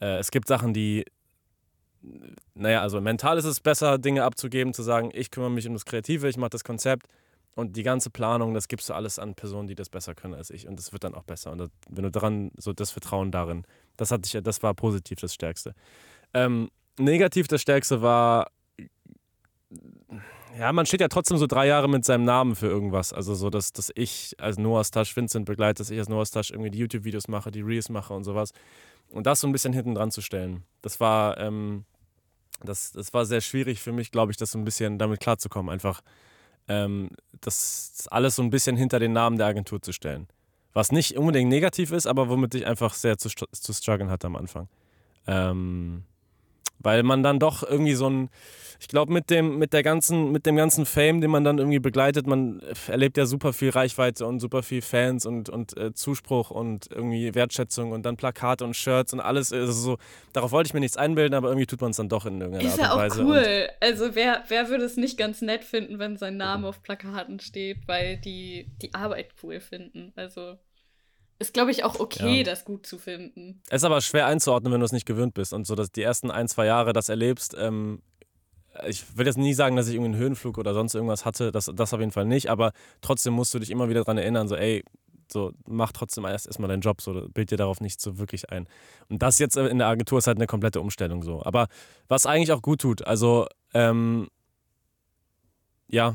äh, 0.00 0.18
es 0.18 0.30
gibt 0.30 0.48
Sachen, 0.48 0.74
die, 0.74 1.04
naja, 2.54 2.82
also 2.82 3.00
mental 3.00 3.38
ist 3.38 3.44
es 3.44 3.60
besser, 3.60 3.98
Dinge 3.98 4.24
abzugeben, 4.24 4.74
zu 4.74 4.82
sagen, 4.82 5.10
ich 5.12 5.30
kümmere 5.30 5.50
mich 5.50 5.66
um 5.66 5.72
das 5.72 5.84
Kreative, 5.84 6.28
ich 6.28 6.36
mache 6.36 6.50
das 6.50 6.64
Konzept 6.64 7.06
und 7.54 7.76
die 7.76 7.82
ganze 7.82 8.10
Planung, 8.10 8.52
das 8.52 8.68
gibst 8.68 8.88
du 8.88 8.94
alles 8.94 9.18
an 9.18 9.34
Personen, 9.34 9.68
die 9.68 9.74
das 9.74 9.88
besser 9.88 10.14
können 10.14 10.34
als 10.34 10.50
ich. 10.50 10.66
Und 10.66 10.78
das 10.78 10.92
wird 10.92 11.04
dann 11.04 11.14
auch 11.14 11.22
besser. 11.22 11.52
Und 11.52 11.58
das, 11.58 11.70
wenn 11.88 12.02
du 12.02 12.10
daran, 12.10 12.50
so 12.56 12.72
das 12.72 12.90
Vertrauen 12.90 13.30
darin, 13.30 13.64
das 13.96 14.10
hatte 14.10 14.22
ich, 14.26 14.42
das 14.42 14.62
war 14.62 14.74
positiv 14.74 15.20
das 15.20 15.34
Stärkste. 15.34 15.74
Ähm, 16.32 16.70
negativ 16.98 17.46
das 17.46 17.62
Stärkste 17.62 18.02
war, 18.02 18.50
ja, 20.58 20.72
man 20.72 20.86
steht 20.86 21.00
ja 21.00 21.08
trotzdem 21.08 21.38
so 21.38 21.46
drei 21.46 21.66
Jahre 21.66 21.88
mit 21.88 22.04
seinem 22.04 22.24
Namen 22.24 22.54
für 22.54 22.66
irgendwas. 22.66 23.12
Also 23.12 23.34
so, 23.34 23.50
dass, 23.50 23.72
dass 23.72 23.90
ich 23.94 24.34
als 24.38 24.58
Noah's 24.58 24.90
Tasch 24.90 25.16
Vincent 25.16 25.46
begleite, 25.46 25.78
dass 25.78 25.90
ich 25.90 25.98
als 25.98 26.08
Noah's 26.08 26.30
Tasch 26.30 26.50
irgendwie 26.50 26.70
die 26.70 26.78
YouTube-Videos 26.78 27.28
mache, 27.28 27.50
die 27.50 27.62
Reels 27.62 27.88
mache 27.88 28.14
und 28.14 28.24
sowas. 28.24 28.52
Und 29.10 29.26
das 29.26 29.40
so 29.40 29.48
ein 29.48 29.52
bisschen 29.52 29.72
hinten 29.72 29.94
dran 29.94 30.10
zu 30.10 30.20
stellen, 30.20 30.62
das 30.82 31.00
war, 31.00 31.38
ähm, 31.38 31.84
das, 32.62 32.92
das 32.92 33.12
war 33.12 33.26
sehr 33.26 33.40
schwierig 33.40 33.80
für 33.80 33.92
mich, 33.92 34.10
glaube 34.10 34.32
ich, 34.32 34.36
das 34.36 34.52
so 34.52 34.58
ein 34.58 34.64
bisschen 34.64 34.98
damit 34.98 35.20
klarzukommen. 35.20 35.72
Einfach 35.72 36.02
ähm, 36.68 37.10
das 37.40 38.06
alles 38.10 38.36
so 38.36 38.42
ein 38.42 38.50
bisschen 38.50 38.76
hinter 38.76 38.98
den 38.98 39.12
Namen 39.12 39.38
der 39.38 39.48
Agentur 39.48 39.82
zu 39.82 39.92
stellen. 39.92 40.28
Was 40.72 40.90
nicht 40.90 41.16
unbedingt 41.16 41.50
negativ 41.50 41.92
ist, 41.92 42.06
aber 42.06 42.28
womit 42.28 42.54
ich 42.54 42.66
einfach 42.66 42.94
sehr 42.94 43.18
zu, 43.18 43.28
zu 43.28 43.72
strugglen 43.72 44.10
hatte 44.10 44.26
am 44.26 44.36
Anfang. 44.36 44.68
Ähm, 45.26 46.04
weil 46.84 47.02
man 47.02 47.22
dann 47.22 47.38
doch 47.38 47.62
irgendwie 47.62 47.94
so 47.94 48.08
ein, 48.08 48.30
ich 48.80 48.88
glaube, 48.88 49.12
mit 49.12 49.30
dem, 49.30 49.58
mit 49.58 49.72
der 49.72 49.82
ganzen, 49.82 50.30
mit 50.30 50.46
dem 50.46 50.56
ganzen 50.56 50.84
Fame, 50.84 51.20
den 51.20 51.30
man 51.30 51.42
dann 51.42 51.58
irgendwie 51.58 51.78
begleitet, 51.78 52.26
man 52.26 52.60
erlebt 52.86 53.16
ja 53.16 53.24
super 53.24 53.52
viel 53.52 53.70
Reichweite 53.70 54.26
und 54.26 54.40
super 54.40 54.62
viel 54.62 54.82
Fans 54.82 55.24
und, 55.26 55.48
und 55.48 55.76
äh, 55.76 55.94
Zuspruch 55.94 56.50
und 56.50 56.88
irgendwie 56.90 57.34
Wertschätzung 57.34 57.92
und 57.92 58.04
dann 58.04 58.16
Plakate 58.16 58.64
und 58.64 58.74
Shirts 58.76 59.12
und 59.12 59.20
alles. 59.20 59.52
Also 59.52 59.72
so, 59.72 59.98
darauf 60.32 60.52
wollte 60.52 60.68
ich 60.68 60.74
mir 60.74 60.80
nichts 60.80 60.96
einbilden, 60.96 61.34
aber 61.34 61.48
irgendwie 61.48 61.66
tut 61.66 61.80
man 61.80 61.92
es 61.92 61.96
dann 61.96 62.08
doch 62.08 62.26
in 62.26 62.40
irgendeiner 62.40 62.68
Ist 62.68 62.78
Art 62.80 62.92
und 62.92 62.98
ja 62.98 63.04
Weise. 63.04 63.22
auch 63.22 63.26
cool. 63.26 63.68
Also 63.80 64.14
wer, 64.14 64.44
wer 64.48 64.68
würde 64.68 64.84
es 64.84 64.96
nicht 64.96 65.16
ganz 65.16 65.40
nett 65.40 65.64
finden, 65.64 65.98
wenn 65.98 66.16
sein 66.16 66.36
Name 66.36 66.68
auf 66.68 66.82
Plakaten 66.82 67.40
steht, 67.40 67.78
weil 67.86 68.18
die 68.18 68.70
die 68.82 68.92
Arbeit 68.94 69.28
cool 69.42 69.60
finden. 69.60 70.12
Also 70.16 70.58
ist, 71.38 71.52
glaube 71.54 71.70
ich, 71.70 71.84
auch 71.84 71.98
okay, 72.00 72.38
Ja. 72.38 72.44
das 72.44 72.64
gut 72.64 72.86
zu 72.86 72.98
finden. 72.98 73.60
Es 73.68 73.76
ist 73.82 73.84
aber 73.84 74.00
schwer 74.00 74.26
einzuordnen, 74.26 74.72
wenn 74.72 74.80
du 74.80 74.86
es 74.86 74.92
nicht 74.92 75.06
gewöhnt 75.06 75.34
bist 75.34 75.52
und 75.52 75.66
so, 75.66 75.74
dass 75.74 75.90
die 75.90 76.02
ersten 76.02 76.30
ein, 76.30 76.48
zwei 76.48 76.66
Jahre 76.66 76.92
das 76.92 77.08
erlebst. 77.08 77.54
Ähm, 77.58 78.00
ich 78.86 79.16
will 79.16 79.26
jetzt 79.26 79.38
nie 79.38 79.54
sagen, 79.54 79.76
dass 79.76 79.88
ich 79.88 79.94
irgendwie 79.94 80.12
einen 80.12 80.20
Höhenflug 80.20 80.58
oder 80.58 80.74
sonst 80.74 80.94
irgendwas 80.94 81.24
hatte, 81.24 81.52
das, 81.52 81.70
das 81.74 81.92
auf 81.94 82.00
jeden 82.00 82.12
Fall 82.12 82.24
nicht, 82.24 82.50
aber 82.50 82.72
trotzdem 83.02 83.32
musst 83.32 83.54
du 83.54 83.58
dich 83.58 83.70
immer 83.70 83.88
wieder 83.88 84.00
daran 84.00 84.18
erinnern, 84.18 84.48
so, 84.48 84.56
ey, 84.56 84.82
so, 85.32 85.52
mach 85.66 85.92
trotzdem 85.92 86.24
erst 86.24 86.46
erstmal 86.46 86.68
deinen 86.68 86.80
Job, 86.82 87.00
so, 87.00 87.28
bild 87.32 87.50
dir 87.50 87.56
darauf 87.56 87.80
nicht 87.80 88.00
so 88.00 88.18
wirklich 88.18 88.50
ein. 88.50 88.68
Und 89.08 89.22
das 89.22 89.38
jetzt 89.38 89.56
in 89.56 89.78
der 89.78 89.86
Agentur 89.88 90.18
ist 90.18 90.26
halt 90.26 90.38
eine 90.38 90.46
komplette 90.46 90.80
Umstellung 90.80 91.22
so. 91.22 91.42
Aber 91.44 91.68
was 92.08 92.26
eigentlich 92.26 92.52
auch 92.52 92.62
gut 92.62 92.80
tut, 92.80 93.06
also, 93.06 93.46
ähm, 93.72 94.28
ja, 95.88 96.14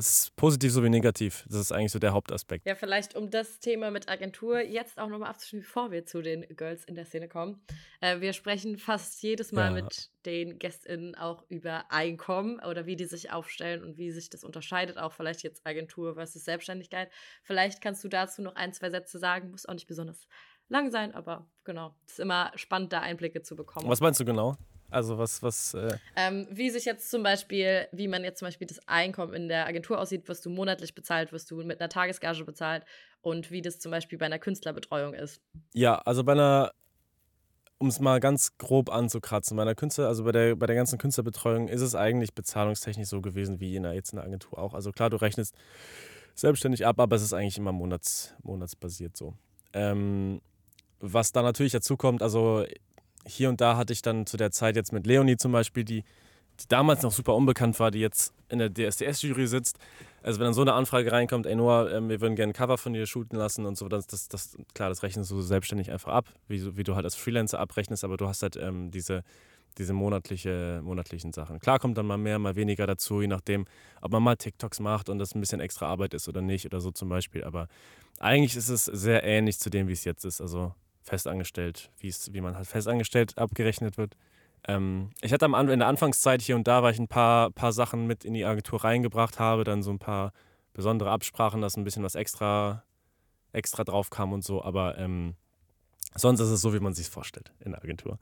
es 0.00 0.10
ist 0.24 0.36
positiv 0.36 0.72
sowie 0.72 0.88
negativ. 0.88 1.44
Das 1.48 1.60
ist 1.60 1.72
eigentlich 1.72 1.92
so 1.92 1.98
der 1.98 2.12
Hauptaspekt. 2.12 2.66
Ja, 2.66 2.74
vielleicht 2.74 3.14
um 3.14 3.30
das 3.30 3.60
Thema 3.60 3.90
mit 3.90 4.08
Agentur 4.08 4.60
jetzt 4.60 4.98
auch 4.98 5.08
nochmal 5.08 5.30
abzuschließen, 5.30 5.64
bevor 5.66 5.90
wir 5.90 6.06
zu 6.06 6.22
den 6.22 6.46
Girls 6.56 6.84
in 6.84 6.94
der 6.94 7.04
Szene 7.04 7.28
kommen. 7.28 7.62
Äh, 8.00 8.20
wir 8.20 8.32
sprechen 8.32 8.78
fast 8.78 9.22
jedes 9.22 9.52
Mal 9.52 9.66
Ja. 9.76 9.82
mit 9.82 10.10
den 10.26 10.58
GästInnen 10.58 11.14
auch 11.14 11.44
über 11.48 11.90
Einkommen 11.90 12.60
oder 12.60 12.86
wie 12.86 12.96
die 12.96 13.04
sich 13.06 13.30
aufstellen 13.30 13.82
und 13.82 13.96
wie 13.98 14.10
sich 14.10 14.30
das 14.30 14.44
unterscheidet, 14.44 14.98
auch 14.98 15.12
vielleicht 15.12 15.42
jetzt 15.42 15.66
Agentur 15.66 16.14
versus 16.14 16.44
Selbstständigkeit. 16.44 17.10
Vielleicht 17.42 17.80
kannst 17.80 18.02
du 18.04 18.08
dazu 18.08 18.42
noch 18.42 18.54
ein, 18.56 18.72
zwei 18.72 18.90
Sätze 18.90 19.18
sagen, 19.18 19.50
muss 19.50 19.66
auch 19.66 19.74
nicht 19.74 19.86
besonders 19.86 20.26
lang 20.68 20.90
sein, 20.90 21.14
aber 21.14 21.50
genau, 21.64 21.94
es 22.06 22.12
ist 22.12 22.20
immer 22.20 22.52
spannend, 22.54 22.92
da 22.92 23.00
Einblicke 23.00 23.42
zu 23.42 23.56
bekommen. 23.56 23.88
Was 23.88 24.00
meinst 24.00 24.20
du 24.20 24.24
genau? 24.24 24.56
Also 24.90 25.18
was, 25.18 25.42
was, 25.42 25.74
äh, 25.74 25.96
Ähm, 26.16 26.46
wie 26.50 26.70
sich 26.70 26.84
jetzt 26.84 27.10
zum 27.10 27.22
Beispiel, 27.22 27.86
wie 27.92 28.08
man 28.08 28.24
jetzt 28.24 28.38
zum 28.38 28.46
Beispiel 28.46 28.66
das 28.66 28.80
Einkommen 28.88 29.34
in 29.34 29.48
der 29.48 29.66
Agentur 29.66 29.98
aussieht, 30.00 30.28
wirst 30.28 30.44
du 30.44 30.50
monatlich 30.50 30.94
bezahlt, 30.94 31.32
wirst 31.32 31.50
du 31.50 31.62
mit 31.62 31.80
einer 31.80 31.88
Tagesgage 31.88 32.44
bezahlt 32.44 32.84
und 33.22 33.50
wie 33.50 33.62
das 33.62 33.78
zum 33.78 33.90
Beispiel 33.90 34.18
bei 34.18 34.26
einer 34.26 34.38
Künstlerbetreuung 34.38 35.14
ist. 35.14 35.40
Ja, 35.74 35.96
also 35.98 36.24
bei 36.24 36.32
einer, 36.32 36.72
um 37.78 37.88
es 37.88 38.00
mal 38.00 38.20
ganz 38.20 38.56
grob 38.58 38.90
anzukratzen, 38.90 39.56
bei 39.56 39.62
einer 39.62 39.74
Künstler, 39.74 40.08
also 40.08 40.24
bei 40.24 40.32
der, 40.32 40.56
bei 40.56 40.66
der 40.66 40.76
ganzen 40.76 40.98
Künstlerbetreuung 40.98 41.68
ist 41.68 41.80
es 41.80 41.94
eigentlich 41.94 42.34
bezahlungstechnisch 42.34 43.08
so 43.08 43.20
gewesen 43.20 43.60
wie 43.60 43.76
in 43.76 43.84
der, 43.84 43.94
jetzt 43.94 44.12
in 44.12 44.16
der 44.16 44.24
Agentur 44.24 44.58
auch. 44.58 44.74
Also 44.74 44.92
klar, 44.92 45.10
du 45.10 45.16
rechnest 45.16 45.54
selbstständig 46.34 46.86
ab, 46.86 46.98
aber 46.98 47.16
es 47.16 47.22
ist 47.22 47.32
eigentlich 47.32 47.58
immer 47.58 47.72
monats, 47.72 48.34
monatsbasiert 48.42 49.16
so. 49.16 49.34
Ähm, 49.72 50.40
was 51.00 51.32
da 51.32 51.42
natürlich 51.42 51.72
dazu 51.72 51.96
kommt, 51.96 52.22
also 52.22 52.64
hier 53.26 53.48
und 53.48 53.60
da 53.60 53.76
hatte 53.76 53.92
ich 53.92 54.02
dann 54.02 54.26
zu 54.26 54.36
der 54.36 54.50
Zeit 54.50 54.76
jetzt 54.76 54.92
mit 54.92 55.06
Leonie 55.06 55.36
zum 55.36 55.52
Beispiel, 55.52 55.84
die, 55.84 56.02
die 56.60 56.68
damals 56.68 57.02
noch 57.02 57.12
super 57.12 57.34
unbekannt 57.34 57.78
war, 57.80 57.90
die 57.90 58.00
jetzt 58.00 58.32
in 58.48 58.58
der 58.58 58.70
DSDS-Jury 58.72 59.46
sitzt. 59.46 59.78
Also 60.22 60.38
wenn 60.40 60.46
dann 60.46 60.54
so 60.54 60.60
eine 60.62 60.74
Anfrage 60.74 61.10
reinkommt, 61.12 61.46
ey 61.46 61.54
Noah, 61.56 61.90
ähm, 61.90 62.08
wir 62.08 62.20
würden 62.20 62.36
gerne 62.36 62.50
ein 62.50 62.54
Cover 62.54 62.76
von 62.78 62.92
dir 62.92 63.06
shooten 63.06 63.38
lassen 63.38 63.64
und 63.66 63.78
so, 63.78 63.88
das, 63.88 64.06
das, 64.06 64.28
das 64.28 64.56
klar, 64.74 64.88
das 64.90 65.02
rechnest 65.02 65.30
du 65.30 65.40
selbstständig 65.40 65.90
einfach 65.90 66.12
ab, 66.12 66.26
wie, 66.48 66.58
du- 66.60 66.76
wie 66.76 66.82
du 66.82 66.94
halt 66.96 67.04
als 67.04 67.14
Freelancer 67.14 67.58
abrechnest, 67.58 68.04
aber 68.04 68.16
du 68.16 68.26
hast 68.28 68.42
halt 68.42 68.56
ähm, 68.56 68.90
diese, 68.90 69.22
diese 69.78 69.92
monatliche, 69.94 70.80
monatlichen 70.84 71.32
Sachen. 71.32 71.58
Klar 71.60 71.78
kommt 71.78 71.96
dann 71.96 72.06
mal 72.06 72.18
mehr, 72.18 72.38
mal 72.38 72.56
weniger 72.56 72.86
dazu, 72.86 73.20
je 73.22 73.28
nachdem, 73.28 73.64
ob 74.02 74.12
man 74.12 74.22
mal 74.22 74.36
TikToks 74.36 74.80
macht 74.80 75.08
und 75.08 75.18
das 75.18 75.34
ein 75.34 75.40
bisschen 75.40 75.60
extra 75.60 75.86
Arbeit 75.86 76.12
ist 76.12 76.28
oder 76.28 76.42
nicht 76.42 76.66
oder 76.66 76.80
so 76.80 76.90
zum 76.90 77.08
Beispiel. 77.08 77.44
Aber 77.44 77.68
eigentlich 78.18 78.56
ist 78.56 78.68
es 78.68 78.84
sehr 78.84 79.22
ähnlich 79.24 79.58
zu 79.58 79.70
dem, 79.70 79.88
wie 79.88 79.92
es 79.92 80.04
jetzt 80.04 80.24
ist. 80.24 80.40
Also 80.42 80.74
festangestellt, 81.10 81.90
wie 81.98 82.40
man 82.40 82.56
halt 82.56 82.68
festangestellt 82.68 83.36
abgerechnet 83.36 83.98
wird. 83.98 84.16
Ähm, 84.66 85.10
ich 85.20 85.32
hatte 85.32 85.46
am, 85.46 85.68
in 85.68 85.80
der 85.80 85.88
Anfangszeit 85.88 86.40
hier 86.40 86.54
und 86.54 86.68
da, 86.68 86.82
weil 86.82 86.92
ich 86.92 87.00
ein 87.00 87.08
paar, 87.08 87.50
paar 87.50 87.72
Sachen 87.72 88.06
mit 88.06 88.24
in 88.24 88.32
die 88.32 88.44
Agentur 88.44 88.84
reingebracht 88.84 89.38
habe, 89.38 89.64
dann 89.64 89.82
so 89.82 89.90
ein 89.90 89.98
paar 89.98 90.32
besondere 90.72 91.10
Absprachen, 91.10 91.60
dass 91.60 91.76
ein 91.76 91.84
bisschen 91.84 92.04
was 92.04 92.14
extra, 92.14 92.84
extra 93.52 93.82
drauf 93.82 94.10
kam 94.10 94.32
und 94.32 94.44
so. 94.44 94.62
Aber 94.62 94.98
ähm, 94.98 95.34
sonst 96.14 96.40
ist 96.40 96.50
es 96.50 96.60
so, 96.60 96.72
wie 96.72 96.80
man 96.80 96.94
sich 96.94 97.08
vorstellt 97.08 97.52
in 97.58 97.72
der 97.72 97.82
Agentur. 97.82 98.18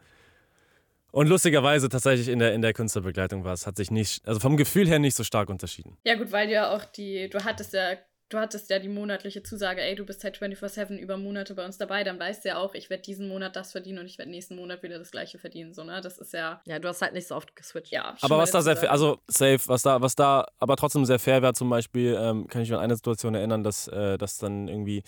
Und 1.11 1.29
lustigerweise 1.29 1.89
tatsächlich 1.89 2.29
in 2.29 2.39
der, 2.39 2.55
in 2.55 2.63
der 2.63 2.73
Künstlerbegleitung 2.73 3.45
war 3.45 3.53
es, 3.53 3.67
hat 3.67 3.77
sich 3.77 3.91
nicht, 3.91 4.27
also 4.27 4.41
vom 4.41 4.57
Gefühl 4.57 4.89
her 4.89 4.99
nicht 4.99 5.15
so 5.15 5.25
stark 5.25 5.51
unterschieden. 5.51 5.99
Ja, 6.05 6.15
gut, 6.15 6.33
weil 6.33 6.47
du 6.47 6.55
ja 6.55 6.75
auch 6.75 6.85
die, 6.85 7.29
du 7.29 7.45
hattest 7.45 7.75
ja, 7.75 7.97
du 8.29 8.39
hattest 8.39 8.69
ja 8.71 8.79
die 8.79 8.89
monatliche 8.89 9.43
Zusage, 9.43 9.81
ey, 9.81 9.95
du 9.95 10.05
bist 10.05 10.23
halt 10.23 10.37
24-7 10.39 10.97
über 10.99 11.17
Monate 11.17 11.55
bei 11.55 11.65
uns 11.65 11.79
dabei, 11.79 12.05
dann 12.05 12.19
weißt 12.19 12.45
du 12.45 12.51
ja 12.51 12.59
auch, 12.59 12.75
ich 12.75 12.91
werde 12.91 13.03
diesen 13.03 13.29
Monat 13.29 13.57
das 13.57 13.73
verdienen 13.73 13.99
und 14.01 14.07
ich 14.07 14.19
werde 14.19 14.31
nächsten 14.31 14.57
Monat 14.57 14.83
wieder 14.83 14.99
das 14.99 15.11
gleiche 15.11 15.39
verdienen, 15.39 15.73
so, 15.73 15.85
ne? 15.85 16.01
Das 16.03 16.19
ist 16.19 16.33
ja, 16.33 16.61
Ja, 16.67 16.79
du 16.79 16.89
hast 16.89 17.01
halt 17.03 17.15
nicht 17.15 17.27
so 17.27 17.35
oft 17.37 17.57
geswitcht. 17.57 17.93
ja. 17.93 18.17
Aber 18.21 18.39
was 18.39 18.51
da 18.51 18.61
sehr 18.61 18.77
fair, 18.77 18.91
Zusage. 18.91 18.93
also 18.93 19.19
safe, 19.29 19.69
was 19.69 19.83
da, 19.83 20.01
was 20.01 20.15
da 20.15 20.47
aber 20.59 20.77
trotzdem 20.77 21.05
sehr 21.05 21.19
fair 21.19 21.43
wäre, 21.43 21.55
zum 21.55 21.71
Beispiel, 21.71 22.17
ähm, 22.19 22.47
kann 22.49 22.63
ich 22.63 22.69
mich 22.69 22.77
an 22.77 22.85
eine 22.85 22.97
Situation 22.97 23.35
erinnern, 23.35 23.63
dass, 23.65 23.89
äh, 23.89 24.19
dass 24.19 24.39
dann 24.39 24.69
irgendwie 24.69 25.03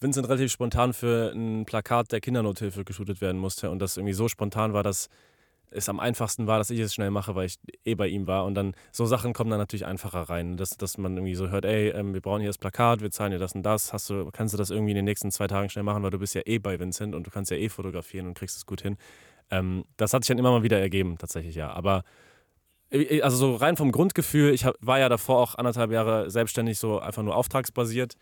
Vincent 0.00 0.28
relativ 0.28 0.52
spontan 0.52 0.92
für 0.92 1.32
ein 1.34 1.64
Plakat 1.64 2.12
der 2.12 2.20
Kindernothilfe 2.20 2.84
geshootet 2.84 3.20
werden 3.20 3.38
musste 3.38 3.70
und 3.70 3.78
das 3.78 3.96
irgendwie 3.96 4.14
so 4.14 4.28
spontan 4.28 4.72
war, 4.72 4.82
dass 4.82 5.08
es 5.70 5.88
am 5.88 6.00
einfachsten 6.00 6.46
war, 6.46 6.58
dass 6.58 6.70
ich 6.70 6.80
es 6.80 6.94
schnell 6.94 7.10
mache, 7.10 7.34
weil 7.34 7.46
ich 7.46 7.58
eh 7.84 7.94
bei 7.94 8.08
ihm 8.08 8.26
war. 8.26 8.44
Und 8.44 8.54
dann 8.54 8.74
so 8.92 9.06
Sachen 9.06 9.32
kommen 9.32 9.50
dann 9.50 9.58
natürlich 9.58 9.86
einfacher 9.86 10.22
rein, 10.22 10.56
dass, 10.56 10.70
dass 10.70 10.98
man 10.98 11.16
irgendwie 11.16 11.34
so 11.34 11.48
hört, 11.50 11.64
ey, 11.64 11.90
ähm, 11.90 12.14
wir 12.14 12.20
brauchen 12.20 12.40
hier 12.40 12.48
das 12.48 12.58
Plakat, 12.58 13.00
wir 13.00 13.10
zahlen 13.10 13.32
dir 13.32 13.38
das 13.38 13.54
und 13.54 13.62
das. 13.62 13.92
Hast 13.92 14.08
du, 14.10 14.30
kannst 14.32 14.54
du 14.54 14.58
das 14.58 14.70
irgendwie 14.70 14.92
in 14.92 14.96
den 14.96 15.04
nächsten 15.04 15.30
zwei 15.30 15.46
Tagen 15.46 15.68
schnell 15.68 15.84
machen, 15.84 16.02
weil 16.02 16.10
du 16.10 16.18
bist 16.18 16.34
ja 16.34 16.42
eh 16.44 16.58
bei 16.58 16.78
Vincent 16.78 17.14
und 17.14 17.26
du 17.26 17.30
kannst 17.30 17.50
ja 17.50 17.56
eh 17.56 17.68
fotografieren 17.68 18.26
und 18.26 18.34
kriegst 18.34 18.56
es 18.56 18.66
gut 18.66 18.82
hin. 18.82 18.96
Ähm, 19.50 19.84
das 19.96 20.12
hat 20.12 20.24
sich 20.24 20.28
dann 20.28 20.38
immer 20.38 20.50
mal 20.50 20.62
wieder 20.62 20.78
ergeben, 20.78 21.16
tatsächlich, 21.18 21.54
ja. 21.54 21.70
Aber 21.70 22.02
äh, 22.90 23.20
also 23.22 23.36
so 23.36 23.54
rein 23.56 23.76
vom 23.76 23.92
Grundgefühl, 23.92 24.52
ich 24.52 24.64
hab, 24.64 24.74
war 24.80 24.98
ja 24.98 25.08
davor 25.08 25.38
auch 25.38 25.54
anderthalb 25.54 25.90
Jahre 25.90 26.30
selbstständig, 26.30 26.78
so 26.78 26.98
einfach 26.98 27.22
nur 27.22 27.36
auftragsbasiert, 27.36 28.14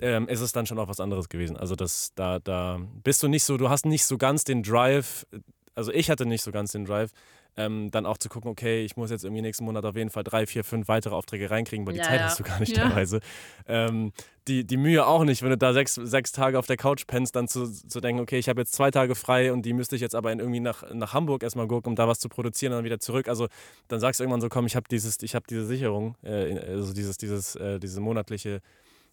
ähm, 0.00 0.28
ist 0.28 0.40
es 0.40 0.52
dann 0.52 0.66
schon 0.66 0.78
auch 0.78 0.88
was 0.88 1.00
anderes 1.00 1.28
gewesen. 1.28 1.56
Also 1.56 1.74
das, 1.74 2.12
da, 2.14 2.38
da 2.38 2.80
bist 3.02 3.22
du 3.22 3.28
nicht 3.28 3.44
so, 3.44 3.56
du 3.56 3.68
hast 3.68 3.86
nicht 3.86 4.04
so 4.04 4.16
ganz 4.18 4.44
den 4.44 4.62
Drive, 4.62 5.26
also 5.78 5.92
ich 5.92 6.10
hatte 6.10 6.26
nicht 6.26 6.42
so 6.42 6.50
ganz 6.50 6.72
den 6.72 6.84
Drive, 6.84 7.10
ähm, 7.56 7.90
dann 7.90 8.04
auch 8.04 8.18
zu 8.18 8.28
gucken, 8.28 8.50
okay, 8.50 8.84
ich 8.84 8.96
muss 8.96 9.10
jetzt 9.10 9.24
irgendwie 9.24 9.42
nächsten 9.42 9.64
Monat 9.64 9.84
auf 9.84 9.96
jeden 9.96 10.10
Fall 10.10 10.24
drei, 10.24 10.46
vier, 10.46 10.62
fünf 10.64 10.88
weitere 10.88 11.14
Aufträge 11.14 11.50
reinkriegen, 11.50 11.86
weil 11.86 11.94
die 11.94 12.00
Ja, 12.00 12.06
Zeit 12.06 12.20
ja. 12.20 12.26
hast 12.26 12.38
du 12.38 12.44
gar 12.44 12.60
nicht 12.60 12.76
Ja. 12.76 12.88
teilweise. 12.88 13.20
Ähm, 13.66 14.12
die, 14.46 14.64
die 14.64 14.76
Mühe 14.76 15.06
auch 15.06 15.24
nicht, 15.24 15.42
wenn 15.42 15.50
du 15.50 15.58
da 15.58 15.72
sechs, 15.72 15.94
sechs 15.94 16.32
Tage 16.32 16.58
auf 16.58 16.66
der 16.66 16.76
Couch 16.76 17.04
pennst, 17.06 17.36
dann 17.36 17.48
zu, 17.48 17.66
zu 17.70 18.00
denken, 18.00 18.20
okay, 18.22 18.38
ich 18.38 18.48
habe 18.48 18.60
jetzt 18.60 18.72
zwei 18.74 18.90
Tage 18.90 19.14
frei 19.14 19.52
und 19.52 19.62
die 19.62 19.72
müsste 19.72 19.94
ich 19.96 20.02
jetzt 20.02 20.14
aber 20.14 20.32
in 20.32 20.38
irgendwie 20.40 20.60
nach, 20.60 20.82
nach 20.92 21.14
Hamburg 21.14 21.42
erstmal 21.42 21.68
gucken, 21.68 21.90
um 21.90 21.96
da 21.96 22.08
was 22.08 22.18
zu 22.18 22.28
produzieren 22.28 22.72
und 22.72 22.78
dann 22.78 22.84
wieder 22.84 22.98
zurück. 23.00 23.28
Also 23.28 23.48
dann 23.88 24.00
sagst 24.00 24.20
du 24.20 24.24
irgendwann 24.24 24.40
so, 24.40 24.48
komm, 24.48 24.66
ich 24.66 24.76
habe 24.76 24.86
dieses, 24.90 25.22
ich 25.22 25.34
habe 25.34 25.46
diese 25.48 25.64
Sicherung, 25.66 26.16
äh, 26.22 26.58
also 26.58 26.92
dieses, 26.92 27.18
dieses, 27.18 27.56
äh, 27.56 27.78
diese 27.78 28.00
monatliche, 28.00 28.60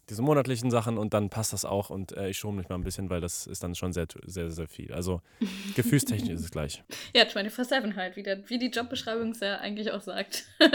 diese 0.08 0.22
monatlichen 0.22 0.70
Sachen 0.70 0.98
und 0.98 1.14
dann 1.14 1.30
passt 1.30 1.52
das 1.52 1.64
auch 1.64 1.90
und 1.90 2.12
äh, 2.12 2.28
ich 2.28 2.38
schone 2.38 2.56
mich 2.58 2.68
mal 2.68 2.76
ein 2.76 2.84
bisschen, 2.84 3.10
weil 3.10 3.20
das 3.20 3.46
ist 3.46 3.62
dann 3.62 3.74
schon 3.74 3.92
sehr, 3.92 4.06
sehr, 4.24 4.50
sehr 4.50 4.68
viel. 4.68 4.92
Also 4.92 5.20
gefühlstechnisch 5.74 6.32
ist 6.34 6.42
es 6.42 6.50
gleich. 6.50 6.84
Ja, 7.14 7.24
24-7 7.24 7.96
halt, 7.96 8.16
wie, 8.16 8.22
der, 8.22 8.48
wie 8.48 8.58
die 8.58 8.70
Jobbeschreibung 8.70 9.30
es 9.32 9.40
ja 9.40 9.58
eigentlich 9.58 9.92
auch 9.92 10.02
sagt. 10.02 10.46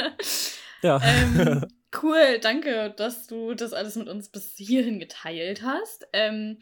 Ja. 0.83 0.99
ähm, 1.03 1.65
Cool, 2.01 2.39
danke, 2.39 2.93
dass 2.95 3.27
du 3.27 3.53
das 3.53 3.73
alles 3.73 3.97
mit 3.97 4.07
uns 4.07 4.29
bis 4.29 4.55
hierhin 4.55 4.99
geteilt 4.99 5.61
hast. 5.61 6.07
Ähm, 6.13 6.57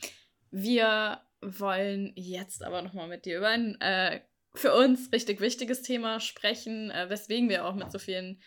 wir 0.49 1.21
wollen 1.41 2.13
jetzt 2.15 2.63
aber 2.63 2.81
nochmal 2.81 3.07
mit 3.07 3.25
dir 3.25 3.37
über 3.37 3.49
ein 3.49 3.79
äh, 3.79 4.21
für 4.55 4.73
uns 4.73 5.11
richtig 5.13 5.39
wichtiges 5.39 5.83
Thema 5.83 6.19
sprechen, 6.19 6.89
äh, 6.89 7.09
weswegen 7.09 7.47
wir 7.47 7.65
auch 7.65 7.75
mit 7.75 7.91
so 7.91 7.99
vielen 7.99 8.41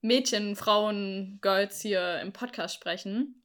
Mädchen, 0.00 0.54
Frauen, 0.54 1.40
Girls 1.42 1.80
hier 1.80 2.20
im 2.20 2.32
Podcast 2.32 2.76
sprechen. 2.76 3.42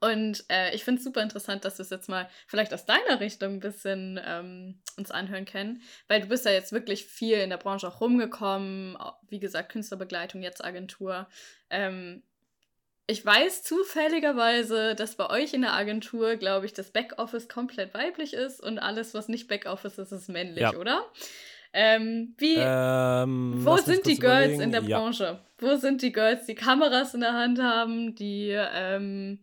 Und 0.00 0.44
äh, 0.50 0.74
ich 0.74 0.84
finde 0.84 0.98
es 0.98 1.04
super 1.04 1.22
interessant, 1.22 1.64
dass 1.64 1.78
wir 1.78 1.82
es 1.82 1.90
jetzt 1.90 2.08
mal 2.08 2.28
vielleicht 2.46 2.72
aus 2.74 2.86
deiner 2.86 3.20
Richtung 3.20 3.54
ein 3.54 3.60
bisschen 3.60 4.20
ähm, 4.24 4.80
uns 4.96 5.10
anhören 5.10 5.44
können, 5.44 5.82
weil 6.08 6.20
du 6.20 6.28
bist 6.28 6.44
ja 6.44 6.52
jetzt 6.52 6.72
wirklich 6.72 7.04
viel 7.04 7.38
in 7.38 7.50
der 7.50 7.56
Branche 7.56 7.88
auch 7.88 8.00
rumgekommen, 8.00 8.96
wie 9.28 9.40
gesagt, 9.40 9.72
Künstlerbegleitung, 9.72 10.42
jetzt 10.42 10.64
Agentur. 10.64 11.28
Ähm, 11.70 12.22
ich 13.06 13.26
weiß 13.26 13.62
zufälligerweise, 13.64 14.94
dass 14.94 15.16
bei 15.16 15.28
euch 15.30 15.52
in 15.52 15.62
der 15.62 15.72
Agentur, 15.72 16.36
glaube 16.36 16.66
ich, 16.66 16.72
das 16.72 16.92
Backoffice 16.92 17.48
komplett 17.48 17.92
weiblich 17.92 18.34
ist 18.34 18.60
und 18.60 18.78
alles, 18.78 19.14
was 19.14 19.28
nicht 19.28 19.48
Backoffice 19.48 19.98
ist, 19.98 20.12
ist 20.12 20.28
männlich, 20.28 20.62
ja. 20.62 20.74
oder? 20.74 21.06
Ähm, 21.72 22.34
wie, 22.38 22.56
ähm, 22.58 23.64
wo 23.64 23.76
sind 23.76 24.06
die 24.06 24.18
Girls 24.18 24.54
überlegen? 24.54 24.62
in 24.62 24.72
der 24.72 24.80
Branche? 24.80 25.24
Ja. 25.24 25.40
Wo 25.58 25.76
sind 25.76 26.02
die 26.02 26.12
Girls, 26.12 26.46
die 26.46 26.54
Kameras 26.54 27.14
in 27.14 27.20
der 27.20 27.32
Hand 27.32 27.60
haben, 27.60 28.14
die 28.14 28.50
ähm, 28.50 29.40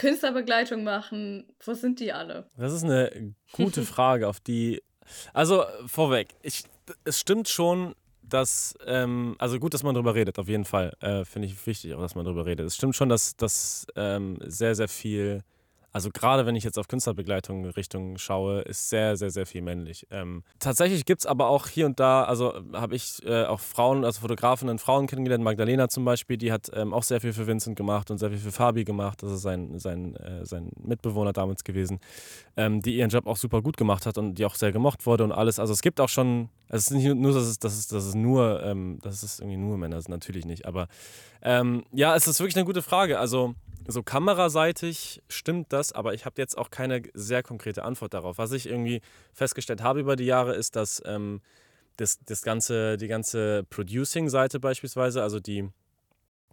Künstlerbegleitung 0.00 0.82
machen? 0.82 1.44
Wo 1.62 1.74
sind 1.74 2.00
die 2.00 2.10
alle? 2.10 2.46
Das 2.56 2.72
ist 2.72 2.84
eine 2.84 3.34
gute 3.52 3.82
Frage, 3.94 4.28
auf 4.28 4.40
die. 4.40 4.82
Also 5.34 5.64
vorweg, 5.86 6.28
ich, 6.42 6.64
es 7.04 7.20
stimmt 7.20 7.48
schon, 7.48 7.94
dass, 8.22 8.74
ähm, 8.86 9.36
also 9.38 9.58
gut, 9.58 9.74
dass 9.74 9.82
man 9.82 9.94
darüber 9.94 10.14
redet, 10.14 10.38
auf 10.38 10.48
jeden 10.48 10.64
Fall. 10.64 10.94
Äh, 11.00 11.26
Finde 11.26 11.48
ich 11.48 11.66
wichtig, 11.66 11.92
auch 11.94 12.00
dass 12.00 12.14
man 12.14 12.24
darüber 12.24 12.46
redet. 12.46 12.66
Es 12.66 12.76
stimmt 12.76 12.96
schon, 12.96 13.10
dass, 13.10 13.36
dass 13.36 13.86
ähm, 13.94 14.38
sehr, 14.46 14.74
sehr 14.74 14.88
viel 14.88 15.42
also 15.92 16.10
gerade 16.10 16.46
wenn 16.46 16.54
ich 16.54 16.64
jetzt 16.64 16.78
auf 16.78 16.88
Künstlerbegleitung 16.88 17.64
Richtung 17.66 18.16
schaue, 18.18 18.60
ist 18.62 18.88
sehr, 18.88 19.16
sehr, 19.16 19.30
sehr 19.30 19.46
viel 19.46 19.62
männlich. 19.62 20.06
Ähm, 20.10 20.44
tatsächlich 20.58 21.04
gibt 21.04 21.22
es 21.22 21.26
aber 21.26 21.48
auch 21.48 21.66
hier 21.66 21.86
und 21.86 21.98
da, 21.98 22.24
also 22.24 22.54
habe 22.72 22.94
ich 22.94 23.24
äh, 23.24 23.44
auch 23.44 23.60
Frauen, 23.60 24.04
also 24.04 24.20
Fotografinnen 24.20 24.78
Frauen 24.78 25.06
kennengelernt, 25.06 25.42
Magdalena 25.42 25.88
zum 25.88 26.04
Beispiel, 26.04 26.36
die 26.36 26.52
hat 26.52 26.70
ähm, 26.74 26.92
auch 26.92 27.02
sehr 27.02 27.20
viel 27.20 27.32
für 27.32 27.46
Vincent 27.46 27.76
gemacht 27.76 28.10
und 28.10 28.18
sehr 28.18 28.30
viel 28.30 28.38
für 28.38 28.52
Fabi 28.52 28.84
gemacht, 28.84 29.22
das 29.22 29.32
ist 29.32 29.42
sein, 29.42 29.78
sein, 29.78 30.16
äh, 30.16 30.44
sein 30.46 30.70
Mitbewohner 30.80 31.32
damals 31.32 31.64
gewesen, 31.64 31.98
ähm, 32.56 32.82
die 32.82 32.96
ihren 32.96 33.10
Job 33.10 33.26
auch 33.26 33.36
super 33.36 33.60
gut 33.62 33.76
gemacht 33.76 34.06
hat 34.06 34.16
und 34.16 34.34
die 34.34 34.44
auch 34.44 34.54
sehr 34.54 34.72
gemocht 34.72 35.06
wurde 35.06 35.24
und 35.24 35.32
alles. 35.32 35.58
Also 35.58 35.72
es 35.72 35.82
gibt 35.82 36.00
auch 36.00 36.08
schon, 36.08 36.50
es 36.68 36.82
ist 36.84 36.90
nicht 36.92 37.12
nur, 37.14 37.32
dass 37.32 37.44
es, 37.44 37.58
dass 37.58 37.76
es, 37.76 37.88
dass 37.88 38.04
es 38.04 38.14
nur, 38.14 38.62
ähm, 38.62 38.98
dass 39.02 39.22
es 39.22 39.40
irgendwie 39.40 39.56
nur 39.56 39.76
Männer 39.76 40.00
sind, 40.00 40.10
natürlich 40.10 40.46
nicht, 40.46 40.66
aber 40.66 40.86
ähm, 41.42 41.84
ja, 41.92 42.14
es 42.14 42.26
ist 42.26 42.40
wirklich 42.40 42.56
eine 42.56 42.64
gute 42.64 42.82
Frage. 42.82 43.18
Also 43.18 43.54
so 43.86 44.02
kameraseitig 44.02 45.22
stimmt 45.28 45.72
das, 45.72 45.92
aber 45.92 46.14
ich 46.14 46.24
habe 46.24 46.40
jetzt 46.40 46.56
auch 46.56 46.70
keine 46.70 47.02
sehr 47.14 47.42
konkrete 47.42 47.82
Antwort 47.84 48.14
darauf. 48.14 48.38
Was 48.38 48.52
ich 48.52 48.66
irgendwie 48.66 49.00
festgestellt 49.32 49.82
habe 49.82 50.00
über 50.00 50.16
die 50.16 50.26
Jahre 50.26 50.54
ist, 50.54 50.76
dass 50.76 51.02
ähm, 51.06 51.40
das, 51.96 52.18
das 52.24 52.42
ganze, 52.42 52.96
die 52.96 53.08
ganze 53.08 53.64
Producing-Seite 53.70 54.60
beispielsweise, 54.60 55.22
also 55.22 55.40
die 55.40 55.68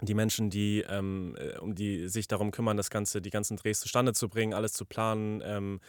die 0.02 0.14
Menschen, 0.14 0.50
die, 0.50 0.86
ähm, 0.88 1.36
äh, 1.38 1.58
um 1.58 1.74
die 1.74 2.08
sich 2.08 2.28
darum 2.28 2.52
kümmern, 2.52 2.78
das 2.78 2.90
Ganze, 2.90 3.22
die 3.22 3.32
ganzen 3.32 3.58
Drehs 3.58 3.80
zustande 3.80 4.14
zu 4.14 4.30
bringen, 4.30 4.54
alles 4.54 4.74
zu 4.74 4.86
planen, 4.86 5.42
ähm, 5.44 5.80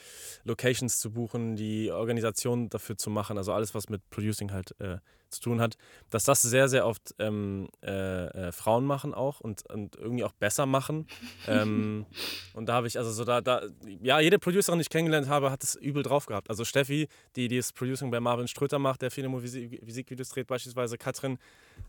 Locations 0.44 0.99
zu 0.99 1.11
buchen, 1.11 1.57
die 1.57 1.90
Organisation 1.90 2.71
dafür 2.71 2.97
zu 2.97 3.11
machen, 3.11 3.37
also 3.37 3.53
alles, 3.53 3.75
was 3.75 3.88
mit 3.88 4.09
Producing 4.11 4.53
halt 4.53 4.75
äh, 4.81 4.99
zu 5.31 5.40
tun 5.40 5.61
hat, 5.61 5.77
dass 6.11 6.25
das 6.25 6.40
sehr, 6.42 6.68
sehr 6.68 6.87
oft 6.87 7.14
ähm, 7.18 7.68
äh, 7.85 8.49
äh 8.49 8.53
Frauen 8.53 8.87
machen 8.87 9.12
auch 9.12 9.40
und, 9.40 9.68
und 9.71 9.97
irgendwie 9.97 10.25
auch 10.25 10.33
besser 10.33 10.66
machen. 10.66 11.07
Ähm, 11.47 12.05
und 12.53 12.66
da 12.68 12.75
habe 12.75 12.88
ich, 12.88 12.99
also 12.99 13.11
so 13.11 13.25
da, 13.25 13.40
da, 13.40 13.62
ja, 14.03 14.21
jede 14.21 14.38
Producerin, 14.38 14.79
die 14.79 14.83
ich 14.83 14.90
kennengelernt 14.90 15.29
habe, 15.29 15.51
hat 15.51 15.62
es 15.62 15.77
übel 15.77 16.03
drauf 16.03 16.27
gehabt. 16.27 16.51
Also 16.51 16.64
Steffi, 16.64 17.09
die, 17.37 17.49
die 17.49 17.57
das 17.57 17.73
Producing 17.73 18.11
bei 18.11 18.21
Marvin 18.21 18.49
Ströter 18.49 18.79
macht, 18.79 19.01
der 19.01 19.11
viele 19.11 19.29
Musikvideos 19.29 20.29
dreht, 20.29 20.47
beispielsweise 20.47 20.99
Katrin, 20.99 21.38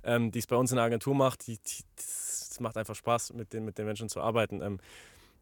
ähm, 0.03 0.31
die 0.31 0.39
es 0.39 0.47
bei 0.47 0.55
uns 0.55 0.71
in 0.71 0.77
der 0.77 0.85
Agentur 0.85 1.13
macht, 1.13 1.47
die, 1.47 1.57
die 1.57 1.83
es 2.59 2.61
macht 2.61 2.77
einfach 2.77 2.95
Spaß, 2.95 3.33
mit 3.33 3.53
den, 3.53 3.65
mit 3.65 3.77
den 3.77 3.85
Menschen 3.85 4.09
zu 4.09 4.19
arbeiten. 4.21 4.61
Ähm, 4.61 4.79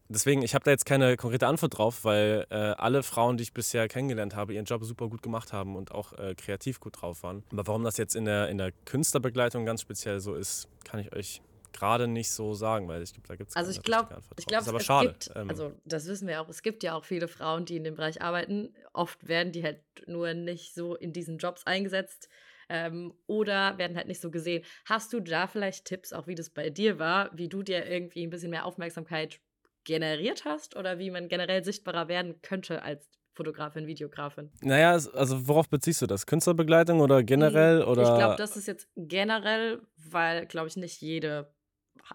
deswegen, 0.08 0.42
ich 0.42 0.54
habe 0.54 0.64
da 0.64 0.70
jetzt 0.70 0.86
keine 0.86 1.16
konkrete 1.16 1.46
Antwort 1.46 1.76
drauf, 1.76 2.04
weil 2.04 2.46
äh, 2.50 2.54
alle 2.54 3.02
Frauen, 3.02 3.36
die 3.36 3.42
ich 3.42 3.52
bisher 3.52 3.88
kennengelernt 3.88 4.36
habe, 4.36 4.54
ihren 4.54 4.64
Job 4.64 4.84
super 4.84 5.08
gut 5.08 5.22
gemacht 5.22 5.52
haben 5.52 5.76
und 5.76 5.92
auch 5.92 6.12
äh, 6.12 6.34
kreativ 6.34 6.80
gut 6.80 7.00
drauf 7.00 7.22
waren. 7.22 7.42
Aber 7.52 7.66
warum 7.66 7.84
das 7.84 7.96
jetzt 7.96 8.14
in 8.14 8.24
der, 8.24 8.48
in 8.48 8.58
der 8.58 8.72
Künstlerbegleitung 8.84 9.66
ganz 9.66 9.82
speziell 9.82 10.20
so 10.20 10.34
ist, 10.34 10.68
kann 10.84 11.00
ich 11.00 11.12
euch 11.14 11.42
gerade 11.72 12.08
nicht 12.08 12.30
so 12.30 12.54
sagen, 12.54 12.88
weil 12.88 13.02
ich 13.02 13.12
glaube, 13.12 13.28
da 13.28 13.36
gibt 13.36 13.50
es 13.50 13.56
Also 13.56 13.70
ich 13.70 13.82
glaube, 13.82 14.16
ich 14.38 14.46
glaube, 14.46 14.62
es, 14.62 14.68
aber 14.68 14.80
schade. 14.80 15.08
Gibt, 15.08 15.30
ähm, 15.34 15.50
also 15.50 15.72
das 15.84 16.06
wissen 16.06 16.26
wir 16.26 16.40
auch. 16.40 16.48
Es 16.48 16.62
gibt 16.62 16.82
ja 16.82 16.94
auch 16.94 17.04
viele 17.04 17.28
Frauen, 17.28 17.64
die 17.66 17.76
in 17.76 17.84
dem 17.84 17.96
Bereich 17.96 18.22
arbeiten. 18.22 18.72
Oft 18.92 19.28
werden 19.28 19.52
die 19.52 19.62
halt 19.62 19.80
nur 20.06 20.32
nicht 20.34 20.74
so 20.74 20.94
in 20.94 21.12
diesen 21.12 21.38
Jobs 21.38 21.66
eingesetzt 21.66 22.28
ähm, 22.68 23.14
oder 23.26 23.78
werden 23.78 23.96
halt 23.96 24.08
nicht 24.08 24.20
so 24.20 24.30
gesehen. 24.30 24.64
Hast 24.84 25.12
du 25.12 25.20
da 25.20 25.46
vielleicht 25.46 25.84
Tipps, 25.84 26.12
auch 26.12 26.26
wie 26.26 26.34
das 26.34 26.50
bei 26.50 26.70
dir 26.70 26.98
war, 26.98 27.30
wie 27.36 27.48
du 27.48 27.62
dir 27.62 27.86
irgendwie 27.86 28.26
ein 28.26 28.30
bisschen 28.30 28.50
mehr 28.50 28.64
Aufmerksamkeit 28.64 29.40
generiert 29.84 30.44
hast 30.44 30.76
oder 30.76 30.98
wie 30.98 31.10
man 31.10 31.28
generell 31.28 31.64
sichtbarer 31.64 32.08
werden 32.08 32.40
könnte 32.42 32.82
als 32.82 33.08
Fotografin, 33.34 33.86
Videografin? 33.86 34.50
Naja, 34.60 34.90
also 34.92 35.48
worauf 35.48 35.68
beziehst 35.68 36.02
du 36.02 36.06
das? 36.06 36.26
Künstlerbegleitung 36.26 37.00
oder 37.00 37.22
generell? 37.22 37.82
Oder? 37.82 38.02
Ich 38.02 38.18
glaube, 38.18 38.36
das 38.36 38.56
ist 38.56 38.66
jetzt 38.66 38.88
generell, 38.96 39.80
weil, 39.96 40.46
glaube 40.46 40.68
ich, 40.68 40.76
nicht 40.76 41.00
jede 41.00 41.52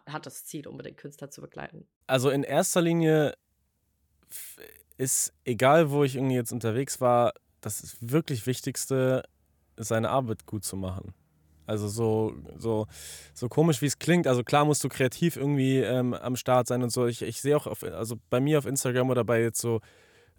hat 0.06 0.26
das 0.26 0.46
Ziel, 0.46 0.68
unbedingt 0.68 0.98
Künstler 0.98 1.30
zu 1.30 1.42
begleiten. 1.42 1.88
Also 2.08 2.30
in 2.30 2.44
erster 2.44 2.82
Linie 2.82 3.34
ist, 4.98 5.34
egal 5.44 5.92
wo 5.92 6.04
ich 6.04 6.16
irgendwie 6.16 6.36
jetzt 6.36 6.52
unterwegs 6.52 7.02
war, 7.02 7.34
das 7.62 7.98
wirklich 8.02 8.46
Wichtigste, 8.46 9.24
seine 9.78 10.10
Arbeit 10.10 10.46
gut 10.46 10.64
zu 10.64 10.76
machen. 10.76 11.14
Also 11.66 11.88
so, 11.88 12.34
so, 12.58 12.88
so 13.34 13.48
komisch 13.48 13.82
wie 13.82 13.86
es 13.86 14.00
klingt. 14.00 14.28
Also 14.28 14.44
klar 14.44 14.66
musst 14.66 14.84
du 14.84 14.90
kreativ 14.90 15.38
irgendwie 15.38 15.78
ähm, 15.78 16.14
am 16.14 16.36
Start 16.36 16.68
sein 16.68 16.84
und 16.84 16.92
so. 16.92 17.08
Ich, 17.08 17.22
ich 17.22 17.42
sehe 17.42 17.56
auch, 17.56 17.68
auf, 17.68 17.84
also 17.84 18.18
bei 18.30 18.40
mir 18.40 18.58
auf 18.58 18.66
Instagram 18.66 19.10
oder 19.10 19.24
bei 19.24 19.42
jetzt 19.42 19.62
so 19.62 19.80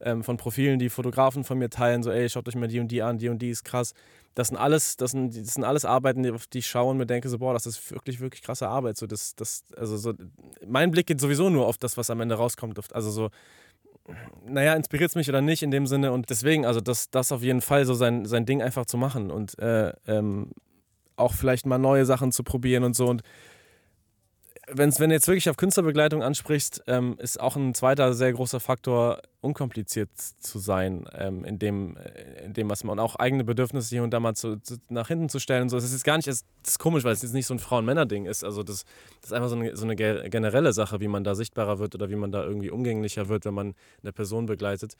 ähm, 0.01 0.23
von 0.23 0.37
Profilen, 0.37 0.79
die 0.79 0.91
Fotografen 0.91 1.45
von 1.45 1.59
mir 1.59 1.71
teilen, 1.71 2.03
so 2.03 2.11
ey, 2.11 2.29
schaut 2.29 2.47
euch 2.49 2.57
mal 2.57 2.69
die 2.69 2.81
und 2.81 2.89
die 2.89 3.03
an, 3.03 3.19
die 3.19 3.29
und 3.29 3.41
die 3.41 3.51
ist 3.51 3.65
krass. 3.65 3.95
Das 4.35 4.49
sind 4.49 4.57
alles, 4.57 4.97
das 4.97 5.13
sind, 5.13 5.37
das 5.37 5.55
sind 5.55 5.65
alles 5.65 5.85
Arbeiten, 5.85 6.29
auf 6.33 6.47
die 6.47 6.59
ich 6.59 6.67
schaue 6.67 6.91
und 6.91 6.99
mir 6.99 7.07
denke 7.07 7.29
so, 7.29 7.39
boah, 7.39 7.55
das 7.55 7.67
ist 7.67 7.91
wirklich, 7.91 8.21
wirklich 8.21 8.43
krasse 8.43 8.69
Arbeit. 8.69 8.97
So, 8.97 9.07
das, 9.07 9.35
das, 9.37 9.65
also 9.77 9.97
so, 9.97 10.13
mein 10.67 10.91
Blick 10.91 11.07
geht 11.07 11.21
sowieso 11.21 11.49
nur 11.51 11.67
auf 11.67 11.79
das, 11.79 11.97
was 11.97 12.11
am 12.11 12.21
Ende 12.21 12.35
rauskommt. 12.35 12.79
Also 12.93 13.11
so, 13.11 13.31
naja, 14.47 14.75
inspiriert 14.75 15.11
es 15.11 15.15
mich 15.17 15.29
oder 15.29 15.41
nicht 15.41 15.63
in 15.63 15.71
dem 15.71 15.87
Sinne. 15.87 16.13
Und 16.13 16.31
deswegen, 16.31 16.67
also 16.67 16.81
das, 16.81 17.11
das 17.11 17.33
auf 17.33 17.43
jeden 17.43 17.61
Fall 17.61 17.85
so 17.85 17.95
sein, 17.95 18.27
sein 18.27 18.47
Ding 18.47 18.63
einfach 18.63 18.87
zu 18.87 18.97
machen 18.97 19.31
und 19.31 19.59
äh, 19.59 19.93
ähm, 20.07 20.51
auch 21.17 21.33
vielleicht 21.33 21.67
mal 21.67 21.79
neue 21.79 22.05
Sachen 22.05 22.33
zu 22.33 22.43
probieren 22.43 22.85
und 22.85 22.95
so. 22.95 23.07
Und 23.07 23.23
wenn's, 24.69 25.01
wenn 25.01 25.11
du 25.11 25.15
jetzt 25.15 25.27
wirklich 25.29 25.49
auf 25.51 25.57
Künstlerbegleitung 25.57 26.23
ansprichst, 26.23 26.83
ähm, 26.87 27.17
ist 27.19 27.41
auch 27.41 27.57
ein 27.57 27.75
zweiter 27.75 28.15
sehr 28.15 28.33
großer 28.33 28.61
Faktor, 28.61 29.21
unkompliziert 29.41 30.09
zu 30.17 30.59
sein, 30.59 31.05
ähm, 31.13 31.45
in, 31.45 31.59
dem, 31.59 31.97
äh, 31.97 32.45
in 32.45 32.55
dem, 32.55 32.71
was 32.71 32.83
man 32.83 32.99
und 32.99 32.99
auch 32.99 33.17
eigene 33.17 33.45
Bedürfnisse 33.45 33.91
hier 33.91 34.03
und 34.03 34.11
da 34.11 34.21
mal 34.21 34.35
zu, 34.35 34.57
zu, 34.57 34.77
nach 34.89 35.09
hinten 35.09 35.29
zu 35.29 35.39
stellen. 35.39 35.65
Und 35.65 35.69
so. 35.69 35.77
Das 35.77 35.93
ist 35.93 36.05
gar 36.05 36.17
nicht, 36.17 36.29
das 36.29 36.45
ist 36.67 36.79
komisch, 36.79 37.05
weil 37.05 37.13
es 37.13 37.23
jetzt 37.23 37.35
nicht 37.35 37.47
so 37.47 37.55
ein 37.55 37.59
Frauen-Männer-Ding 37.59 38.27
ist. 38.27 38.43
Also 38.43 38.63
das, 38.63 38.85
das 39.21 39.31
ist 39.31 39.33
einfach 39.33 39.49
so 39.49 39.57
eine, 39.57 39.77
so 39.77 39.85
eine 39.85 39.97
generelle 39.97 40.73
Sache, 40.73 41.01
wie 41.01 41.09
man 41.09 41.25
da 41.25 41.35
sichtbarer 41.35 41.79
wird 41.79 41.95
oder 41.95 42.09
wie 42.09 42.17
man 42.17 42.33
da 42.33 42.43
irgendwie 42.43 42.71
umgänglicher 42.71 43.29
wird, 43.29 43.45
wenn 43.45 43.55
man 43.55 43.75
eine 44.03 44.13
Person 44.13 44.47
begleitet. 44.47 44.97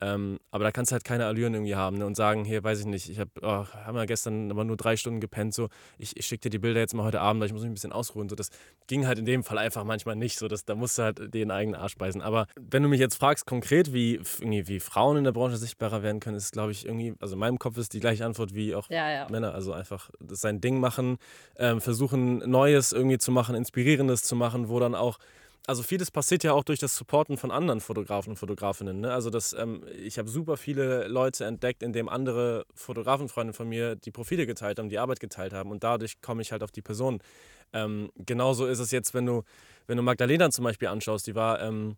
Ähm, 0.00 0.38
aber 0.50 0.64
da 0.64 0.72
kannst 0.72 0.90
du 0.90 0.94
halt 0.94 1.04
keine 1.04 1.26
Allüren 1.26 1.54
irgendwie 1.54 1.76
haben 1.76 1.98
ne? 1.98 2.06
und 2.06 2.16
sagen, 2.16 2.44
hier, 2.44 2.62
weiß 2.62 2.80
ich 2.80 2.86
nicht, 2.86 3.08
ich 3.08 3.18
habe 3.18 3.30
oh, 3.42 3.66
haben 3.66 3.96
wir 3.96 4.06
gestern 4.06 4.50
aber 4.50 4.64
nur 4.64 4.76
drei 4.76 4.96
Stunden 4.96 5.20
gepennt, 5.20 5.54
so, 5.54 5.68
ich, 5.98 6.16
ich 6.16 6.26
schicke 6.26 6.42
dir 6.42 6.50
die 6.50 6.58
Bilder 6.58 6.80
jetzt 6.80 6.94
mal 6.94 7.04
heute 7.04 7.20
Abend, 7.20 7.40
weil 7.40 7.46
ich 7.46 7.52
muss 7.52 7.62
mich 7.62 7.70
ein 7.70 7.74
bisschen 7.74 7.92
ausruhen. 7.92 8.28
So, 8.28 8.36
das 8.36 8.50
ging 8.86 9.06
halt 9.06 9.18
in 9.18 9.24
dem 9.24 9.44
Fall 9.44 9.58
einfach 9.58 9.84
manchmal 9.84 10.16
nicht, 10.16 10.38
so, 10.38 10.48
das, 10.48 10.64
da 10.64 10.74
musst 10.74 10.98
du 10.98 11.02
halt 11.02 11.32
den 11.32 11.50
eigenen 11.50 11.80
Arsch 11.80 11.96
beißen. 11.96 12.20
Aber 12.22 12.46
wenn 12.58 12.82
du 12.82 12.88
mich 12.88 13.00
jetzt 13.00 13.16
fragst 13.16 13.46
konkret, 13.46 13.92
wie, 13.92 14.20
irgendwie, 14.40 14.66
wie 14.68 14.80
Frauen 14.80 15.16
in 15.16 15.24
der 15.24 15.32
Branche 15.32 15.56
sichtbarer 15.56 16.02
werden 16.02 16.20
können, 16.20 16.36
ist, 16.36 16.52
glaube 16.52 16.72
ich, 16.72 16.84
irgendwie, 16.84 17.14
also 17.20 17.34
in 17.34 17.40
meinem 17.40 17.58
Kopf 17.58 17.78
ist 17.78 17.92
die 17.92 18.00
gleiche 18.00 18.24
Antwort 18.26 18.54
wie 18.54 18.74
auch 18.74 18.90
ja, 18.90 19.10
ja. 19.10 19.28
Männer. 19.30 19.54
Also 19.54 19.72
einfach 19.72 20.10
sein 20.28 20.60
Ding 20.60 20.80
machen, 20.80 21.18
ähm, 21.56 21.80
versuchen 21.80 22.38
Neues 22.38 22.92
irgendwie 22.92 23.18
zu 23.18 23.30
machen, 23.30 23.54
Inspirierendes 23.54 24.22
zu 24.22 24.36
machen, 24.36 24.68
wo 24.68 24.80
dann 24.80 24.94
auch 24.94 25.18
also 25.66 25.82
vieles 25.82 26.10
passiert 26.10 26.44
ja 26.44 26.52
auch 26.52 26.64
durch 26.64 26.78
das 26.78 26.94
Supporten 26.94 27.36
von 27.36 27.50
anderen 27.50 27.80
Fotografen 27.80 28.30
und 28.30 28.36
Fotografinnen. 28.36 29.00
Ne? 29.00 29.12
Also 29.12 29.30
das, 29.30 29.54
ähm, 29.54 29.82
ich 29.96 30.18
habe 30.18 30.28
super 30.28 30.56
viele 30.56 31.08
Leute 31.08 31.46
entdeckt, 31.46 31.82
indem 31.82 32.08
andere 32.08 32.66
Fotografenfreunde 32.74 33.54
von 33.54 33.68
mir 33.68 33.96
die 33.96 34.10
Profile 34.10 34.46
geteilt 34.46 34.78
haben, 34.78 34.90
die 34.90 34.98
Arbeit 34.98 35.20
geteilt 35.20 35.52
haben 35.52 35.70
und 35.70 35.82
dadurch 35.82 36.20
komme 36.20 36.42
ich 36.42 36.52
halt 36.52 36.62
auf 36.62 36.70
die 36.70 36.82
Person. 36.82 37.20
Ähm, 37.72 38.10
genauso 38.16 38.66
ist 38.66 38.78
es 38.78 38.90
jetzt, 38.90 39.14
wenn 39.14 39.24
du, 39.24 39.42
wenn 39.86 39.96
du 39.96 40.02
Magdalena 40.02 40.50
zum 40.50 40.64
Beispiel 40.64 40.88
anschaust, 40.88 41.26
die 41.26 41.34
war, 41.34 41.60
ähm, 41.62 41.96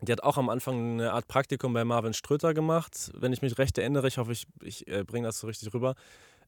die 0.00 0.12
hat 0.12 0.22
auch 0.22 0.36
am 0.36 0.50
Anfang 0.50 0.94
eine 0.94 1.12
Art 1.12 1.26
Praktikum 1.26 1.72
bei 1.72 1.84
Marvin 1.84 2.12
Ströter 2.12 2.52
gemacht, 2.52 3.10
wenn 3.14 3.32
ich 3.32 3.40
mich 3.40 3.56
recht 3.56 3.78
erinnere. 3.78 4.08
Ich 4.08 4.18
hoffe, 4.18 4.32
ich, 4.32 4.46
ich 4.62 4.86
äh, 4.88 5.04
bringe 5.04 5.26
das 5.26 5.40
so 5.40 5.46
richtig 5.46 5.72
rüber. 5.72 5.94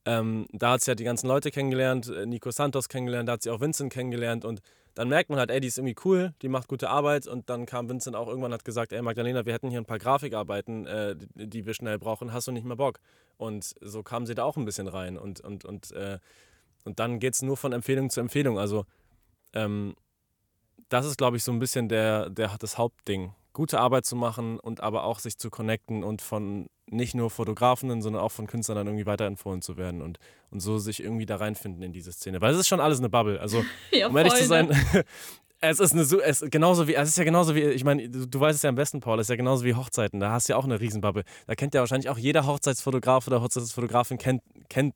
Ähm, 0.04 0.46
da 0.52 0.72
hat 0.72 0.82
sie 0.82 0.90
ja 0.90 0.94
die 0.94 1.04
ganzen 1.04 1.26
Leute 1.28 1.50
kennengelernt, 1.50 2.08
äh, 2.08 2.26
Nico 2.26 2.50
Santos 2.50 2.88
kennengelernt, 2.88 3.28
da 3.28 3.32
hat 3.32 3.42
sie 3.42 3.50
auch 3.50 3.60
Vincent 3.60 3.92
kennengelernt 3.92 4.44
und 4.44 4.60
dann 4.96 5.10
merkt 5.10 5.28
man 5.28 5.38
halt, 5.38 5.50
ey, 5.50 5.60
die 5.60 5.68
ist 5.68 5.76
irgendwie 5.76 5.94
cool, 6.06 6.32
die 6.40 6.48
macht 6.48 6.68
gute 6.68 6.88
Arbeit 6.88 7.26
und 7.26 7.50
dann 7.50 7.66
kam 7.66 7.88
Vincent 7.88 8.16
auch 8.16 8.28
irgendwann 8.28 8.54
hat 8.54 8.64
gesagt, 8.64 8.92
ey 8.92 9.02
Magdalena, 9.02 9.44
wir 9.44 9.52
hätten 9.52 9.68
hier 9.68 9.78
ein 9.78 9.84
paar 9.84 9.98
Grafikarbeiten, 9.98 10.86
äh, 10.86 11.14
die, 11.16 11.48
die 11.48 11.66
wir 11.66 11.74
schnell 11.74 11.98
brauchen, 11.98 12.32
hast 12.32 12.48
du 12.48 12.52
nicht 12.52 12.64
mehr 12.64 12.76
Bock? 12.76 12.98
Und 13.36 13.74
so 13.82 14.02
kam 14.02 14.24
sie 14.24 14.34
da 14.34 14.44
auch 14.44 14.56
ein 14.56 14.64
bisschen 14.64 14.88
rein 14.88 15.18
und, 15.18 15.40
und, 15.40 15.66
und, 15.66 15.92
äh, 15.92 16.18
und 16.84 16.98
dann 16.98 17.18
geht 17.18 17.34
es 17.34 17.42
nur 17.42 17.58
von 17.58 17.72
Empfehlung 17.72 18.08
zu 18.08 18.20
Empfehlung. 18.20 18.58
Also 18.58 18.86
ähm, 19.52 19.94
das 20.88 21.04
ist, 21.04 21.18
glaube 21.18 21.36
ich, 21.36 21.44
so 21.44 21.52
ein 21.52 21.58
bisschen 21.58 21.90
der, 21.90 22.30
der, 22.30 22.56
das 22.58 22.78
Hauptding. 22.78 23.34
Gute 23.56 23.80
Arbeit 23.80 24.04
zu 24.04 24.16
machen 24.16 24.60
und 24.60 24.82
aber 24.82 25.04
auch 25.04 25.18
sich 25.18 25.38
zu 25.38 25.48
connecten 25.48 26.04
und 26.04 26.20
von 26.20 26.66
nicht 26.90 27.14
nur 27.14 27.30
Fotografen, 27.30 28.02
sondern 28.02 28.22
auch 28.22 28.30
von 28.30 28.46
Künstlern 28.46 28.76
dann 28.76 28.86
irgendwie 28.86 29.06
weiterempfohlen 29.06 29.62
zu 29.62 29.78
werden 29.78 30.02
und, 30.02 30.18
und 30.50 30.60
so 30.60 30.76
sich 30.76 31.02
irgendwie 31.02 31.24
da 31.24 31.36
reinfinden 31.36 31.82
in 31.82 31.90
diese 31.90 32.12
Szene. 32.12 32.42
Weil 32.42 32.52
es 32.52 32.60
ist 32.60 32.68
schon 32.68 32.80
alles 32.80 32.98
eine 32.98 33.08
Bubble. 33.08 33.40
Also, 33.40 33.64
Ja, 33.92 34.08
um 34.08 34.16
ehrlich 34.18 34.34
zu 34.34 34.40
voll, 34.40 34.46
sein, 34.48 34.66
ne? 34.66 35.04
es 35.62 35.80
ist 35.80 35.94
eine 35.94 36.02
es 36.02 36.44
genauso 36.50 36.86
wie, 36.86 36.96
es 36.96 37.08
ist 37.08 37.16
ja 37.16 37.24
genauso 37.24 37.54
wie, 37.54 37.62
ich 37.62 37.82
meine, 37.82 38.10
du, 38.10 38.26
du 38.26 38.40
weißt 38.40 38.56
es 38.56 38.62
ja 38.62 38.68
am 38.68 38.74
besten, 38.76 39.00
Paul, 39.00 39.18
es 39.20 39.24
ist 39.24 39.30
ja 39.30 39.36
genauso 39.36 39.64
wie 39.64 39.74
Hochzeiten. 39.74 40.20
Da 40.20 40.32
hast 40.32 40.50
du 40.50 40.52
ja 40.52 40.58
auch 40.58 40.64
eine 40.64 40.78
Riesenbubble. 40.78 41.24
Da 41.46 41.54
kennt 41.54 41.72
ja 41.72 41.80
wahrscheinlich 41.80 42.10
auch 42.10 42.18
jeder 42.18 42.46
Hochzeitsfotograf 42.46 43.26
oder 43.26 43.40
Hochzeitsfotografin 43.40 44.18
kennt, 44.18 44.42
kennt 44.68 44.94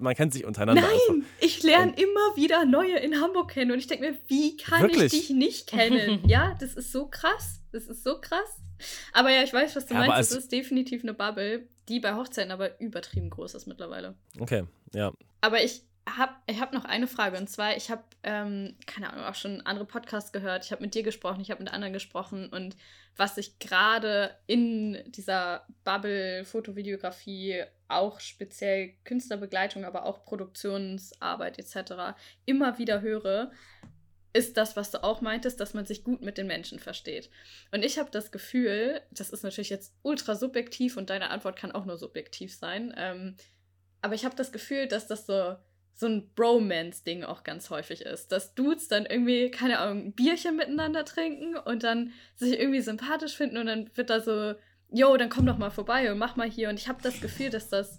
man 0.00 0.14
kennt 0.14 0.32
sich 0.32 0.44
untereinander 0.44 0.82
einfach. 0.82 1.00
Nein, 1.10 1.24
ich 1.40 1.62
lerne 1.62 1.92
immer 1.96 2.36
wieder 2.36 2.64
neue 2.64 2.96
in 2.98 3.20
Hamburg 3.20 3.50
kennen 3.52 3.72
und 3.72 3.78
ich 3.78 3.86
denke 3.86 4.10
mir, 4.10 4.18
wie 4.28 4.56
kann 4.56 4.82
Wirklich? 4.82 5.12
ich 5.12 5.28
dich 5.28 5.30
nicht 5.30 5.66
kennen? 5.66 6.22
ja, 6.26 6.56
das 6.60 6.74
ist 6.74 6.92
so 6.92 7.06
krass. 7.06 7.60
Das 7.72 7.86
ist 7.86 8.04
so 8.04 8.20
krass. 8.20 8.60
Aber 9.12 9.30
ja, 9.30 9.42
ich 9.42 9.52
weiß, 9.52 9.76
was 9.76 9.86
du 9.86 9.94
Ja, 9.94 10.00
meinst. 10.00 10.30
Es 10.30 10.36
als- 10.36 10.44
ist 10.44 10.52
definitiv 10.52 11.02
eine 11.02 11.14
Bubble, 11.14 11.68
die 11.88 12.00
bei 12.00 12.14
Hochzeiten 12.14 12.50
aber 12.52 12.80
übertrieben 12.80 13.30
groß 13.30 13.54
ist 13.54 13.66
mittlerweile. 13.66 14.14
Okay, 14.38 14.64
ja. 14.94 15.12
Aber 15.40 15.62
ich 15.62 15.82
habe 16.08 16.32
ich 16.46 16.60
hab 16.60 16.72
noch 16.72 16.84
eine 16.84 17.06
Frage 17.06 17.38
und 17.38 17.48
zwar, 17.48 17.76
ich 17.76 17.90
habe, 17.90 18.02
ähm, 18.22 18.76
keine 18.86 19.12
Ahnung, 19.12 19.24
auch 19.24 19.34
schon 19.34 19.60
andere 19.62 19.84
Podcasts 19.84 20.32
gehört. 20.32 20.64
Ich 20.64 20.72
habe 20.72 20.82
mit 20.82 20.94
dir 20.94 21.02
gesprochen, 21.02 21.40
ich 21.40 21.50
habe 21.50 21.62
mit 21.62 21.72
anderen 21.72 21.92
gesprochen 21.92 22.48
und 22.48 22.76
was 23.16 23.38
ich 23.38 23.58
gerade 23.58 24.34
in 24.46 25.02
dieser 25.06 25.66
Bubble 25.84 26.44
Fotovideografie, 26.44 27.64
auch 27.88 28.20
speziell 28.20 28.94
Künstlerbegleitung, 29.04 29.84
aber 29.84 30.04
auch 30.06 30.24
Produktionsarbeit 30.24 31.58
etc. 31.58 32.16
immer 32.46 32.78
wieder 32.78 33.02
höre, 33.02 33.52
ist 34.32 34.56
das, 34.56 34.76
was 34.76 34.90
du 34.90 35.04
auch 35.04 35.20
meintest, 35.20 35.60
dass 35.60 35.74
man 35.74 35.84
sich 35.84 36.04
gut 36.04 36.22
mit 36.22 36.38
den 36.38 36.46
Menschen 36.46 36.78
versteht. 36.78 37.30
Und 37.70 37.84
ich 37.84 37.98
habe 37.98 38.10
das 38.10 38.32
Gefühl, 38.32 39.02
das 39.10 39.30
ist 39.30 39.44
natürlich 39.44 39.70
jetzt 39.70 39.94
ultra 40.02 40.34
subjektiv 40.34 40.96
und 40.96 41.10
deine 41.10 41.30
Antwort 41.30 41.56
kann 41.56 41.72
auch 41.72 41.84
nur 41.84 41.98
subjektiv 41.98 42.54
sein, 42.56 42.94
ähm, 42.96 43.36
aber 44.02 44.14
ich 44.14 44.24
habe 44.24 44.34
das 44.34 44.50
Gefühl, 44.50 44.88
dass 44.88 45.06
das 45.06 45.26
so, 45.26 45.54
so 45.94 46.06
ein 46.06 46.32
Bromance-Ding 46.34 47.24
auch 47.24 47.44
ganz 47.44 47.70
häufig 47.70 48.02
ist. 48.02 48.32
Dass 48.32 48.54
Dudes 48.54 48.88
dann 48.88 49.06
irgendwie, 49.06 49.50
keine 49.50 49.78
Ahnung, 49.78 50.06
ein 50.06 50.12
Bierchen 50.12 50.56
miteinander 50.56 51.04
trinken 51.04 51.56
und 51.56 51.84
dann 51.84 52.12
sich 52.34 52.58
irgendwie 52.58 52.80
sympathisch 52.80 53.36
finden 53.36 53.58
und 53.58 53.66
dann 53.66 53.90
wird 53.94 54.10
da 54.10 54.20
so, 54.20 54.54
yo, 54.90 55.16
dann 55.16 55.30
komm 55.30 55.46
doch 55.46 55.58
mal 55.58 55.70
vorbei 55.70 56.10
und 56.10 56.18
mach 56.18 56.36
mal 56.36 56.50
hier. 56.50 56.68
Und 56.68 56.78
ich 56.78 56.88
habe 56.88 57.02
das 57.02 57.20
Gefühl, 57.20 57.50
dass 57.50 57.68
das 57.68 57.98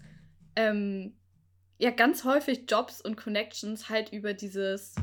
ähm, 0.56 1.16
ja 1.78 1.92
ganz 1.92 2.24
häufig 2.24 2.66
Jobs 2.68 3.02
und 3.02 3.16
Connections 3.16 3.90
halt 3.90 4.12
über 4.12 4.34
dieses 4.34 4.96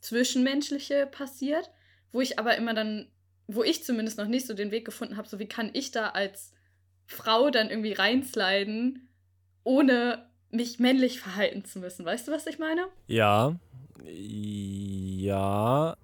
Zwischenmenschliche 0.00 1.06
passiert, 1.06 1.70
wo 2.12 2.20
ich 2.20 2.38
aber 2.38 2.56
immer 2.56 2.74
dann, 2.74 3.10
wo 3.46 3.62
ich 3.62 3.84
zumindest 3.84 4.18
noch 4.18 4.28
nicht 4.28 4.46
so 4.46 4.54
den 4.54 4.70
Weg 4.70 4.84
gefunden 4.84 5.16
habe, 5.16 5.28
so 5.28 5.38
wie 5.38 5.48
kann 5.48 5.70
ich 5.72 5.90
da 5.90 6.10
als 6.10 6.52
Frau 7.06 7.50
dann 7.50 7.70
irgendwie 7.70 7.92
reinsliden, 7.92 9.08
ohne 9.62 10.30
mich 10.50 10.78
männlich 10.78 11.20
verhalten 11.20 11.64
zu 11.64 11.78
müssen. 11.78 12.04
Weißt 12.04 12.28
du, 12.28 12.32
was 12.32 12.46
ich 12.46 12.58
meine? 12.58 12.86
Ja, 13.06 13.56
ja. 14.04 15.96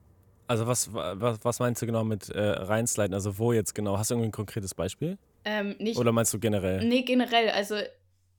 Also 0.47 0.67
was, 0.67 0.93
was, 0.93 1.39
was 1.43 1.59
meinst 1.61 1.81
du 1.81 1.87
genau 1.87 2.03
mit 2.03 2.29
äh, 2.31 2.41
reinsliden? 2.41 3.15
Also 3.15 3.39
wo 3.39 3.53
jetzt 3.53 3.75
genau? 3.75 3.99
Hast 3.99 4.11
du 4.11 4.15
irgendwie 4.15 4.31
ein 4.31 4.33
konkretes 4.33 4.75
Beispiel? 4.75 5.17
Ähm, 5.45 5.77
nicht, 5.79 5.97
Oder 5.99 6.13
meinst 6.13 6.35
du 6.35 6.39
generell? 6.39 6.85
Nee, 6.85 7.03
generell. 7.03 7.51
Also, 7.51 7.77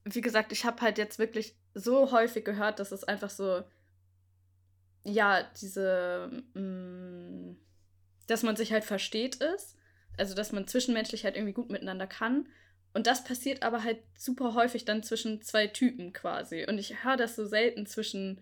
wie 0.04 0.22
gesagt, 0.22 0.52
ich 0.52 0.66
habe 0.66 0.82
halt 0.82 0.98
jetzt 0.98 1.20
wirklich 1.20 1.56
so 1.74 2.12
häufig 2.12 2.44
gehört, 2.44 2.80
dass 2.80 2.92
es 2.92 3.04
einfach 3.04 3.30
so, 3.30 3.64
ja, 5.04 5.44
diese, 5.60 6.44
mh, 6.54 7.56
dass 8.28 8.44
man 8.44 8.56
sich 8.56 8.72
halt 8.72 8.84
versteht 8.84 9.36
ist. 9.36 9.78
Also, 10.18 10.36
dass 10.36 10.52
man 10.52 10.68
zwischenmenschlich 10.68 11.24
halt 11.24 11.36
irgendwie 11.36 11.54
gut 11.54 11.72
miteinander 11.72 12.08
kann. 12.08 12.48
Und 12.94 13.08
das 13.08 13.24
passiert 13.24 13.64
aber 13.64 13.84
halt 13.84 14.00
super 14.18 14.54
häufig 14.54 14.86
dann 14.86 15.04
zwischen 15.04 15.42
zwei 15.42 15.68
Typen 15.68 16.14
quasi. 16.14 16.66
Und 16.68 16.78
ich 16.78 17.04
höre 17.04 17.18
das 17.18 17.36
so 17.36 17.46
selten 17.46 17.86
zwischen, 17.86 18.42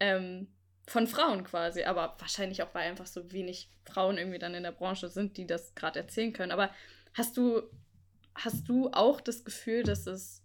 ähm, 0.00 0.48
von 0.86 1.06
Frauen 1.06 1.44
quasi. 1.44 1.84
Aber 1.84 2.16
wahrscheinlich 2.18 2.62
auch, 2.62 2.74
weil 2.74 2.88
einfach 2.88 3.06
so 3.06 3.32
wenig 3.32 3.70
Frauen 3.84 4.18
irgendwie 4.18 4.38
dann 4.38 4.54
in 4.54 4.64
der 4.64 4.72
Branche 4.72 5.08
sind, 5.08 5.36
die 5.36 5.46
das 5.46 5.74
gerade 5.74 6.00
erzählen 6.00 6.32
können. 6.32 6.52
Aber 6.52 6.70
hast 7.14 7.36
du 7.36 7.62
hast 8.34 8.68
du 8.68 8.90
auch 8.92 9.20
das 9.20 9.44
Gefühl, 9.44 9.82
dass 9.82 10.06
es 10.06 10.42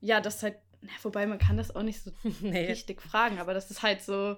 ja, 0.00 0.20
das 0.20 0.42
halt, 0.42 0.56
na, 0.80 0.90
wobei 1.02 1.26
man 1.26 1.38
kann 1.38 1.56
das 1.56 1.74
auch 1.74 1.82
nicht 1.82 2.02
so 2.02 2.10
nee. 2.40 2.66
richtig 2.66 3.02
fragen, 3.02 3.38
aber 3.38 3.54
das 3.54 3.70
ist 3.70 3.82
halt 3.82 4.02
so, 4.02 4.36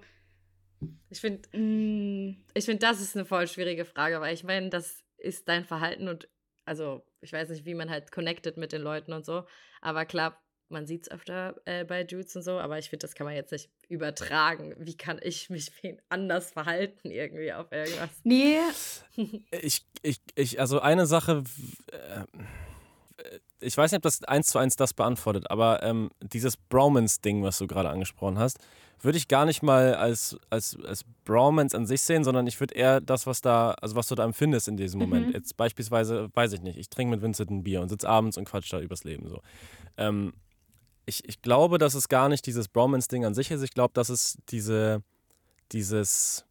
Ich 1.09 1.21
finde, 1.21 1.49
mh, 1.57 2.37
ich 2.55 2.65
find, 2.65 2.83
das 2.83 3.01
ist 3.01 3.17
eine 3.17 3.25
voll 3.25 3.47
schwierige 3.47 3.85
Frage, 3.85 4.21
weil 4.21 4.35
ich 4.35 4.45
meine, 4.45 4.69
das 4.71 5.05
ist 5.19 5.49
dein 5.49 5.65
Verhalten 5.65 6.09
und 6.09 6.29
also 6.65 7.05
ich 7.21 7.33
weiß 7.33 7.49
nicht, 7.51 7.65
wie 7.65 7.75
man 7.75 7.91
halt 7.91 8.13
connected 8.13 8.57
mit 8.57 8.73
den 8.73 8.83
Leuten 8.83 9.13
und 9.13 9.25
so, 9.25 9.45
aber 9.81 10.05
klar, 10.05 10.41
man 10.69 10.87
sieht 10.87 11.03
es 11.03 11.11
öfter 11.11 11.61
äh, 11.67 11.85
bei 11.85 12.03
Dudes 12.03 12.35
und 12.35 12.43
so, 12.43 12.53
aber 12.53 12.79
ich 12.79 12.89
finde, 12.89 13.05
das 13.05 13.15
kann 13.15 13.27
man 13.27 13.35
jetzt 13.35 13.53
nicht 13.53 13.71
übertragen. 13.89 14.75
Wie 14.79 14.97
kann 14.97 15.21
ich 15.23 15.51
mich 15.51 15.71
wen 15.83 16.01
anders 16.09 16.51
verhalten 16.53 17.11
irgendwie 17.11 17.53
auf 17.53 17.71
irgendwas? 17.71 18.11
nee, 18.25 18.59
Ich, 19.51 19.87
ich, 20.03 20.21
ich, 20.35 20.59
also 20.61 20.81
eine 20.81 21.07
Sache, 21.07 21.45
äh, 21.93 22.25
ich 23.61 23.77
weiß 23.77 23.93
nicht, 23.93 23.99
ob 23.99 24.03
das 24.03 24.23
eins 24.25 24.49
zu 24.49 24.59
eins 24.59 24.77
das 24.77 24.95
beantwortet, 24.95 25.51
aber 25.51 25.83
ähm, 25.83 26.11
dieses 26.21 26.57
Bromance-Ding, 26.57 27.43
was 27.43 27.59
du 27.59 27.67
gerade 27.67 27.91
angesprochen 27.91 28.39
hast, 28.39 28.59
würde 29.01 29.19
ich 29.19 29.29
gar 29.29 29.45
nicht 29.47 29.63
mal 29.63 29.95
als, 29.95 30.37
als, 30.49 30.79
als 30.85 31.05
Bromance 31.25 31.77
an 31.77 31.87
sich 31.87 32.03
sehen, 32.03 32.25
sondern 32.25 32.47
ich 32.47 32.61
würde 32.61 32.75
eher 32.75 33.01
das, 33.01 33.27
was 33.27 33.41
da, 33.41 33.73
also 33.73 33.97
was 33.97 34.07
du 34.07 34.15
da 34.15 34.25
empfindest 34.25 34.69
in 34.69 34.77
diesem 34.77 35.01
Moment. 35.01 35.29
Mhm. 35.29 35.33
Jetzt 35.33 35.57
beispielsweise, 35.57 36.29
weiß 36.35 36.53
ich 36.53 36.63
nicht, 36.63 36.79
ich 36.79 36.89
trinke 36.89 37.17
mit 37.17 37.23
Vincent 37.23 37.51
ein 37.51 37.65
Bier 37.65 37.81
und 37.81 37.89
sitze 37.89 38.09
abends 38.09 38.37
und 38.37 38.45
quatsch 38.45 38.73
da 38.73 38.81
übers 38.81 39.05
Leben 39.05 39.29
so. 39.29 39.41
Ähm, 39.97 40.33
ich, 41.05 41.29
ich 41.29 41.43
glaube, 41.43 41.79
dass 41.79 41.95
es 41.95 42.09
gar 42.09 42.29
nicht 42.29 42.47
dieses 42.47 42.69
Bromance-Ding 42.69 43.25
an 43.25 43.35
sich 43.35 43.51
ist. 43.51 43.63
Ich 43.63 43.73
glaube, 43.73 43.93
dass 43.93 44.09
es 44.09 44.39
diese, 44.49 45.03
dieses, 45.73 46.45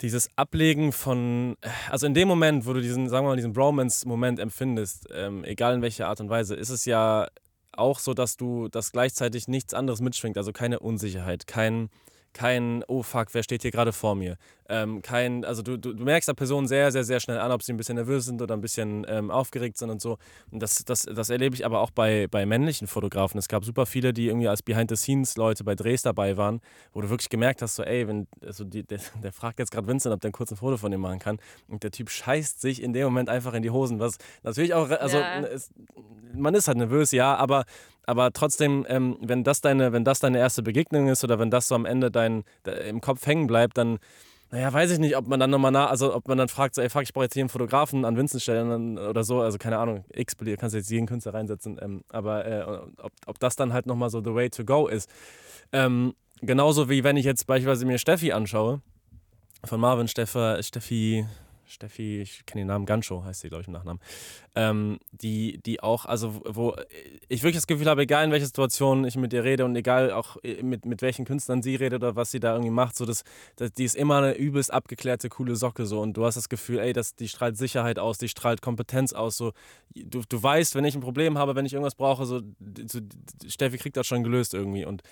dieses 0.00 0.28
Ablegen 0.36 0.92
von, 0.92 1.56
also 1.90 2.06
in 2.06 2.14
dem 2.14 2.28
Moment, 2.28 2.66
wo 2.66 2.72
du 2.72 2.80
diesen, 2.80 3.08
sagen 3.08 3.24
wir 3.24 3.30
mal, 3.30 3.36
diesen 3.36 3.52
Bromance-Moment 3.52 4.38
empfindest, 4.38 5.08
ähm, 5.12 5.44
egal 5.44 5.74
in 5.74 5.82
welcher 5.82 6.08
Art 6.08 6.20
und 6.20 6.30
Weise, 6.30 6.54
ist 6.54 6.70
es 6.70 6.84
ja 6.84 7.28
auch 7.72 7.98
so, 7.98 8.14
dass 8.14 8.36
du, 8.36 8.68
dass 8.68 8.92
gleichzeitig 8.92 9.48
nichts 9.48 9.74
anderes 9.74 10.00
mitschwingt, 10.00 10.36
also 10.36 10.52
keine 10.52 10.80
Unsicherheit, 10.80 11.46
kein, 11.46 11.90
kein, 12.32 12.84
oh 12.88 13.02
fuck, 13.02 13.28
wer 13.32 13.42
steht 13.42 13.62
hier 13.62 13.70
gerade 13.70 13.92
vor 13.92 14.14
mir? 14.14 14.36
Ähm, 14.70 15.00
kein, 15.00 15.44
also 15.46 15.62
du, 15.62 15.78
du, 15.78 15.94
du 15.94 16.04
merkst 16.04 16.28
der 16.28 16.34
Person 16.34 16.66
sehr, 16.68 16.92
sehr, 16.92 17.02
sehr 17.02 17.20
schnell 17.20 17.38
an, 17.38 17.50
ob 17.52 17.62
sie 17.62 17.72
ein 17.72 17.78
bisschen 17.78 17.94
nervös 17.94 18.26
sind 18.26 18.42
oder 18.42 18.54
ein 18.54 18.60
bisschen 18.60 19.06
ähm, 19.08 19.30
aufgeregt 19.30 19.78
sind 19.78 19.88
und 19.88 20.02
so. 20.02 20.18
Und 20.50 20.62
das, 20.62 20.84
das, 20.84 21.02
das 21.02 21.30
erlebe 21.30 21.54
ich 21.54 21.64
aber 21.64 21.80
auch 21.80 21.90
bei, 21.90 22.26
bei 22.30 22.44
männlichen 22.44 22.86
Fotografen. 22.86 23.38
Es 23.38 23.48
gab 23.48 23.64
super 23.64 23.86
viele, 23.86 24.12
die 24.12 24.26
irgendwie 24.26 24.48
als 24.48 24.62
Behind-the-Scenes-Leute 24.62 25.64
bei 25.64 25.74
Drehs 25.74 26.02
dabei 26.02 26.36
waren, 26.36 26.60
wo 26.92 27.00
du 27.00 27.08
wirklich 27.08 27.30
gemerkt 27.30 27.62
hast, 27.62 27.76
so, 27.76 27.82
ey, 27.82 28.06
wenn, 28.06 28.26
also 28.44 28.64
die, 28.64 28.82
der, 28.82 28.98
der 29.22 29.32
fragt 29.32 29.58
jetzt 29.58 29.70
gerade 29.70 29.86
Vincent, 29.86 30.14
ob 30.14 30.20
der 30.20 30.32
kurz 30.32 30.50
ein 30.50 30.56
Foto 30.56 30.76
von 30.76 30.92
ihm 30.92 31.00
machen 31.00 31.18
kann. 31.18 31.38
Und 31.68 31.82
der 31.82 31.90
Typ 31.90 32.10
scheißt 32.10 32.60
sich 32.60 32.82
in 32.82 32.92
dem 32.92 33.04
Moment 33.04 33.30
einfach 33.30 33.54
in 33.54 33.62
die 33.62 33.70
Hosen, 33.70 34.00
was 34.00 34.18
natürlich 34.42 34.74
auch, 34.74 34.90
also 34.90 35.18
Ja. 35.18 35.40
es, 35.40 35.70
man 36.34 36.54
ist 36.54 36.68
halt 36.68 36.76
nervös, 36.76 37.12
ja, 37.12 37.34
aber 37.36 37.64
aber 38.06 38.32
trotzdem, 38.32 38.86
ähm, 38.88 39.18
wenn, 39.20 39.44
das 39.44 39.60
deine, 39.60 39.92
wenn 39.92 40.02
das 40.02 40.18
deine 40.18 40.38
erste 40.38 40.62
Begegnung 40.62 41.08
ist 41.08 41.24
oder 41.24 41.38
wenn 41.38 41.50
das 41.50 41.68
so 41.68 41.74
am 41.74 41.84
Ende 41.84 42.10
dein, 42.10 42.42
im 42.86 43.02
Kopf 43.02 43.26
hängen 43.26 43.46
bleibt, 43.46 43.76
dann, 43.76 43.98
naja, 44.50 44.72
weiß 44.72 44.92
ich 44.92 44.98
nicht, 44.98 45.16
ob 45.16 45.26
man 45.26 45.38
dann 45.38 45.50
nochmal 45.50 45.70
nach, 45.70 45.90
also 45.90 46.14
ob 46.14 46.26
man 46.26 46.38
dann 46.38 46.48
fragt, 46.48 46.74
so, 46.74 46.80
ey, 46.80 46.88
fuck, 46.88 47.02
ich 47.02 47.12
brauche 47.12 47.24
jetzt 47.24 47.34
hier 47.34 47.42
einen 47.42 47.50
Fotografen 47.50 48.04
an 48.04 48.16
Vincent 48.16 48.42
stellen 48.42 48.98
oder 48.98 49.22
so, 49.22 49.40
also 49.40 49.58
keine 49.58 49.78
Ahnung, 49.78 50.04
X, 50.12 50.36
kannst 50.58 50.74
du 50.74 50.78
jetzt 50.78 50.90
jeden 50.90 51.06
Künstler 51.06 51.34
reinsetzen, 51.34 51.78
ähm, 51.82 52.02
aber 52.08 52.46
äh, 52.46 52.62
ob, 53.02 53.12
ob 53.26 53.38
das 53.38 53.56
dann 53.56 53.74
halt 53.74 53.86
nochmal 53.86 54.08
so 54.08 54.20
the 54.20 54.34
way 54.34 54.48
to 54.48 54.64
go 54.64 54.88
ist. 54.88 55.10
Ähm, 55.72 56.14
genauso 56.40 56.88
wie 56.88 57.04
wenn 57.04 57.18
ich 57.18 57.26
jetzt 57.26 57.46
beispielsweise 57.46 57.84
mir 57.84 57.98
Steffi 57.98 58.32
anschaue, 58.32 58.80
von 59.64 59.80
Marvin 59.80 60.08
Steffi, 60.08 60.62
Steffi, 60.62 61.26
Steffi, 61.68 62.22
ich 62.22 62.46
kenne 62.46 62.62
den 62.62 62.68
Namen 62.68 62.86
Gancho, 62.86 63.24
heißt 63.24 63.40
sie, 63.40 63.48
glaube 63.48 63.62
ich, 63.62 63.68
im 63.68 63.74
Nachnamen. 63.74 64.00
Ähm, 64.54 64.98
die, 65.12 65.60
die 65.64 65.82
auch, 65.82 66.06
also 66.06 66.40
wo 66.44 66.74
ich 67.28 67.42
wirklich 67.42 67.56
das 67.56 67.66
Gefühl 67.66 67.86
habe, 67.86 68.02
egal 68.02 68.24
in 68.24 68.30
welcher 68.30 68.46
Situation 68.46 69.04
ich 69.04 69.16
mit 69.16 69.32
ihr 69.32 69.44
rede 69.44 69.64
und 69.64 69.76
egal 69.76 70.10
auch 70.10 70.36
äh, 70.42 70.62
mit, 70.62 70.86
mit 70.86 71.02
welchen 71.02 71.24
Künstlern 71.24 71.62
sie 71.62 71.76
redet 71.76 72.02
oder 72.02 72.16
was 72.16 72.30
sie 72.30 72.40
da 72.40 72.52
irgendwie 72.52 72.70
macht, 72.70 72.96
so 72.96 73.04
das, 73.04 73.22
das, 73.56 73.72
die 73.72 73.84
ist 73.84 73.96
immer 73.96 74.18
eine 74.18 74.34
übelst 74.34 74.72
abgeklärte, 74.72 75.28
coole 75.28 75.56
Socke 75.56 75.86
so. 75.86 76.00
Und 76.00 76.16
du 76.16 76.24
hast 76.24 76.36
das 76.36 76.48
Gefühl, 76.48 76.78
ey, 76.78 76.92
das, 76.92 77.14
die 77.14 77.28
strahlt 77.28 77.56
Sicherheit 77.56 77.98
aus, 77.98 78.18
die 78.18 78.28
strahlt 78.28 78.62
Kompetenz 78.62 79.12
aus, 79.12 79.36
so. 79.36 79.52
Du, 79.94 80.22
du 80.28 80.42
weißt, 80.42 80.74
wenn 80.74 80.84
ich 80.84 80.94
ein 80.94 81.00
Problem 81.00 81.38
habe, 81.38 81.54
wenn 81.54 81.66
ich 81.66 81.72
irgendwas 81.72 81.94
brauche, 81.94 82.24
so, 82.24 82.40
so 82.86 83.00
Steffi 83.46 83.78
kriegt 83.78 83.96
das 83.96 84.06
schon 84.06 84.22
gelöst 84.22 84.54
irgendwie. 84.54 84.84
Und 84.84 85.02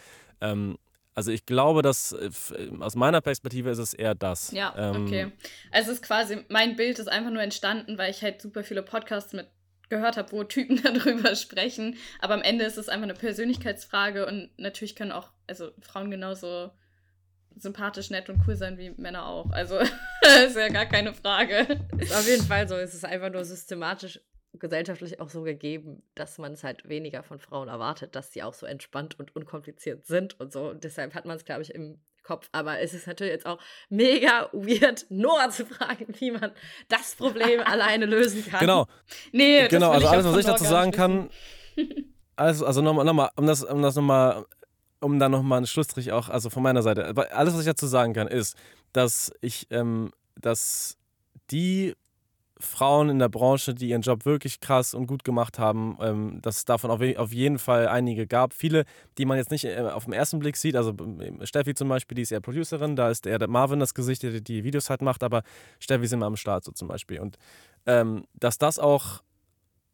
ähm, 0.40 0.76
Also 1.16 1.32
ich 1.32 1.46
glaube, 1.46 1.80
dass 1.80 2.12
äh, 2.12 2.30
aus 2.80 2.94
meiner 2.94 3.22
Perspektive 3.22 3.70
ist 3.70 3.78
es 3.78 3.94
eher 3.94 4.14
das. 4.14 4.52
Ja, 4.52 4.74
ähm, 4.76 5.06
okay. 5.06 5.32
Also 5.72 5.90
es 5.90 5.98
ist 5.98 6.04
quasi, 6.04 6.44
mein 6.48 6.76
Bild 6.76 6.98
ist 6.98 7.08
einfach 7.08 7.30
nur 7.30 7.42
entstanden, 7.42 7.96
weil 7.96 8.10
ich 8.10 8.22
halt 8.22 8.42
super 8.42 8.62
viele 8.62 8.82
Podcasts 8.82 9.32
mit 9.32 9.48
gehört 9.88 10.18
habe, 10.18 10.30
wo 10.32 10.44
Typen 10.44 10.82
darüber 10.82 11.34
sprechen. 11.34 11.96
Aber 12.20 12.34
am 12.34 12.42
Ende 12.42 12.66
ist 12.66 12.76
es 12.76 12.90
einfach 12.90 13.04
eine 13.04 13.14
Persönlichkeitsfrage 13.14 14.26
und 14.26 14.50
natürlich 14.58 14.94
können 14.94 15.12
auch, 15.12 15.30
also 15.46 15.70
Frauen 15.80 16.10
genauso 16.10 16.70
sympathisch, 17.56 18.10
nett 18.10 18.28
und 18.28 18.42
cool 18.46 18.56
sein 18.56 18.76
wie 18.76 18.90
Männer 18.90 19.26
auch. 19.26 19.50
Also 19.52 19.78
ist 20.46 20.56
ja 20.56 20.68
gar 20.68 20.84
keine 20.84 21.14
Frage. 21.14 21.66
Ist 21.96 22.14
auf 22.14 22.28
jeden 22.28 22.44
Fall 22.44 22.68
so. 22.68 22.74
Es 22.74 22.92
ist 22.92 23.06
einfach 23.06 23.30
nur 23.30 23.44
systematisch 23.46 24.20
gesellschaftlich 24.58 25.20
auch 25.20 25.28
so 25.28 25.42
gegeben, 25.42 26.02
dass 26.14 26.38
man 26.38 26.52
es 26.52 26.64
halt 26.64 26.88
weniger 26.88 27.22
von 27.22 27.38
Frauen 27.38 27.68
erwartet, 27.68 28.14
dass 28.14 28.32
sie 28.32 28.42
auch 28.42 28.54
so 28.54 28.66
entspannt 28.66 29.18
und 29.18 29.34
unkompliziert 29.34 30.06
sind 30.06 30.38
und 30.40 30.52
so. 30.52 30.70
Und 30.70 30.84
deshalb 30.84 31.14
hat 31.14 31.24
man 31.24 31.36
es, 31.36 31.44
glaube 31.44 31.62
ich, 31.62 31.74
im 31.74 31.98
Kopf. 32.22 32.48
Aber 32.52 32.80
es 32.80 32.92
ist 32.92 33.06
natürlich 33.06 33.32
jetzt 33.32 33.46
auch 33.46 33.58
mega 33.88 34.50
weird, 34.52 35.06
Noah 35.10 35.50
zu 35.50 35.64
fragen, 35.64 36.06
wie 36.18 36.32
man 36.32 36.50
das 36.88 37.14
Problem 37.14 37.60
alleine 37.60 38.06
lösen 38.06 38.44
kann. 38.50 38.60
Genau. 38.60 38.86
Nee, 39.32 39.68
genau, 39.68 39.92
also 39.92 40.08
alles, 40.08 40.26
was 40.26 40.38
ich 40.38 40.46
dazu 40.46 40.64
sagen 40.64 40.92
kann. 40.92 41.30
Also, 42.38 42.66
also 42.66 42.82
nochmal, 42.82 43.06
noch 43.06 43.14
mal, 43.14 43.30
um 43.36 43.46
das, 43.46 43.64
um 43.64 43.80
das 43.80 43.94
nochmal, 43.96 44.44
um 45.00 45.18
dann 45.18 45.32
nochmal 45.32 45.56
einen 45.56 45.66
Schlussstrich 45.66 46.12
auch, 46.12 46.28
also 46.28 46.50
von 46.50 46.62
meiner 46.62 46.82
Seite. 46.82 47.06
Alles, 47.32 47.54
was 47.54 47.60
ich 47.60 47.66
dazu 47.66 47.86
sagen 47.86 48.12
kann, 48.12 48.28
ist, 48.28 48.58
dass 48.92 49.32
ich, 49.40 49.66
ähm, 49.70 50.10
dass 50.38 50.98
die 51.50 51.94
Frauen 52.58 53.10
in 53.10 53.18
der 53.18 53.28
Branche, 53.28 53.74
die 53.74 53.90
ihren 53.90 54.02
Job 54.02 54.24
wirklich 54.24 54.60
krass 54.60 54.94
und 54.94 55.06
gut 55.06 55.24
gemacht 55.24 55.58
haben, 55.58 55.98
ähm, 56.00 56.38
dass 56.42 56.58
es 56.58 56.64
davon 56.64 56.90
auf, 56.90 57.00
auf, 57.18 57.32
jeden 57.32 57.58
Fall 57.58 57.88
einige 57.88 58.26
gab. 58.26 58.54
Viele, 58.54 58.84
die 59.18 59.26
man 59.26 59.36
jetzt 59.36 59.50
nicht 59.50 59.64
äh, 59.64 59.78
auf 59.80 60.04
den 60.04 60.14
ersten 60.14 60.38
Blick 60.38 60.56
sieht. 60.56 60.74
Also 60.74 60.94
ähm, 60.98 61.44
Steffi 61.44 61.74
zum 61.74 61.88
Beispiel, 61.88 62.14
die 62.14 62.22
ist 62.22 62.32
eher 62.32 62.40
Producerin, 62.40 62.96
da 62.96 63.10
ist 63.10 63.26
eher 63.26 63.38
der 63.38 63.48
Marvin 63.48 63.80
das 63.80 63.92
Gesicht, 63.92 64.22
der 64.22 64.40
die 64.40 64.64
Videos 64.64 64.88
halt 64.88 65.02
macht, 65.02 65.22
aber 65.22 65.42
Steffi 65.80 66.04
ist 66.04 66.12
immer 66.12 66.26
am 66.26 66.36
Start 66.36 66.64
so 66.64 66.72
zum 66.72 66.88
Beispiel. 66.88 67.20
Und 67.20 67.36
ähm, 67.84 68.24
dass 68.34 68.56
das 68.56 68.78
auch 68.78 69.22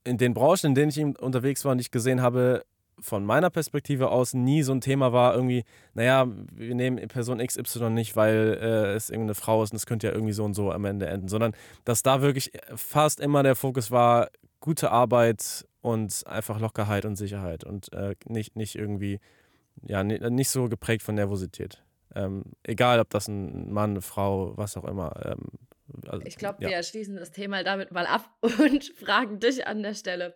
in 0.04 0.18
den 0.18 0.34
Branchen, 0.34 0.66
in 0.66 0.74
denen 0.74 0.90
ich 0.90 1.20
unterwegs 1.20 1.64
war 1.64 1.72
und 1.72 1.80
ich 1.80 1.90
gesehen 1.90 2.22
habe, 2.22 2.64
von 3.02 3.24
meiner 3.24 3.50
Perspektive 3.50 4.10
aus 4.10 4.34
nie 4.34 4.62
so 4.62 4.72
ein 4.72 4.80
Thema 4.80 5.12
war, 5.12 5.34
irgendwie, 5.34 5.64
naja, 5.94 6.26
wir 6.52 6.74
nehmen 6.74 6.96
Person 7.08 7.44
XY 7.44 7.90
nicht, 7.90 8.16
weil 8.16 8.58
äh, 8.60 8.94
es 8.94 9.10
irgendeine 9.10 9.34
Frau 9.34 9.62
ist 9.62 9.72
und 9.72 9.76
es 9.76 9.86
könnte 9.86 10.06
ja 10.06 10.12
irgendwie 10.12 10.32
so 10.32 10.44
und 10.44 10.54
so 10.54 10.70
am 10.70 10.84
Ende 10.84 11.06
enden, 11.06 11.28
sondern 11.28 11.52
dass 11.84 12.02
da 12.02 12.22
wirklich 12.22 12.52
fast 12.74 13.20
immer 13.20 13.42
der 13.42 13.56
Fokus 13.56 13.90
war, 13.90 14.28
gute 14.60 14.90
Arbeit 14.90 15.66
und 15.80 16.24
einfach 16.26 16.60
Lockerheit 16.60 17.04
und 17.04 17.16
Sicherheit 17.16 17.64
und 17.64 17.92
äh, 17.92 18.14
nicht, 18.26 18.56
nicht 18.56 18.76
irgendwie, 18.76 19.20
ja, 19.82 20.02
nicht 20.04 20.50
so 20.50 20.68
geprägt 20.68 21.02
von 21.02 21.16
Nervosität. 21.16 21.82
Ähm, 22.14 22.44
egal, 22.62 23.00
ob 23.00 23.10
das 23.10 23.28
ein 23.28 23.72
Mann, 23.72 23.90
eine 23.90 24.02
Frau, 24.02 24.56
was 24.56 24.76
auch 24.76 24.84
immer. 24.84 25.14
Ähm, 25.24 25.48
also, 26.08 26.24
ich 26.24 26.36
glaube, 26.36 26.62
ja. 26.62 26.70
wir 26.70 26.82
schließen 26.82 27.16
das 27.16 27.32
Thema 27.32 27.64
damit 27.64 27.90
mal 27.90 28.06
ab 28.06 28.30
und 28.40 28.84
fragen 28.96 29.40
dich 29.40 29.66
an 29.66 29.82
der 29.82 29.94
Stelle. 29.94 30.34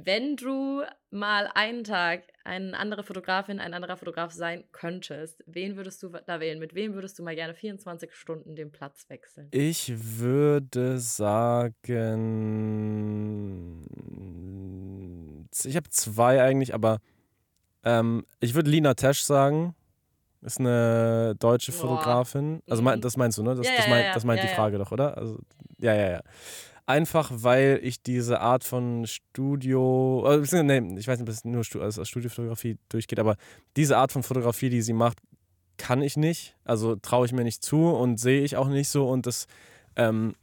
Wenn 0.00 0.36
du 0.36 0.82
mal 1.10 1.50
einen 1.54 1.82
Tag 1.82 2.22
eine 2.44 2.78
andere 2.78 3.02
Fotografin, 3.02 3.58
ein 3.58 3.74
anderer 3.74 3.96
Fotograf 3.96 4.30
sein 4.30 4.62
könntest, 4.70 5.42
wen 5.46 5.76
würdest 5.76 6.00
du 6.04 6.10
da 6.24 6.38
wählen? 6.38 6.60
Mit 6.60 6.76
wem 6.76 6.94
würdest 6.94 7.18
du 7.18 7.24
mal 7.24 7.34
gerne 7.34 7.52
24 7.52 8.14
Stunden 8.14 8.54
den 8.54 8.70
Platz 8.70 9.06
wechseln? 9.08 9.48
Ich 9.50 9.92
würde 10.20 11.00
sagen, 11.00 11.74
ich 15.64 15.74
habe 15.74 15.90
zwei 15.90 16.42
eigentlich, 16.42 16.74
aber 16.74 17.00
ähm, 17.82 18.24
ich 18.38 18.54
würde 18.54 18.70
Lina 18.70 18.94
Tesch 18.94 19.22
sagen. 19.22 19.74
Ist 20.42 20.60
eine 20.60 21.34
deutsche 21.40 21.72
Boah. 21.72 21.80
Fotografin. 21.80 22.62
Also 22.70 22.84
mhm. 22.84 23.00
das 23.00 23.16
meinst 23.16 23.36
du, 23.38 23.42
ne? 23.42 23.56
Das, 23.56 23.66
ja, 23.66 23.74
das, 23.76 23.88
meint, 23.88 24.06
ja, 24.06 24.14
das 24.14 24.24
meint 24.24 24.40
ja, 24.40 24.46
die 24.46 24.54
Frage 24.54 24.78
doch, 24.78 24.92
oder? 24.92 25.18
Also, 25.18 25.40
ja, 25.78 25.92
ja, 25.92 26.10
ja. 26.10 26.20
Einfach 26.88 27.30
weil 27.30 27.80
ich 27.82 28.02
diese 28.02 28.40
Art 28.40 28.64
von 28.64 29.06
Studio, 29.06 30.24
äh, 30.26 30.62
nee, 30.62 30.98
ich 30.98 31.06
weiß 31.06 31.18
nicht, 31.18 31.28
ob 31.28 31.34
es 31.34 31.44
nur 31.44 31.62
also 31.82 32.02
Studiofotografie 32.02 32.78
durchgeht, 32.88 33.18
aber 33.18 33.36
diese 33.76 33.98
Art 33.98 34.10
von 34.10 34.22
Fotografie, 34.22 34.70
die 34.70 34.80
sie 34.80 34.94
macht, 34.94 35.18
kann 35.76 36.00
ich 36.00 36.16
nicht. 36.16 36.56
Also 36.64 36.96
traue 36.96 37.26
ich 37.26 37.32
mir 37.32 37.44
nicht 37.44 37.62
zu 37.62 37.90
und 37.90 38.18
sehe 38.18 38.42
ich 38.42 38.56
auch 38.56 38.68
nicht 38.68 38.88
so. 38.88 39.06
Und 39.06 39.26
das 39.26 39.48
ähm, 39.96 40.34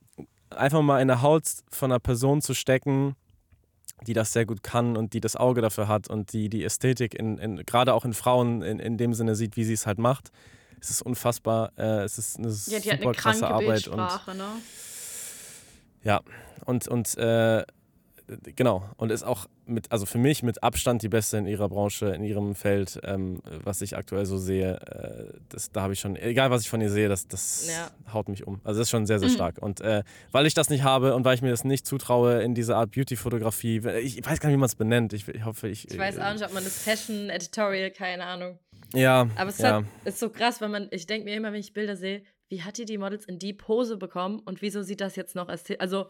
einfach 0.51 0.83
mal 0.83 1.01
in 1.01 1.07
der 1.07 1.23
Haut 1.23 1.45
von 1.71 1.91
einer 1.91 1.99
Person 1.99 2.43
zu 2.43 2.53
stecken, 2.53 3.15
die 4.05 4.13
das 4.13 4.31
sehr 4.31 4.45
gut 4.45 4.61
kann 4.61 4.97
und 4.97 5.13
die 5.13 5.21
das 5.21 5.35
Auge 5.35 5.61
dafür 5.61 5.87
hat 5.87 6.11
und 6.11 6.31
die 6.31 6.49
die 6.49 6.63
Ästhetik 6.63 7.15
in, 7.15 7.39
in 7.39 7.65
gerade 7.65 7.91
auch 7.91 8.05
in 8.05 8.13
Frauen 8.13 8.61
in, 8.61 8.77
in 8.77 8.97
dem 8.97 9.15
Sinne 9.15 9.35
sieht, 9.35 9.57
wie 9.57 9.63
sie 9.63 9.73
es 9.73 9.87
halt 9.87 9.97
macht. 9.97 10.29
Es 10.79 10.91
ist 10.91 11.01
unfassbar. 11.01 11.71
Äh, 11.75 12.03
es 12.03 12.19
ist 12.19 12.37
eine 12.37 12.49
ja, 12.49 12.53
super 12.53 12.91
eine 12.91 13.11
krasse 13.13 13.47
Arbeit. 13.47 13.87
Und, 13.87 13.97
ne? 13.97 14.45
Ja, 16.05 16.21
und, 16.65 16.87
und 16.87 17.17
äh, 17.17 17.65
genau, 18.55 18.89
und 18.97 19.11
ist 19.11 19.23
auch 19.23 19.47
mit, 19.65 19.91
also 19.91 20.05
für 20.05 20.17
mich 20.17 20.43
mit 20.43 20.63
Abstand 20.63 21.01
die 21.01 21.09
beste 21.09 21.37
in 21.37 21.47
ihrer 21.47 21.67
Branche, 21.69 22.07
in 22.07 22.23
ihrem 22.23 22.55
Feld, 22.55 22.99
ähm, 23.03 23.41
was 23.63 23.81
ich 23.81 23.97
aktuell 23.97 24.25
so 24.25 24.37
sehe. 24.37 24.75
Äh, 24.75 25.37
das, 25.49 25.71
da 25.71 25.81
habe 25.81 25.93
ich 25.93 25.99
schon, 25.99 26.15
egal 26.15 26.51
was 26.51 26.61
ich 26.61 26.69
von 26.69 26.81
ihr 26.81 26.89
sehe, 26.89 27.09
das, 27.09 27.27
das 27.27 27.67
ja. 27.67 27.89
haut 28.13 28.29
mich 28.29 28.45
um. 28.45 28.61
Also 28.63 28.79
das 28.79 28.87
ist 28.87 28.91
schon 28.91 29.05
sehr, 29.05 29.19
sehr 29.19 29.29
mhm. 29.29 29.33
stark. 29.33 29.57
Und 29.59 29.81
äh, 29.81 30.03
weil 30.31 30.45
ich 30.45 30.53
das 30.53 30.69
nicht 30.69 30.83
habe 30.83 31.15
und 31.15 31.25
weil 31.25 31.35
ich 31.35 31.41
mir 31.41 31.49
das 31.49 31.63
nicht 31.63 31.85
zutraue 31.85 32.41
in 32.43 32.53
diese 32.53 32.75
Art 32.75 32.91
Beauty-Fotografie, 32.91 33.81
ich, 34.01 34.19
ich, 34.19 34.25
weiß 34.25 34.39
gar 34.39 34.49
nicht, 34.49 34.57
wie 34.57 34.59
man 34.59 34.67
es 34.67 34.75
benennt. 34.75 35.13
Ich, 35.13 35.27
ich, 35.27 35.43
hoffe, 35.43 35.67
ich. 35.67 35.89
Ich 35.89 35.97
weiß 35.97 36.19
auch 36.19 36.33
nicht, 36.33 36.45
ob 36.45 36.53
man 36.53 36.63
das 36.63 36.83
Fashion, 36.83 37.29
Editorial, 37.29 37.91
keine 37.91 38.25
Ahnung. 38.25 38.59
Ja. 38.93 39.27
Aber 39.35 39.49
es 39.49 39.57
ja. 39.57 39.77
Hat, 39.77 39.85
ist 40.03 40.19
so 40.19 40.29
krass, 40.29 40.61
weil 40.61 40.69
man, 40.69 40.87
ich 40.91 41.07
denke 41.07 41.25
mir 41.25 41.35
immer, 41.35 41.51
wenn 41.51 41.59
ich 41.59 41.73
Bilder 41.73 41.95
sehe, 41.95 42.23
wie 42.49 42.61
hat 42.61 42.77
die 42.77 42.85
die 42.85 42.97
Models 42.97 43.25
in 43.25 43.39
die 43.39 43.53
Pose 43.53 43.97
bekommen 43.97 44.39
und 44.39 44.61
wieso 44.61 44.81
sieht 44.83 45.01
das 45.01 45.15
jetzt 45.15 45.35
noch 45.35 45.49
also 45.79 46.07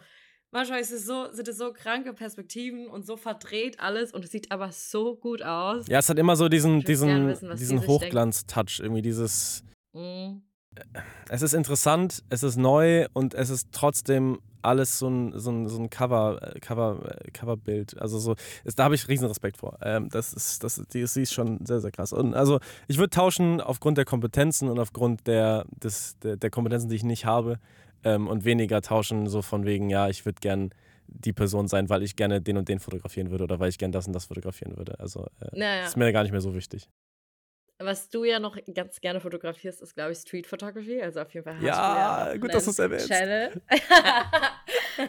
manchmal 0.52 0.80
ist 0.80 0.92
es 0.92 1.06
so, 1.06 1.32
sind 1.32 1.48
es 1.48 1.58
so 1.58 1.74
kranke 1.74 2.14
Perspektiven 2.14 2.88
und 2.88 3.06
so 3.06 3.18
verdreht 3.18 3.80
alles 3.80 4.14
und 4.14 4.24
es 4.24 4.32
sieht 4.32 4.52
aber 4.52 4.72
so 4.72 5.16
gut 5.16 5.42
aus. 5.42 5.88
Ja, 5.88 6.00
es 6.00 6.10
hat 6.10 6.18
immer 6.18 6.36
so 6.36 6.48
diesen, 6.50 6.82
diesen, 6.82 7.28
wissen, 7.28 7.56
diesen 7.56 7.86
Hochglanz-Touch, 7.86 8.80
irgendwie 8.80 9.02
dieses. 9.02 9.64
Mhm. 9.94 10.44
Es 11.30 11.42
ist 11.42 11.54
interessant, 11.54 12.24
es 12.30 12.44
ist 12.44 12.58
neu 12.58 13.08
und 13.14 13.34
es 13.34 13.50
ist 13.50 13.70
trotzdem 13.72 14.40
alles 14.66 15.00
so 15.00 15.08
ein, 15.08 15.38
so 15.40 15.52
ein, 15.52 15.68
so 15.70 15.80
ein 15.80 15.90
Cover, 15.90 16.40
äh, 16.42 16.60
Cover, 16.60 17.00
äh, 17.24 17.32
Coverbild. 17.32 18.00
Also 18.02 18.20
so, 18.20 18.36
ist, 18.64 18.80
da 18.80 18.86
habe 18.86 18.96
ich 18.96 19.08
riesen 19.08 19.28
Respekt 19.28 19.58
vor. 19.58 19.78
Ähm, 19.82 20.10
das 20.10 20.34
ist, 20.34 20.64
das, 20.64 20.82
die, 20.92 21.06
die 21.06 21.22
ist 21.22 21.34
schon 21.34 21.66
sehr, 21.66 21.80
sehr 21.80 21.92
krass. 21.92 22.12
Und 22.12 22.34
also 22.34 22.60
ich 22.88 22.98
würde 22.98 23.12
tauschen 23.12 23.62
aufgrund 23.62 23.98
der 23.98 24.06
Kompetenzen 24.06 24.70
und 24.70 24.80
aufgrund 24.80 25.28
der, 25.28 25.66
des, 25.84 26.18
der, 26.20 26.38
der 26.38 26.50
Kompetenzen, 26.50 26.90
die 26.90 26.96
ich 26.96 27.04
nicht 27.04 27.26
habe. 27.26 27.60
Ähm, 28.04 28.28
und 28.28 28.46
weniger 28.46 28.82
tauschen, 28.82 29.28
so 29.28 29.42
von 29.42 29.66
wegen, 29.66 29.90
ja, 29.90 30.10
ich 30.10 30.26
würde 30.26 30.40
gern 30.40 30.70
die 31.08 31.34
Person 31.34 31.68
sein, 31.68 31.90
weil 31.90 32.04
ich 32.04 32.16
gerne 32.16 32.42
den 32.42 32.58
und 32.58 32.70
den 32.70 32.80
fotografieren 32.80 33.32
würde 33.32 33.44
oder 33.44 33.60
weil 33.60 33.70
ich 33.70 33.78
gern 33.78 33.92
das 33.92 34.08
und 34.08 34.14
das 34.14 34.26
fotografieren 34.26 34.78
würde. 34.78 35.00
Also 35.00 35.28
äh, 35.40 35.58
naja. 35.58 35.86
ist 35.86 35.98
mir 35.98 36.12
gar 36.12 36.24
nicht 36.24 36.32
mehr 36.32 36.42
so 36.42 36.54
wichtig. 36.54 36.90
Was 37.78 38.10
du 38.10 38.24
ja 38.24 38.40
noch 38.40 38.58
ganz 38.74 39.02
gerne 39.02 39.20
fotografierst, 39.20 39.82
ist, 39.82 39.96
glaube 39.96 40.14
ich, 40.14 40.20
Street 40.20 40.48
Photography. 40.48 41.02
Also 41.02 41.20
auf 41.22 41.34
jeden 41.34 41.44
Fall 41.44 41.56
hast 41.56 41.64
ja, 41.64 42.26
du 42.26 42.32
ja 42.32 42.38
gut, 42.38 42.54
dass 42.54 42.64
du 42.64 42.72
es 42.72 42.80
erwähnst. 42.80 43.10
Channel. 43.10 43.62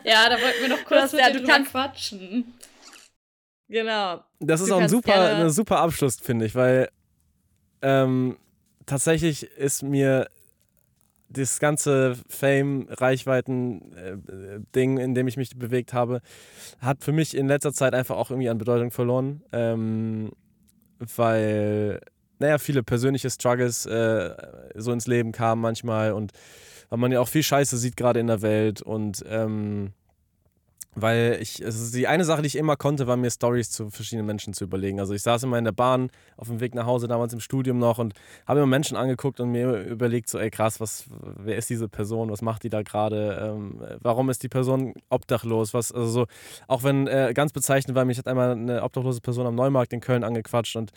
ja, 0.04 0.28
da 0.28 0.40
wollten 0.40 0.62
wir 0.62 0.68
noch 0.68 0.84
kurz 0.84 1.12
mit 1.12 1.20
ja, 1.20 1.30
du 1.30 1.44
kannst 1.44 1.70
quatschen. 1.70 2.54
Genau. 3.68 4.24
Das 4.40 4.60
ist 4.60 4.70
du 4.70 4.74
auch 4.74 4.80
ein 4.80 4.88
super, 4.88 5.36
ein 5.36 5.50
super 5.50 5.78
Abschluss, 5.78 6.16
finde 6.16 6.46
ich, 6.46 6.56
weil 6.56 6.88
ähm, 7.82 8.36
tatsächlich 8.84 9.44
ist 9.44 9.84
mir 9.84 10.26
das 11.28 11.60
ganze 11.60 12.16
Fame, 12.28 12.88
Reichweiten-Ding, 12.88 14.98
äh, 14.98 15.02
in 15.02 15.14
dem 15.14 15.28
ich 15.28 15.36
mich 15.36 15.56
bewegt 15.56 15.92
habe, 15.92 16.20
hat 16.80 17.04
für 17.04 17.12
mich 17.12 17.36
in 17.36 17.46
letzter 17.48 17.72
Zeit 17.72 17.94
einfach 17.94 18.16
auch 18.16 18.30
irgendwie 18.30 18.48
an 18.48 18.58
Bedeutung 18.58 18.90
verloren. 18.90 19.44
Ähm, 19.52 20.32
weil 20.98 22.00
naja, 22.39 22.59
viele 22.59 22.82
persönliche 22.82 23.30
Struggles 23.30 23.87
äh, 23.87 24.34
so 24.74 24.93
ins 24.93 25.07
Leben 25.07 25.32
kamen 25.32 25.61
manchmal 25.61 26.12
und 26.12 26.32
weil 26.89 26.99
man 26.99 27.12
ja 27.12 27.20
auch 27.20 27.28
viel 27.28 27.43
Scheiße 27.43 27.76
sieht 27.76 27.97
gerade 27.97 28.20
in 28.20 28.28
der 28.28 28.43
Welt 28.43 28.82
und 28.82 29.24
ähm, 29.28 29.93
weil 30.99 31.39
ich, 31.43 31.62
also 31.62 31.95
die 31.95 32.09
eine 32.09 32.24
Sache, 32.24 32.41
die 32.41 32.47
ich 32.47 32.57
immer 32.57 32.76
konnte, 32.76 33.07
war 33.07 33.18
mir 33.18 33.30
Stories 33.30 33.70
zu 33.70 33.91
verschiedenen 33.91 34.26
Menschen 34.26 34.55
zu 34.55 34.64
überlegen. 34.64 34.99
Also 34.99 35.12
ich 35.12 35.20
saß 35.20 35.43
immer 35.43 35.59
in 35.59 35.64
der 35.64 35.72
Bahn 35.72 36.09
auf 36.39 36.49
dem 36.49 36.61
Weg 36.61 36.74
nach 36.74 36.87
Hause, 36.87 37.07
damals 37.07 37.34
im 37.34 37.41
Studium 37.41 37.78
noch 37.78 37.99
und 37.99 38.14
habe 38.47 38.61
immer 38.61 38.66
Menschen 38.66 38.97
angeguckt 38.97 39.39
und 39.39 39.53
mir 39.53 39.82
überlegt, 39.82 40.30
so 40.30 40.39
ey 40.39 40.51
krass, 40.51 40.80
was, 40.80 41.05
wer 41.20 41.57
ist 41.59 41.68
diese 41.68 41.89
Person, 41.89 42.30
was 42.30 42.41
macht 42.41 42.62
die 42.62 42.70
da 42.70 42.80
gerade, 42.80 43.39
ähm, 43.43 43.82
warum 44.01 44.30
ist 44.30 44.43
die 44.43 44.49
Person 44.49 44.95
obdachlos, 45.11 45.74
was, 45.74 45.93
also 45.93 46.09
so, 46.09 46.26
auch 46.66 46.82
wenn 46.82 47.07
äh, 47.09 47.32
ganz 47.34 47.53
bezeichnend 47.53 47.95
war, 47.95 48.07
mich 48.07 48.16
hat 48.16 48.26
einmal 48.26 48.53
eine 48.53 48.82
obdachlose 48.82 49.20
Person 49.20 49.47
am 49.47 49.55
Neumarkt 49.55 49.93
in 49.93 50.01
Köln 50.01 50.24
angequatscht 50.24 50.76
und 50.76 50.93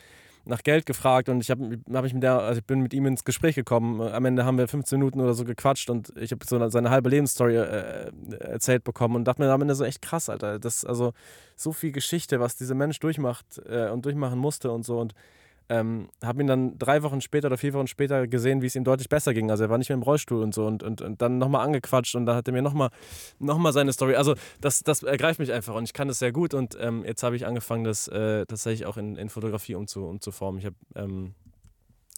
nach 0.45 0.63
Geld 0.63 0.85
gefragt 0.85 1.29
und 1.29 1.41
ich 1.41 1.51
habe 1.51 1.79
hab 1.93 2.05
ich 2.05 2.13
mit 2.13 2.23
der, 2.23 2.39
also 2.39 2.59
ich 2.59 2.65
bin 2.65 2.81
mit 2.81 2.93
ihm 2.93 3.05
ins 3.05 3.23
Gespräch 3.23 3.55
gekommen. 3.55 4.01
Am 4.01 4.25
Ende 4.25 4.45
haben 4.45 4.57
wir 4.57 4.67
15 4.67 4.99
Minuten 4.99 5.19
oder 5.19 5.33
so 5.33 5.45
gequatscht 5.45 5.89
und 5.89 6.13
ich 6.17 6.31
habe 6.31 6.45
so 6.45 6.69
seine 6.69 6.89
halbe 6.89 7.09
Lebensstory 7.09 7.55
äh, 7.57 8.11
erzählt 8.39 8.83
bekommen 8.83 9.15
und 9.15 9.25
dachte 9.25 9.41
mir 9.41 9.51
am 9.51 9.61
Ende 9.61 9.75
so 9.75 9.83
echt 9.83 10.01
krass, 10.01 10.29
Alter. 10.29 10.59
Das 10.59 10.85
also 10.85 11.13
so 11.55 11.71
viel 11.71 11.91
Geschichte, 11.91 12.39
was 12.39 12.55
dieser 12.55 12.75
Mensch 12.75 12.99
durchmacht 12.99 13.61
äh, 13.69 13.89
und 13.89 14.05
durchmachen 14.05 14.39
musste 14.39 14.71
und 14.71 14.83
so 14.83 14.99
und 14.99 15.13
ähm, 15.69 16.09
habe 16.23 16.41
ihn 16.41 16.47
dann 16.47 16.77
drei 16.77 17.03
Wochen 17.03 17.21
später 17.21 17.47
oder 17.47 17.57
vier 17.57 17.73
Wochen 17.73 17.87
später 17.87 18.27
gesehen, 18.27 18.61
wie 18.61 18.65
es 18.65 18.75
ihm 18.75 18.83
deutlich 18.83 19.07
besser 19.07 19.33
ging. 19.33 19.51
Also 19.51 19.63
er 19.63 19.69
war 19.69 19.77
nicht 19.77 19.89
mehr 19.89 19.97
im 19.97 20.03
Rollstuhl 20.03 20.41
und 20.41 20.53
so 20.53 20.65
und, 20.65 20.83
und, 20.83 21.01
und 21.01 21.21
dann 21.21 21.37
nochmal 21.37 21.65
angequatscht 21.65 22.15
und 22.15 22.25
dann 22.25 22.35
hat 22.35 22.47
er 22.47 22.53
mir 22.53 22.61
nochmal 22.61 22.89
noch 23.37 23.57
mal 23.57 23.71
seine 23.71 23.93
Story. 23.93 24.15
Also 24.15 24.35
das, 24.61 24.81
das 24.81 25.03
ergreift 25.03 25.39
mich 25.39 25.51
einfach 25.53 25.75
und 25.75 25.83
ich 25.83 25.93
kann 25.93 26.07
das 26.07 26.19
sehr 26.19 26.31
gut 26.31 26.53
und 26.53 26.75
ähm, 26.79 27.05
jetzt 27.05 27.23
habe 27.23 27.35
ich 27.35 27.45
angefangen, 27.45 27.83
das 27.83 28.07
äh, 28.07 28.45
tatsächlich 28.45 28.85
auch 28.87 28.97
in, 28.97 29.15
in 29.15 29.29
Fotografie 29.29 29.75
umzu, 29.75 30.05
umzuformen. 30.05 30.59
Ich 30.59 30.65
habe 30.65 30.75
ähm, 30.95 31.35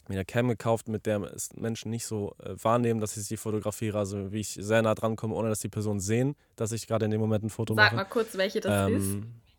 mir 0.07 0.15
eine 0.15 0.25
Cam 0.25 0.47
gekauft, 0.47 0.87
mit 0.87 1.05
der 1.05 1.21
es 1.21 1.53
Menschen 1.53 1.91
nicht 1.91 2.05
so 2.05 2.35
äh, 2.43 2.55
wahrnehmen, 2.61 2.99
dass 2.99 3.17
ich 3.17 3.25
sie 3.25 3.37
fotografiere, 3.37 3.97
also 3.97 4.31
wie 4.31 4.39
ich 4.39 4.57
sehr 4.59 4.81
nah 4.81 4.95
dran 4.95 5.15
komme, 5.15 5.35
ohne 5.35 5.49
dass 5.49 5.59
die 5.59 5.69
Personen 5.69 5.99
sehen, 5.99 6.35
dass 6.55 6.71
ich 6.71 6.87
gerade 6.87 7.05
in 7.05 7.11
dem 7.11 7.21
Moment 7.21 7.43
ein 7.43 7.49
Foto 7.49 7.73
Sag 7.73 7.85
mache. 7.85 7.95
mal 7.95 8.05
kurz, 8.05 8.37
welche 8.37 8.61
das 8.61 8.89
ist. 8.91 9.13
Ähm, 9.13 9.21
das 9.45 9.50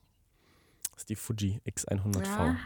ist 1.02 1.08
die 1.08 1.16
Fuji 1.16 1.60
X100V. 1.68 2.22
Ja. 2.22 2.56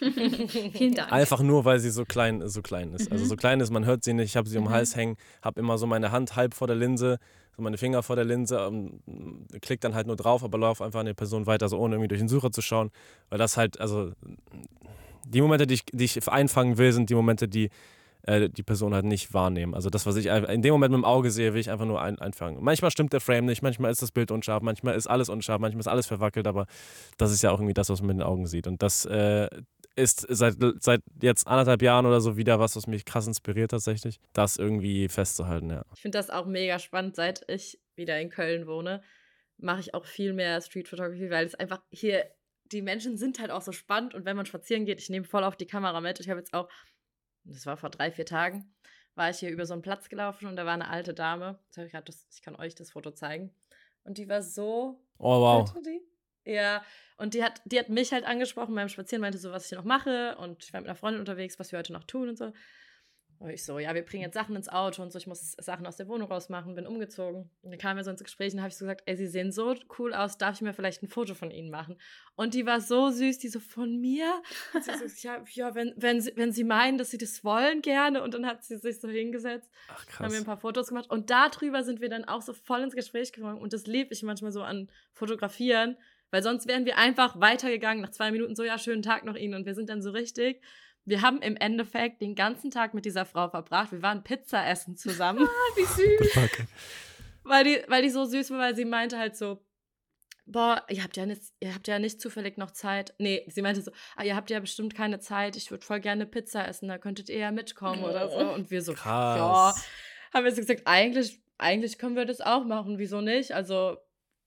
Vielen 0.72 0.94
Dank. 0.94 1.12
Einfach 1.12 1.40
nur, 1.40 1.64
weil 1.64 1.78
sie 1.78 1.90
so 1.90 2.04
klein, 2.04 2.48
so 2.48 2.62
klein 2.62 2.94
ist. 2.94 3.12
Also 3.12 3.26
so 3.26 3.36
klein 3.36 3.60
ist, 3.60 3.70
man 3.70 3.84
hört 3.84 4.02
sie 4.02 4.14
nicht. 4.14 4.30
Ich 4.30 4.36
habe 4.36 4.48
sie 4.48 4.56
um 4.56 4.64
den 4.64 4.72
Hals 4.72 4.96
hängen, 4.96 5.16
habe 5.42 5.60
immer 5.60 5.76
so 5.76 5.86
meine 5.86 6.10
Hand 6.10 6.34
halb 6.34 6.54
vor 6.54 6.66
der 6.66 6.76
Linse, 6.76 7.18
so 7.54 7.62
meine 7.62 7.76
Finger 7.76 8.02
vor 8.02 8.16
der 8.16 8.24
Linse, 8.24 8.58
ähm, 8.58 9.00
klick 9.60 9.82
dann 9.82 9.94
halt 9.94 10.06
nur 10.06 10.16
drauf, 10.16 10.42
aber 10.42 10.56
laufe 10.56 10.84
einfach 10.84 11.00
an 11.00 11.06
die 11.06 11.14
Person 11.14 11.46
weiter, 11.46 11.68
so 11.68 11.78
ohne 11.78 11.96
irgendwie 11.96 12.08
durch 12.08 12.20
den 12.20 12.28
Sucher 12.28 12.50
zu 12.50 12.62
schauen. 12.62 12.90
Weil 13.28 13.38
das 13.38 13.58
halt, 13.58 13.78
also 13.78 14.12
die 15.26 15.42
Momente, 15.42 15.66
die 15.66 15.74
ich, 15.74 15.84
die 15.84 16.04
ich 16.04 16.28
einfangen 16.28 16.78
will, 16.78 16.92
sind 16.92 17.10
die 17.10 17.14
Momente, 17.14 17.46
die 17.46 17.68
äh, 18.24 18.48
die 18.48 18.62
Person 18.62 18.94
halt 18.94 19.04
nicht 19.04 19.34
wahrnehmen. 19.34 19.74
Also 19.74 19.90
das, 19.90 20.06
was 20.06 20.16
ich 20.16 20.26
in 20.26 20.62
dem 20.62 20.72
Moment 20.72 20.92
mit 20.92 20.98
dem 20.98 21.04
Auge 21.04 21.30
sehe, 21.30 21.54
will 21.54 21.60
ich 21.60 21.70
einfach 21.70 21.86
nur 21.86 22.00
ein, 22.00 22.18
einfangen. 22.18 22.62
Manchmal 22.62 22.90
stimmt 22.90 23.12
der 23.12 23.20
Frame 23.20 23.46
nicht, 23.46 23.62
manchmal 23.62 23.90
ist 23.90 24.02
das 24.02 24.12
Bild 24.12 24.30
unscharf, 24.30 24.62
manchmal 24.62 24.94
ist 24.94 25.06
alles 25.06 25.28
unscharf, 25.28 25.60
manchmal 25.60 25.80
ist 25.80 25.88
alles 25.88 26.06
verwackelt, 26.06 26.46
aber 26.46 26.66
das 27.18 27.32
ist 27.32 27.42
ja 27.42 27.50
auch 27.50 27.58
irgendwie 27.58 27.74
das, 27.74 27.88
was 27.88 28.00
man 28.00 28.08
mit 28.08 28.16
den 28.18 28.22
Augen 28.22 28.46
sieht. 28.46 28.66
Und 28.66 28.82
das 28.82 29.04
äh, 29.06 29.48
ist 29.96 30.26
seit, 30.28 30.56
seit 30.80 31.02
jetzt 31.20 31.46
anderthalb 31.46 31.82
Jahren 31.82 32.06
oder 32.06 32.20
so 32.20 32.36
wieder 32.36 32.58
was, 32.58 32.76
was 32.76 32.86
mich 32.86 33.04
krass 33.04 33.26
inspiriert 33.26 33.70
tatsächlich, 33.70 34.18
das 34.32 34.56
irgendwie 34.56 35.08
festzuhalten, 35.08 35.70
ja. 35.70 35.84
Ich 35.94 36.02
finde 36.02 36.18
das 36.18 36.30
auch 36.30 36.46
mega 36.46 36.78
spannend, 36.78 37.16
seit 37.16 37.44
ich 37.48 37.78
wieder 37.94 38.18
in 38.20 38.30
Köln 38.30 38.66
wohne, 38.66 39.02
mache 39.58 39.80
ich 39.80 39.94
auch 39.94 40.06
viel 40.06 40.32
mehr 40.32 40.60
Street 40.60 40.88
Photography, 40.88 41.30
weil 41.30 41.46
es 41.46 41.54
einfach 41.54 41.82
hier, 41.90 42.24
die 42.72 42.82
Menschen 42.82 43.18
sind 43.18 43.38
halt 43.38 43.50
auch 43.50 43.60
so 43.60 43.72
spannend 43.72 44.14
und 44.14 44.24
wenn 44.24 44.36
man 44.36 44.46
spazieren 44.46 44.86
geht, 44.86 45.00
ich 45.00 45.10
nehme 45.10 45.26
voll 45.26 45.44
auf 45.44 45.56
die 45.56 45.66
Kamera 45.66 46.00
mit. 46.00 46.20
Ich 46.20 46.30
habe 46.30 46.40
jetzt 46.40 46.54
auch, 46.54 46.68
das 47.44 47.66
war 47.66 47.76
vor 47.76 47.90
drei, 47.90 48.10
vier 48.10 48.26
Tagen, 48.26 48.72
war 49.14 49.30
ich 49.30 49.38
hier 49.38 49.50
über 49.50 49.66
so 49.66 49.72
einen 49.74 49.82
Platz 49.82 50.08
gelaufen 50.08 50.46
und 50.46 50.56
da 50.56 50.64
war 50.66 50.74
eine 50.74 50.88
alte 50.88 51.14
Dame. 51.14 51.58
Ich 51.76 51.92
das- 51.92 52.26
ich 52.30 52.42
kann 52.42 52.56
euch 52.56 52.74
das 52.74 52.90
Foto 52.92 53.10
zeigen. 53.10 53.54
Und 54.04 54.18
die 54.18 54.28
war 54.28 54.42
so 54.42 55.04
Oh 55.18 55.40
wow. 55.40 55.64
Ja, 56.44 56.84
und 57.18 57.34
die 57.34 57.44
hat, 57.44 57.60
die 57.64 57.78
hat 57.78 57.88
mich 57.88 58.12
halt 58.12 58.24
angesprochen 58.24 58.74
beim 58.74 58.88
Spazieren, 58.88 59.20
meinte 59.20 59.38
so, 59.38 59.52
was 59.52 59.64
ich 59.64 59.68
hier 59.68 59.78
noch 59.78 59.84
mache 59.84 60.36
und 60.38 60.64
ich 60.64 60.72
war 60.72 60.80
mit 60.80 60.88
einer 60.88 60.96
Freundin 60.96 61.20
unterwegs, 61.20 61.58
was 61.60 61.70
wir 61.70 61.78
heute 61.78 61.92
noch 61.92 62.02
tun 62.04 62.28
und 62.30 62.36
so. 62.36 62.52
Und 63.42 63.50
ich 63.50 63.64
so, 63.64 63.80
ja, 63.80 63.92
wir 63.92 64.02
bringen 64.02 64.22
jetzt 64.22 64.34
Sachen 64.34 64.54
ins 64.54 64.68
Auto 64.68 65.02
und 65.02 65.10
so, 65.10 65.18
ich 65.18 65.26
muss 65.26 65.56
Sachen 65.58 65.84
aus 65.84 65.96
der 65.96 66.06
Wohnung 66.06 66.30
rausmachen, 66.30 66.76
bin 66.76 66.86
umgezogen. 66.86 67.50
Und 67.62 67.70
dann 67.72 67.78
kamen 67.78 67.96
wir 67.96 68.04
so 68.04 68.10
ins 68.12 68.22
Gespräch 68.22 68.52
und 68.54 68.60
habe 68.60 68.68
ich 68.68 68.76
so 68.76 68.84
gesagt, 68.84 69.02
ey, 69.06 69.16
sie 69.16 69.26
sehen 69.26 69.50
so 69.50 69.74
cool 69.98 70.14
aus, 70.14 70.38
darf 70.38 70.54
ich 70.54 70.60
mir 70.60 70.72
vielleicht 70.72 71.02
ein 71.02 71.08
Foto 71.08 71.34
von 71.34 71.50
ihnen 71.50 71.68
machen? 71.68 71.98
Und 72.36 72.54
die 72.54 72.66
war 72.66 72.80
so 72.80 73.10
süß, 73.10 73.38
die 73.38 73.48
so, 73.48 73.58
von 73.58 74.00
mir? 74.00 74.40
Und 74.72 74.84
sie 74.84 74.92
so, 74.92 75.04
ja, 75.26 75.42
ja 75.50 75.74
wenn, 75.74 75.92
wenn, 75.96 76.20
sie, 76.20 76.32
wenn 76.36 76.52
sie 76.52 76.62
meinen, 76.62 76.98
dass 76.98 77.10
sie 77.10 77.18
das 77.18 77.42
wollen, 77.42 77.82
gerne. 77.82 78.22
Und 78.22 78.32
dann 78.34 78.46
hat 78.46 78.62
sie 78.62 78.78
sich 78.78 79.00
so 79.00 79.08
hingesetzt 79.08 79.68
Ach 79.88 80.06
haben 80.06 80.06
krass. 80.06 80.32
wir 80.32 80.38
ein 80.38 80.44
paar 80.44 80.58
Fotos 80.58 80.88
gemacht 80.88 81.10
und 81.10 81.30
darüber 81.30 81.82
sind 81.82 82.00
wir 82.00 82.08
dann 82.08 82.24
auch 82.24 82.42
so 82.42 82.52
voll 82.52 82.82
ins 82.82 82.94
Gespräch 82.94 83.32
gekommen 83.32 83.58
und 83.58 83.72
das 83.72 83.86
liebe 83.86 84.12
ich 84.12 84.22
manchmal 84.22 84.52
so 84.52 84.62
an 84.62 84.88
Fotografieren, 85.12 85.96
weil 86.30 86.42
sonst 86.42 86.68
wären 86.68 86.86
wir 86.86 86.98
einfach 86.98 87.40
weitergegangen 87.40 88.02
nach 88.02 88.10
zwei 88.10 88.30
Minuten 88.30 88.54
so, 88.54 88.62
ja, 88.62 88.78
schönen 88.78 89.02
Tag 89.02 89.24
noch 89.24 89.36
Ihnen 89.36 89.54
und 89.54 89.66
wir 89.66 89.74
sind 89.74 89.88
dann 89.88 90.00
so 90.00 90.10
richtig, 90.10 90.62
wir 91.04 91.22
haben 91.22 91.42
im 91.42 91.56
Endeffekt 91.56 92.20
den 92.22 92.34
ganzen 92.34 92.70
Tag 92.70 92.94
mit 92.94 93.04
dieser 93.04 93.24
Frau 93.24 93.48
verbracht, 93.48 93.92
wir 93.92 94.02
waren 94.02 94.22
Pizza 94.22 94.66
essen 94.66 94.96
zusammen, 94.96 95.46
wie 95.76 95.84
süß. 95.84 96.50
Weil 97.44 97.64
die, 97.64 97.82
weil 97.88 98.02
die 98.02 98.10
so 98.10 98.24
süß 98.24 98.50
war, 98.52 98.58
weil 98.58 98.76
sie 98.76 98.84
meinte 98.84 99.18
halt 99.18 99.36
so, 99.36 99.64
boah, 100.46 100.84
ihr 100.88 101.02
habt 101.02 101.16
ja 101.16 101.26
nicht, 101.26 101.42
ihr 101.60 101.74
habt 101.74 101.88
ja 101.88 101.98
nicht 101.98 102.20
zufällig 102.20 102.56
noch 102.56 102.70
Zeit. 102.70 103.14
Nee, 103.18 103.44
sie 103.48 103.62
meinte 103.62 103.82
so, 103.82 103.90
ah, 104.16 104.22
ihr 104.24 104.36
habt 104.36 104.50
ja 104.50 104.60
bestimmt 104.60 104.94
keine 104.94 105.18
Zeit, 105.18 105.56
ich 105.56 105.70
würde 105.70 105.84
voll 105.84 106.00
gerne 106.00 106.26
Pizza 106.26 106.66
essen, 106.66 106.88
da 106.88 106.98
könntet 106.98 107.28
ihr 107.28 107.38
ja 107.38 107.50
mitkommen 107.50 108.04
oder 108.04 108.28
so. 108.30 108.38
Und 108.38 108.70
wir 108.70 108.82
so, 108.82 108.92
ja, 108.92 108.98
Krass. 108.98 109.84
haben 110.32 110.44
wir 110.44 110.52
so 110.52 110.60
gesagt, 110.60 110.82
eigentlich, 110.84 111.42
eigentlich 111.58 111.98
können 111.98 112.16
wir 112.16 112.26
das 112.26 112.40
auch 112.40 112.64
machen, 112.64 112.98
wieso 112.98 113.20
nicht? 113.20 113.52
Also, 113.52 113.96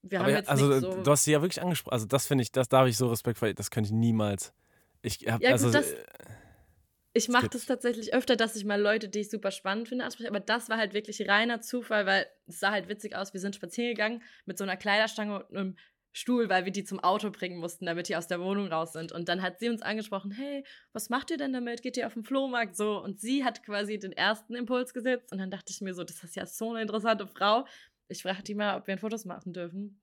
wir 0.02 0.20
haben 0.20 0.30
ja, 0.30 0.36
jetzt 0.36 0.48
also 0.48 0.68
nicht 0.68 0.80
so. 0.80 1.02
du 1.02 1.10
hast 1.10 1.24
sie 1.24 1.32
ja 1.32 1.42
wirklich 1.42 1.60
angesprochen. 1.60 1.92
Also 1.94 2.06
das 2.06 2.26
finde 2.26 2.42
ich, 2.42 2.52
das 2.52 2.68
da 2.68 2.78
habe 2.78 2.88
ich 2.88 2.96
so 2.96 3.08
Respekt 3.08 3.38
vor. 3.38 3.52
Das 3.52 3.70
könnte 3.70 3.88
ich 3.88 3.92
niemals. 3.92 4.54
Ich 5.02 5.26
habe 5.26 5.42
Ja, 5.42 5.50
gut, 5.50 5.64
also 5.64 5.70
das- 5.70 5.92
äh, 5.92 6.04
ich 7.16 7.28
mache 7.28 7.48
das 7.48 7.64
tatsächlich 7.64 8.12
öfter, 8.12 8.36
dass 8.36 8.56
ich 8.56 8.64
mal 8.66 8.80
Leute, 8.80 9.08
die 9.08 9.20
ich 9.20 9.30
super 9.30 9.50
spannend 9.50 9.88
finde, 9.88 10.04
anspreche, 10.04 10.28
aber 10.28 10.40
das 10.40 10.68
war 10.68 10.76
halt 10.76 10.92
wirklich 10.92 11.26
reiner 11.26 11.62
Zufall, 11.62 12.04
weil 12.04 12.26
es 12.46 12.60
sah 12.60 12.72
halt 12.72 12.88
witzig 12.88 13.16
aus. 13.16 13.32
Wir 13.32 13.40
sind 13.40 13.56
spazieren 13.56 13.90
gegangen 13.90 14.22
mit 14.44 14.58
so 14.58 14.64
einer 14.64 14.76
Kleiderstange 14.76 15.38
und 15.38 15.56
einem 15.56 15.76
Stuhl, 16.12 16.50
weil 16.50 16.66
wir 16.66 16.72
die 16.72 16.84
zum 16.84 17.00
Auto 17.00 17.30
bringen 17.30 17.58
mussten, 17.58 17.86
damit 17.86 18.08
die 18.08 18.16
aus 18.16 18.26
der 18.26 18.40
Wohnung 18.40 18.68
raus 18.68 18.92
sind. 18.92 19.12
Und 19.12 19.30
dann 19.30 19.40
hat 19.40 19.60
sie 19.60 19.70
uns 19.70 19.80
angesprochen, 19.82 20.30
hey, 20.30 20.64
was 20.92 21.08
macht 21.08 21.30
ihr 21.30 21.38
denn 21.38 21.52
damit? 21.52 21.82
Geht 21.82 21.96
ihr 21.96 22.06
auf 22.06 22.14
den 22.14 22.24
Flohmarkt? 22.24 22.76
So. 22.76 23.02
Und 23.02 23.20
sie 23.20 23.44
hat 23.44 23.62
quasi 23.62 23.98
den 23.98 24.12
ersten 24.12 24.54
Impuls 24.54 24.92
gesetzt. 24.92 25.32
Und 25.32 25.38
dann 25.38 25.50
dachte 25.50 25.72
ich 25.72 25.80
mir 25.80 25.94
so, 25.94 26.04
das 26.04 26.22
ist 26.22 26.36
ja 26.36 26.46
so 26.46 26.70
eine 26.70 26.82
interessante 26.82 27.26
Frau. 27.26 27.66
Ich 28.08 28.22
frage 28.22 28.42
die 28.42 28.54
mal, 28.54 28.78
ob 28.78 28.86
wir 28.86 28.96
Fotos 28.96 29.24
machen 29.24 29.52
dürfen. 29.52 30.00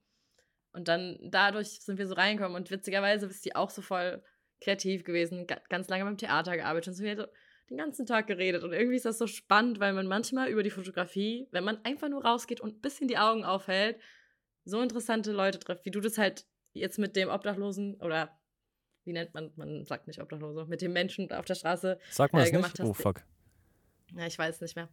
Und 0.72 0.88
dann 0.88 1.18
dadurch 1.20 1.80
sind 1.80 1.98
wir 1.98 2.06
so 2.06 2.14
reingekommen. 2.14 2.56
Und 2.56 2.70
witzigerweise 2.70 3.26
ist 3.26 3.44
die 3.44 3.56
auch 3.56 3.70
so 3.70 3.82
voll 3.82 4.22
kreativ 4.60 5.04
gewesen, 5.04 5.46
ga- 5.46 5.60
ganz 5.68 5.88
lange 5.88 6.04
beim 6.04 6.16
Theater 6.18 6.56
gearbeitet 6.56 6.88
und 6.88 6.94
so 6.94 7.04
so 7.04 7.26
den 7.70 7.78
ganzen 7.78 8.04
Tag 8.06 8.26
geredet. 8.26 8.62
Und 8.62 8.72
irgendwie 8.72 8.96
ist 8.96 9.06
das 9.06 9.18
so 9.18 9.26
spannend, 9.26 9.80
weil 9.80 9.92
man 9.94 10.06
manchmal 10.06 10.48
über 10.50 10.62
die 10.62 10.70
Fotografie, 10.70 11.48
wenn 11.50 11.64
man 11.64 11.82
einfach 11.84 12.08
nur 12.08 12.24
rausgeht 12.24 12.60
und 12.60 12.76
ein 12.76 12.80
bisschen 12.80 13.08
die 13.08 13.16
Augen 13.18 13.44
aufhält, 13.44 13.98
so 14.64 14.80
interessante 14.82 15.32
Leute 15.32 15.58
trifft, 15.58 15.84
wie 15.84 15.90
du 15.90 16.00
das 16.00 16.18
halt 16.18 16.46
jetzt 16.72 16.98
mit 16.98 17.16
dem 17.16 17.28
Obdachlosen 17.28 17.94
oder 18.00 18.38
wie 19.04 19.12
nennt 19.12 19.34
man, 19.34 19.52
man 19.56 19.84
sagt 19.84 20.06
nicht 20.06 20.20
Obdachlose, 20.20 20.64
mit 20.66 20.80
dem 20.82 20.92
Menschen 20.92 21.30
auf 21.32 21.44
der 21.44 21.54
Straße. 21.54 21.98
sag 22.10 22.32
mal 22.32 22.46
äh, 22.46 22.50
gemacht 22.50 22.72
nicht. 22.72 22.80
hast. 22.80 22.88
Oh 22.88 22.94
fuck. 22.94 23.22
Ja, 24.16 24.26
ich 24.26 24.38
weiß 24.38 24.60
nicht 24.60 24.76
mehr. 24.76 24.88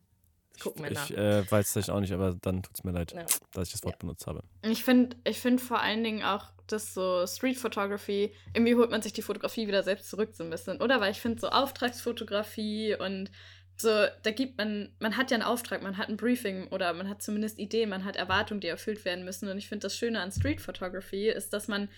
Gucken 0.60 0.84
wir 0.84 0.92
nach. 0.92 1.10
Ich 1.10 1.18
äh, 1.18 1.50
weiß 1.50 1.66
es 1.68 1.72
vielleicht 1.74 1.90
auch 1.90 2.00
nicht, 2.00 2.12
aber 2.14 2.36
dann 2.42 2.62
tut 2.64 2.76
es 2.76 2.84
mir 2.84 2.92
leid, 2.92 3.14
Ja. 3.14 3.26
dass 3.54 3.68
ich 3.68 3.74
das 3.74 3.84
Wort 3.84 4.00
benutzt 4.00 4.28
habe. 4.28 4.44
Ich 4.64 4.84
finde 4.84 5.16
ich 5.24 5.40
find 5.40 5.60
vor 5.62 5.82
allen 5.82 6.04
Dingen 6.04 6.24
auch, 6.24 6.46
dass 6.68 6.94
so 6.94 7.26
Street 7.28 7.58
Photography, 7.58 8.34
irgendwie 8.54 8.76
holt 8.76 8.92
man 8.92 9.02
sich 9.02 9.14
die 9.14 9.22
Fotografie 9.24 9.68
wieder 9.68 9.84
selbst 9.84 10.10
zurück 10.10 10.30
so 10.34 10.44
ein 10.44 10.50
bisschen, 10.50 10.82
oder? 10.82 11.02
Weil 11.02 11.12
ich 11.12 11.20
finde 11.22 11.40
so 11.42 11.50
Auftragsfotografie 11.50 12.96
und 13.00 13.32
so, 13.78 13.90
da 13.90 14.32
gibt 14.32 14.58
man, 14.60 14.94
man 15.00 15.18
hat 15.18 15.32
ja 15.32 15.36
einen 15.36 15.44
Auftrag, 15.44 15.82
man 15.82 15.98
hat 15.98 16.10
ein 16.10 16.18
Briefing 16.18 16.68
oder 16.68 16.94
man 16.94 17.10
hat 17.10 17.24
zumindest 17.24 17.58
Ideen, 17.58 17.90
man 17.90 18.06
hat 18.06 18.16
Erwartungen, 18.16 18.62
die 18.62 18.68
erfüllt 18.68 19.04
werden 19.06 19.26
müssen. 19.26 19.50
Und 19.50 19.58
ich 19.58 19.68
finde 19.68 19.84
das 19.88 19.98
Schöne 19.98 20.20
an 20.22 20.32
Street 20.32 20.62
Photography 20.62 21.30
ist, 21.30 21.52
dass 21.54 21.68
man, 21.68 21.90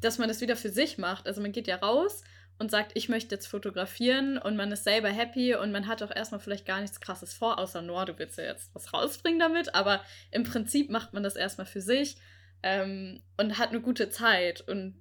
dass 0.00 0.18
man 0.18 0.28
das 0.28 0.42
wieder 0.42 0.56
für 0.56 0.68
sich 0.68 0.98
macht. 0.98 1.26
Also 1.26 1.40
man 1.40 1.52
geht 1.52 1.66
ja 1.66 1.76
raus 1.76 2.22
und 2.58 2.70
sagt, 2.70 2.92
ich 2.94 3.08
möchte 3.08 3.34
jetzt 3.34 3.46
fotografieren 3.46 4.38
und 4.38 4.56
man 4.56 4.70
ist 4.70 4.84
selber 4.84 5.08
happy 5.08 5.54
und 5.54 5.72
man 5.72 5.86
hat 5.86 6.02
auch 6.02 6.14
erstmal 6.14 6.40
vielleicht 6.40 6.66
gar 6.66 6.80
nichts 6.80 7.00
krasses 7.00 7.34
vor, 7.34 7.58
außer 7.58 7.82
Noah, 7.82 8.06
du 8.06 8.18
willst 8.18 8.38
ja 8.38 8.44
jetzt 8.44 8.74
was 8.74 8.92
rausbringen 8.92 9.40
damit, 9.40 9.74
aber 9.74 10.02
im 10.30 10.44
Prinzip 10.44 10.90
macht 10.90 11.12
man 11.12 11.22
das 11.22 11.36
erstmal 11.36 11.66
für 11.66 11.80
sich 11.80 12.16
ähm, 12.62 13.22
und 13.36 13.58
hat 13.58 13.70
eine 13.70 13.80
gute 13.80 14.08
Zeit. 14.08 14.60
Und 14.62 15.00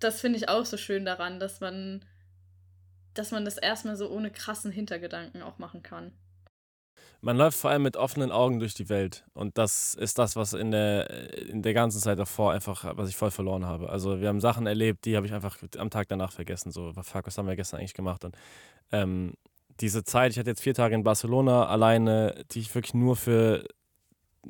das 0.00 0.20
finde 0.20 0.38
ich 0.38 0.48
auch 0.48 0.64
so 0.64 0.76
schön 0.76 1.04
daran, 1.04 1.38
dass 1.38 1.60
man, 1.60 2.04
dass 3.14 3.30
man 3.30 3.44
das 3.44 3.58
erstmal 3.58 3.96
so 3.96 4.10
ohne 4.10 4.30
krassen 4.30 4.72
Hintergedanken 4.72 5.42
auch 5.42 5.58
machen 5.58 5.82
kann. 5.82 6.12
Man 7.20 7.36
läuft 7.36 7.58
vor 7.58 7.70
allem 7.70 7.82
mit 7.82 7.96
offenen 7.96 8.30
Augen 8.30 8.60
durch 8.60 8.74
die 8.74 8.88
Welt. 8.88 9.24
Und 9.34 9.58
das 9.58 9.94
ist 9.94 10.18
das, 10.18 10.36
was 10.36 10.52
in 10.52 10.70
der, 10.70 11.48
in 11.48 11.62
der 11.62 11.74
ganzen 11.74 12.00
Zeit 12.00 12.18
davor 12.18 12.52
einfach, 12.52 12.96
was 12.96 13.08
ich 13.08 13.16
voll 13.16 13.30
verloren 13.30 13.66
habe. 13.66 13.88
Also 13.88 14.20
wir 14.20 14.28
haben 14.28 14.40
Sachen 14.40 14.66
erlebt, 14.66 15.04
die 15.04 15.16
habe 15.16 15.26
ich 15.26 15.32
einfach 15.32 15.58
am 15.78 15.90
Tag 15.90 16.08
danach 16.08 16.32
vergessen. 16.32 16.70
So, 16.70 16.92
fuck, 17.02 17.26
was 17.26 17.38
haben 17.38 17.48
wir 17.48 17.56
gestern 17.56 17.80
eigentlich 17.80 17.94
gemacht? 17.94 18.24
Und 18.24 18.36
ähm, 18.92 19.34
diese 19.80 20.04
Zeit, 20.04 20.32
ich 20.32 20.38
hatte 20.38 20.50
jetzt 20.50 20.62
vier 20.62 20.74
Tage 20.74 20.94
in 20.94 21.04
Barcelona 21.04 21.66
alleine, 21.66 22.44
die 22.52 22.60
ich 22.60 22.74
wirklich 22.74 22.94
nur 22.94 23.16
für 23.16 23.64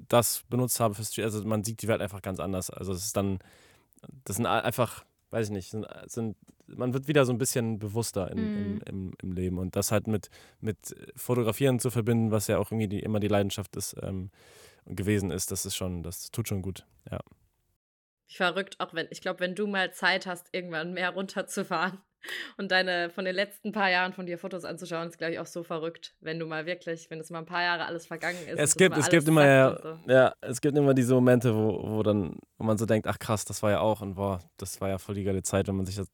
das 0.09 0.43
benutzt 0.49 0.81
habe. 0.81 0.95
Für 0.95 1.05
Street, 1.05 1.25
also 1.25 1.45
man 1.45 1.65
sieht 1.65 1.83
die 1.83 1.89
Welt 1.89 2.01
einfach 2.01 2.23
ganz 2.23 2.41
anders. 2.41 2.71
Also 2.71 2.93
es 2.93 3.05
ist 3.05 3.17
dann, 3.17 3.39
das 4.25 4.37
sind 4.37 4.47
einfach, 4.47 5.05
weiß 5.37 5.49
ich 5.49 5.53
nicht, 5.53 5.71
sind, 5.71 5.87
sind 6.07 6.37
man 6.67 6.95
wird 6.95 7.07
wieder 7.09 7.25
so 7.27 7.33
ein 7.33 7.39
bisschen 7.39 7.79
bewusster 7.79 8.31
in, 8.31 8.39
im, 8.39 8.73
Mhm. 8.73 8.81
im, 8.87 9.13
im 9.23 9.33
Leben 9.33 9.59
und 9.59 9.77
das 9.77 9.93
halt 9.93 10.07
mit, 10.07 10.31
mit 10.61 10.97
Fotografieren 11.15 11.79
zu 11.79 11.91
verbinden, 11.91 12.31
was 12.31 12.47
ja 12.49 12.59
auch 12.59 12.73
irgendwie 12.73 12.89
die, 12.89 13.01
immer 13.01 13.21
die 13.21 13.29
Leidenschaft 13.29 13.77
ist 13.77 13.95
ähm, 14.03 14.31
gewesen 14.87 15.31
ist, 15.31 15.51
das 15.51 15.67
ist 15.67 15.77
schon, 15.77 16.03
das 16.03 16.31
tut 16.31 16.49
schon 16.49 16.63
gut. 16.63 16.87
Ja. 17.11 17.21
Verrückt, 18.29 18.81
auch 18.81 18.95
wenn, 18.95 19.07
ich 19.11 19.21
glaube, 19.21 19.41
wenn 19.41 19.55
du 19.55 19.67
mal 19.67 19.93
Zeit 19.93 20.27
hast, 20.27 20.49
irgendwann 20.53 20.95
mehr 20.95 21.11
runterzufahren 21.11 21.99
und 22.57 22.71
deine 22.71 23.11
von 23.11 23.25
den 23.25 23.35
letzten 23.35 23.73
paar 23.73 23.91
Jahren 23.91 24.13
von 24.13 24.27
dir 24.27 24.39
Fotos 24.39 24.65
anzuschauen, 24.65 25.09
ist, 25.09 25.19
glaube 25.19 25.35
ich, 25.35 25.39
auch 25.39 25.47
so 25.47 25.63
verrückt, 25.63 26.15
wenn 26.21 26.39
du 26.39 26.47
mal 26.47 26.67
wirklich, 26.67 27.11
wenn 27.11 27.21
es 27.21 27.31
mal 27.31 27.39
ein 27.39 27.47
paar 27.47 27.63
Jahre 27.63 27.87
alles 27.87 28.07
vergangen 28.07 28.39
ist. 28.47 28.59
Es 28.59 28.75
gibt, 28.77 28.97
es 28.97 29.09
gibt 29.09 29.27
immer 29.29 29.47
ja, 29.47 29.79
so. 29.83 29.99
ja, 30.11 30.35
es 30.41 30.61
gibt 30.61 30.77
immer 30.77 30.95
diese 30.95 31.15
Momente, 31.15 31.55
wo, 31.55 31.97
wo 31.97 32.03
dann, 32.03 32.37
wo 32.59 32.65
man 32.65 32.79
so 32.79 32.87
denkt, 32.87 33.07
ach 33.07 33.19
krass, 33.19 33.45
das 33.45 33.63
war 33.63 33.71
ja 33.71 33.81
auch 33.81 34.01
und 34.01 34.15
boah, 34.15 34.41
das 34.57 34.81
war 34.81 34.89
ja 34.89 34.99
voll 34.99 35.15
die 35.15 35.25
geile 35.25 35.43
Zeit, 35.43 35.69
wenn 35.69 35.77
man 35.77 35.87
sich 35.87 35.97
das 35.97 36.11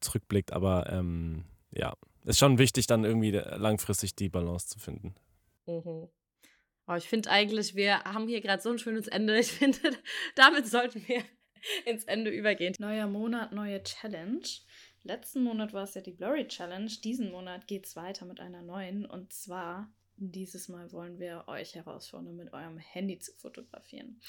zurückblickt, 0.00 0.52
aber 0.52 0.86
ähm, 0.90 1.44
ja, 1.70 1.94
ist 2.24 2.38
schon 2.38 2.58
wichtig, 2.58 2.86
dann 2.86 3.04
irgendwie 3.04 3.30
langfristig 3.30 4.14
die 4.14 4.28
Balance 4.28 4.68
zu 4.68 4.78
finden. 4.78 5.14
Mhm. 5.66 6.08
Oh, 6.86 6.94
ich 6.94 7.08
finde 7.08 7.30
eigentlich, 7.30 7.74
wir 7.74 8.02
haben 8.04 8.28
hier 8.28 8.40
gerade 8.40 8.62
so 8.62 8.70
ein 8.70 8.78
schönes 8.78 9.08
Ende. 9.08 9.38
Ich 9.38 9.52
finde, 9.52 9.78
damit 10.34 10.66
sollten 10.66 11.06
wir 11.06 11.22
ins 11.84 12.04
Ende 12.04 12.30
übergehen. 12.30 12.74
Neuer 12.78 13.06
Monat, 13.06 13.52
neue 13.52 13.82
Challenge. 13.82 14.46
Letzten 15.08 15.42
Monat 15.42 15.72
war 15.72 15.82
es 15.84 15.94
ja 15.94 16.02
die 16.02 16.12
Blurry 16.12 16.46
Challenge. 16.46 16.90
Diesen 17.02 17.30
Monat 17.30 17.66
geht 17.66 17.86
es 17.86 17.96
weiter 17.96 18.26
mit 18.26 18.40
einer 18.40 18.60
neuen. 18.60 19.06
Und 19.06 19.32
zwar, 19.32 19.90
dieses 20.18 20.68
Mal 20.68 20.92
wollen 20.92 21.18
wir 21.18 21.44
euch 21.46 21.74
herausfordern, 21.74 22.36
mit 22.36 22.52
eurem 22.52 22.76
Handy 22.76 23.18
zu 23.18 23.32
fotografieren. 23.32 24.20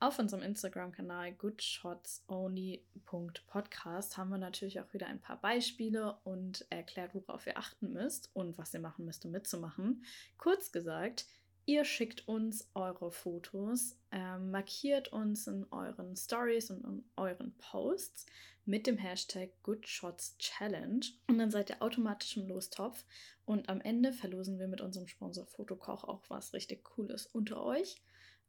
Auf 0.00 0.18
unserem 0.18 0.42
Instagram-Kanal 0.42 1.32
goodshotsonly.podcast 1.32 4.18
haben 4.18 4.28
wir 4.28 4.36
natürlich 4.36 4.80
auch 4.80 4.92
wieder 4.92 5.06
ein 5.06 5.22
paar 5.22 5.40
Beispiele 5.40 6.18
und 6.24 6.66
erklärt, 6.68 7.14
worauf 7.14 7.46
ihr 7.46 7.56
achten 7.56 7.94
müsst 7.94 8.28
und 8.34 8.58
was 8.58 8.74
ihr 8.74 8.80
machen 8.80 9.06
müsst, 9.06 9.24
um 9.24 9.30
mitzumachen. 9.30 10.04
Kurz 10.36 10.72
gesagt, 10.72 11.24
Ihr 11.68 11.84
schickt 11.84 12.26
uns 12.26 12.66
eure 12.72 13.12
Fotos, 13.12 13.98
äh, 14.10 14.38
markiert 14.38 15.12
uns 15.12 15.46
in 15.46 15.66
euren 15.70 16.16
Stories 16.16 16.70
und 16.70 16.82
in 16.82 17.04
euren 17.14 17.54
Posts 17.58 18.24
mit 18.68 18.86
dem 18.86 18.98
Hashtag 18.98 19.50
GoodShotsChallenge 19.62 21.06
und 21.26 21.38
dann 21.38 21.50
seid 21.50 21.70
ihr 21.70 21.80
automatisch 21.80 22.36
im 22.36 22.46
Lostopf 22.46 23.02
und 23.46 23.70
am 23.70 23.80
Ende 23.80 24.12
verlosen 24.12 24.58
wir 24.58 24.68
mit 24.68 24.82
unserem 24.82 25.08
Sponsor 25.08 25.46
Fotokoch 25.46 26.04
auch 26.04 26.28
was 26.28 26.52
richtig 26.52 26.84
Cooles 26.84 27.24
unter 27.26 27.64
euch. 27.64 27.96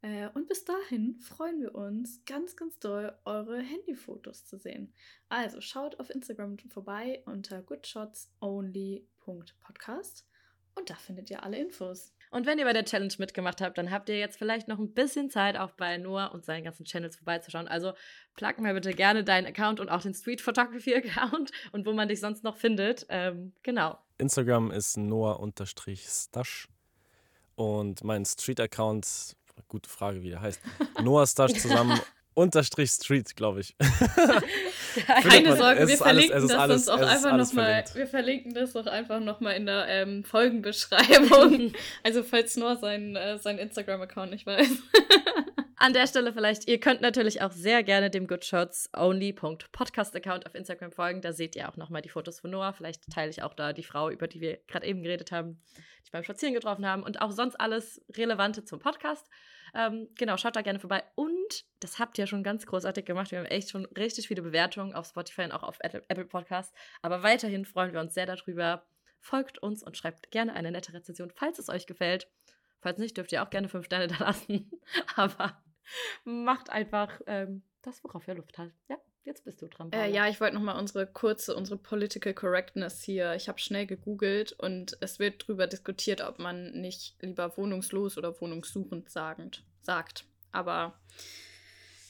Äh, 0.01 0.27
und 0.33 0.49
bis 0.49 0.65
dahin 0.65 1.17
freuen 1.21 1.61
wir 1.61 1.73
uns 1.73 2.25
ganz, 2.25 2.57
ganz 2.57 2.79
doll, 2.79 3.17
eure 3.23 3.61
Handyfotos 3.61 4.45
zu 4.45 4.57
sehen. 4.57 4.93
Also 5.29 5.61
schaut 5.61 6.01
auf 6.01 6.09
Instagram 6.09 6.57
vorbei 6.67 7.23
unter 7.25 7.61
goodshotsonly.podcast 7.61 10.27
und 10.75 10.89
da 10.89 10.95
findet 10.95 11.29
ihr 11.29 11.43
alle 11.43 11.59
Infos. 11.59 12.13
Und 12.31 12.45
wenn 12.45 12.59
ihr 12.59 12.65
bei 12.65 12.73
der 12.73 12.85
Challenge 12.85 13.13
mitgemacht 13.17 13.59
habt, 13.59 13.77
dann 13.77 13.89
habt 13.89 14.07
ihr 14.09 14.19
jetzt 14.19 14.37
vielleicht 14.37 14.67
noch 14.67 14.77
ein 14.77 14.93
bisschen 14.93 15.29
Zeit, 15.29 15.57
auch 15.57 15.71
bei 15.71 15.97
Noah 15.97 16.31
und 16.31 16.45
seinen 16.45 16.63
ganzen 16.63 16.85
Channels 16.85 17.15
vorbeizuschauen. 17.15 17.67
Also 17.67 17.93
plug 18.35 18.59
mir 18.59 18.73
bitte 18.73 18.93
gerne 18.93 19.23
deinen 19.23 19.47
Account 19.47 19.79
und 19.79 19.89
auch 19.89 20.01
den 20.01 20.13
Street 20.13 20.41
Photography 20.41 20.95
Account 21.03 21.51
und 21.71 21.85
wo 21.85 21.93
man 21.93 22.07
dich 22.07 22.19
sonst 22.19 22.43
noch 22.43 22.57
findet. 22.57 23.05
Ähm, 23.09 23.53
genau. 23.63 23.97
Instagram 24.19 24.71
ist 24.71 24.97
noah-stash 24.97 26.67
und 27.55 28.03
mein 28.03 28.25
Street-Account, 28.25 29.35
gute 29.67 29.89
Frage, 29.89 30.21
wie 30.21 30.29
der 30.29 30.41
heißt, 30.41 30.61
Noah 31.03 31.25
Stash 31.25 31.53
zusammen 31.53 31.99
unterstrich 32.39 32.91
Street, 32.91 33.35
glaube 33.35 33.61
ich. 33.61 33.75
Keine 35.23 35.55
Sorge, 35.55 35.87
wir 35.87 35.97
verlinken 35.97 36.33
alles, 36.33 36.85
das 36.85 36.87
alles, 36.89 36.89
einfach 36.89 37.37
nochmal. 37.37 37.83
Wir 37.93 38.07
verlinken 38.07 38.53
das 38.53 38.75
auch 38.75 38.87
einfach 38.87 39.19
nochmal 39.19 39.55
in 39.55 39.65
der 39.65 39.87
ähm, 39.87 40.23
Folgenbeschreibung. 40.23 41.73
also 42.03 42.23
falls 42.23 42.57
nur 42.57 42.75
sein, 42.77 43.15
äh, 43.15 43.37
sein 43.37 43.57
Instagram-Account 43.57 44.31
nicht 44.31 44.45
weiß. 44.45 44.67
An 45.81 45.93
der 45.93 46.07
Stelle 46.07 46.33
vielleicht, 46.33 46.67
ihr 46.67 46.79
könnt 46.79 46.99
natürlich 46.99 47.41
auch 47.41 47.53
sehr 47.53 47.83
gerne 47.83 48.09
dem 48.09 48.27
goodshotsonly.podcast-Account 48.27 50.45
auf 50.45 50.53
Instagram 50.53 50.91
folgen. 50.91 51.21
Da 51.21 51.31
seht 51.31 51.55
ihr 51.55 51.69
auch 51.69 51.77
nochmal 51.77 52.01
die 52.01 52.09
Fotos 52.09 52.41
von 52.41 52.51
Noah. 52.51 52.73
Vielleicht 52.73 53.09
teile 53.09 53.29
ich 53.29 53.43
auch 53.43 53.53
da 53.53 53.71
die 53.71 53.83
Frau, 53.83 54.09
über 54.09 54.27
die 54.27 54.41
wir 54.41 54.57
gerade 54.67 54.85
eben 54.85 55.03
geredet 55.03 55.31
haben, 55.31 55.61
die 55.77 56.05
ich 56.05 56.11
beim 56.11 56.23
Spazieren 56.23 56.53
getroffen 56.53 56.85
haben 56.85 57.03
und 57.03 57.21
auch 57.21 57.31
sonst 57.31 57.55
alles 57.55 58.01
Relevante 58.17 58.65
zum 58.65 58.79
Podcast. 58.79 59.25
Ähm, 59.73 60.09
genau, 60.17 60.37
schaut 60.37 60.55
da 60.55 60.61
gerne 60.61 60.79
vorbei. 60.79 61.03
Und 61.15 61.65
das 61.79 61.99
habt 61.99 62.17
ihr 62.17 62.27
schon 62.27 62.43
ganz 62.43 62.65
großartig 62.65 63.05
gemacht. 63.05 63.31
Wir 63.31 63.39
haben 63.39 63.45
echt 63.45 63.69
schon 63.69 63.85
richtig 63.85 64.27
viele 64.27 64.41
Bewertungen 64.41 64.93
auf 64.93 65.07
Spotify 65.07 65.43
und 65.43 65.51
auch 65.51 65.63
auf 65.63 65.77
Apple 65.81 66.25
Podcast. 66.25 66.73
Aber 67.01 67.23
weiterhin 67.23 67.65
freuen 67.65 67.93
wir 67.93 67.99
uns 67.99 68.13
sehr 68.13 68.25
darüber. 68.25 68.85
Folgt 69.19 69.57
uns 69.59 69.83
und 69.83 69.97
schreibt 69.97 70.31
gerne 70.31 70.53
eine 70.53 70.71
nette 70.71 70.93
Rezension, 70.93 71.31
falls 71.35 71.59
es 71.59 71.69
euch 71.69 71.87
gefällt. 71.87 72.29
Falls 72.81 72.97
nicht, 72.97 73.17
dürft 73.17 73.31
ihr 73.31 73.43
auch 73.43 73.49
gerne 73.49 73.67
fünf 73.67 73.85
Sterne 73.85 74.07
da 74.19 74.23
lassen. 74.23 74.71
Aber 75.15 75.61
macht 76.23 76.69
einfach 76.69 77.19
ähm, 77.27 77.63
das, 77.81 78.03
worauf 78.03 78.27
ihr 78.27 78.35
Luft 78.35 78.57
habt. 78.57 78.71
Ja, 78.87 78.97
jetzt 79.23 79.45
bist 79.45 79.61
du 79.61 79.67
dran. 79.67 79.91
Äh, 79.91 80.11
ja, 80.11 80.27
ich 80.27 80.39
wollte 80.41 80.55
noch 80.55 80.61
mal 80.61 80.77
unsere 80.77 81.07
kurze, 81.07 81.55
unsere 81.55 81.77
Political 81.77 82.33
Correctness 82.33 83.01
hier. 83.01 83.35
Ich 83.35 83.47
habe 83.47 83.59
schnell 83.59 83.85
gegoogelt 83.85 84.53
und 84.53 84.97
es 85.01 85.19
wird 85.19 85.43
darüber 85.43 85.67
diskutiert, 85.67 86.21
ob 86.21 86.39
man 86.39 86.71
nicht 86.71 87.15
lieber 87.21 87.55
wohnungslos 87.57 88.17
oder 88.17 88.39
wohnungssuchend 88.39 89.09
sagend, 89.09 89.63
sagt. 89.81 90.25
Aber 90.51 90.99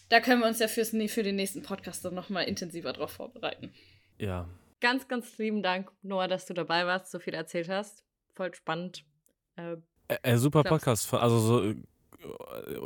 da 0.09 0.19
können 0.19 0.41
wir 0.41 0.47
uns 0.47 0.59
ja 0.59 0.67
fürs, 0.67 0.89
für 0.89 1.23
den 1.23 1.35
nächsten 1.35 1.61
Podcast 1.61 2.03
dann 2.03 2.15
noch 2.15 2.29
mal 2.29 2.41
intensiver 2.41 2.93
drauf 2.93 3.11
vorbereiten. 3.11 3.73
Ja. 4.17 4.49
Ganz, 4.81 5.07
ganz 5.07 5.37
lieben 5.37 5.61
Dank, 5.61 5.91
Noah, 6.01 6.27
dass 6.27 6.45
du 6.45 6.53
dabei 6.53 6.85
warst, 6.85 7.11
so 7.11 7.19
viel 7.19 7.33
erzählt 7.33 7.69
hast. 7.69 8.05
Voll 8.33 8.53
spannend. 8.53 9.03
Äh, 9.55 9.75
äh, 10.23 10.37
super 10.37 10.63
Podcast. 10.63 11.13
Also 11.13 11.39
so 11.39 11.63
äh, 11.63 11.75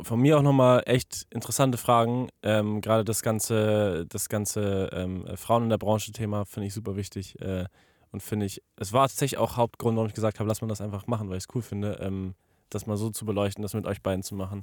von 0.02 0.20
mir 0.20 0.38
auch 0.38 0.42
nochmal 0.42 0.82
echt 0.86 1.26
interessante 1.30 1.78
Fragen. 1.78 2.28
Ähm, 2.42 2.80
Gerade 2.80 3.04
das 3.04 3.22
ganze, 3.22 4.06
das 4.08 4.28
ganze 4.28 4.90
ähm, 4.92 5.26
Frauen 5.36 5.64
in 5.64 5.70
der 5.70 5.78
Branche-Thema 5.78 6.44
finde 6.44 6.68
ich 6.68 6.74
super 6.74 6.96
wichtig. 6.96 7.40
Äh, 7.40 7.66
und 8.10 8.22
finde 8.22 8.46
ich, 8.46 8.62
es 8.76 8.92
war 8.92 9.08
tatsächlich 9.08 9.38
auch 9.38 9.56
Hauptgrund, 9.56 9.96
warum 9.96 10.08
ich 10.08 10.14
gesagt 10.14 10.38
habe, 10.38 10.48
lass 10.48 10.60
man 10.60 10.68
das 10.68 10.80
einfach 10.80 11.06
machen, 11.08 11.28
weil 11.28 11.38
ich 11.38 11.44
es 11.44 11.54
cool 11.54 11.62
finde, 11.62 11.98
ähm, 12.00 12.34
das 12.70 12.86
mal 12.86 12.96
so 12.96 13.10
zu 13.10 13.24
beleuchten, 13.24 13.62
das 13.62 13.74
mit 13.74 13.86
euch 13.86 14.02
beiden 14.02 14.22
zu 14.22 14.36
machen. 14.36 14.62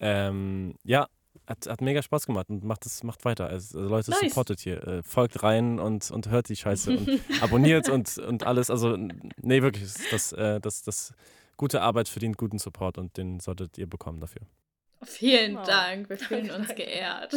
Ähm, 0.00 0.74
ja, 0.82 1.06
hat, 1.46 1.68
hat 1.68 1.80
mega 1.80 2.02
Spaß 2.02 2.26
gemacht 2.26 2.48
und 2.48 2.64
macht 2.64 2.86
es 2.86 3.04
macht 3.04 3.24
weiter. 3.24 3.46
Also, 3.46 3.78
also 3.78 3.90
Leute, 3.90 4.10
nice. 4.10 4.20
supportet 4.20 4.60
hier. 4.60 4.86
Äh, 4.86 5.02
folgt 5.04 5.42
rein 5.42 5.78
und, 5.78 6.10
und 6.10 6.28
hört 6.30 6.48
die 6.48 6.56
Scheiße 6.56 6.96
und 6.96 7.20
abonniert 7.42 7.88
und, 7.88 8.18
und 8.18 8.44
alles. 8.44 8.70
Also, 8.70 8.96
nee, 8.96 9.62
wirklich, 9.62 9.84
das, 10.10 10.30
das, 10.32 10.60
das, 10.60 10.82
das 10.82 11.14
gute 11.60 11.82
Arbeit 11.82 12.08
verdient 12.08 12.38
guten 12.38 12.58
Support 12.58 12.96
und 12.96 13.18
den 13.18 13.38
solltet 13.38 13.76
ihr 13.76 13.86
bekommen 13.86 14.18
dafür. 14.18 14.40
Vielen 15.02 15.58
oh. 15.58 15.62
Dank, 15.62 16.08
wir 16.08 16.16
fühlen 16.16 16.50
uns 16.50 16.74
geehrt. 16.74 17.34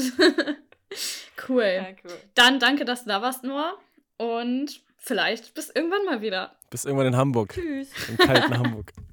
cool. 1.49 1.63
Ja, 1.63 1.88
cool. 2.05 2.17
Dann 2.34 2.57
danke, 2.57 2.86
dass 2.86 3.03
du 3.03 3.09
da 3.09 3.21
warst, 3.21 3.43
Noah. 3.43 3.74
Und 4.15 4.82
vielleicht 4.97 5.53
bis 5.53 5.69
irgendwann 5.69 6.05
mal 6.05 6.21
wieder. 6.21 6.55
Bis 6.69 6.86
irgendwann 6.86 7.07
in 7.07 7.17
Hamburg. 7.17 7.51
Tschüss. 7.51 7.89
Im 8.07 8.15
kalten 8.15 8.57
Hamburg. 8.57 8.93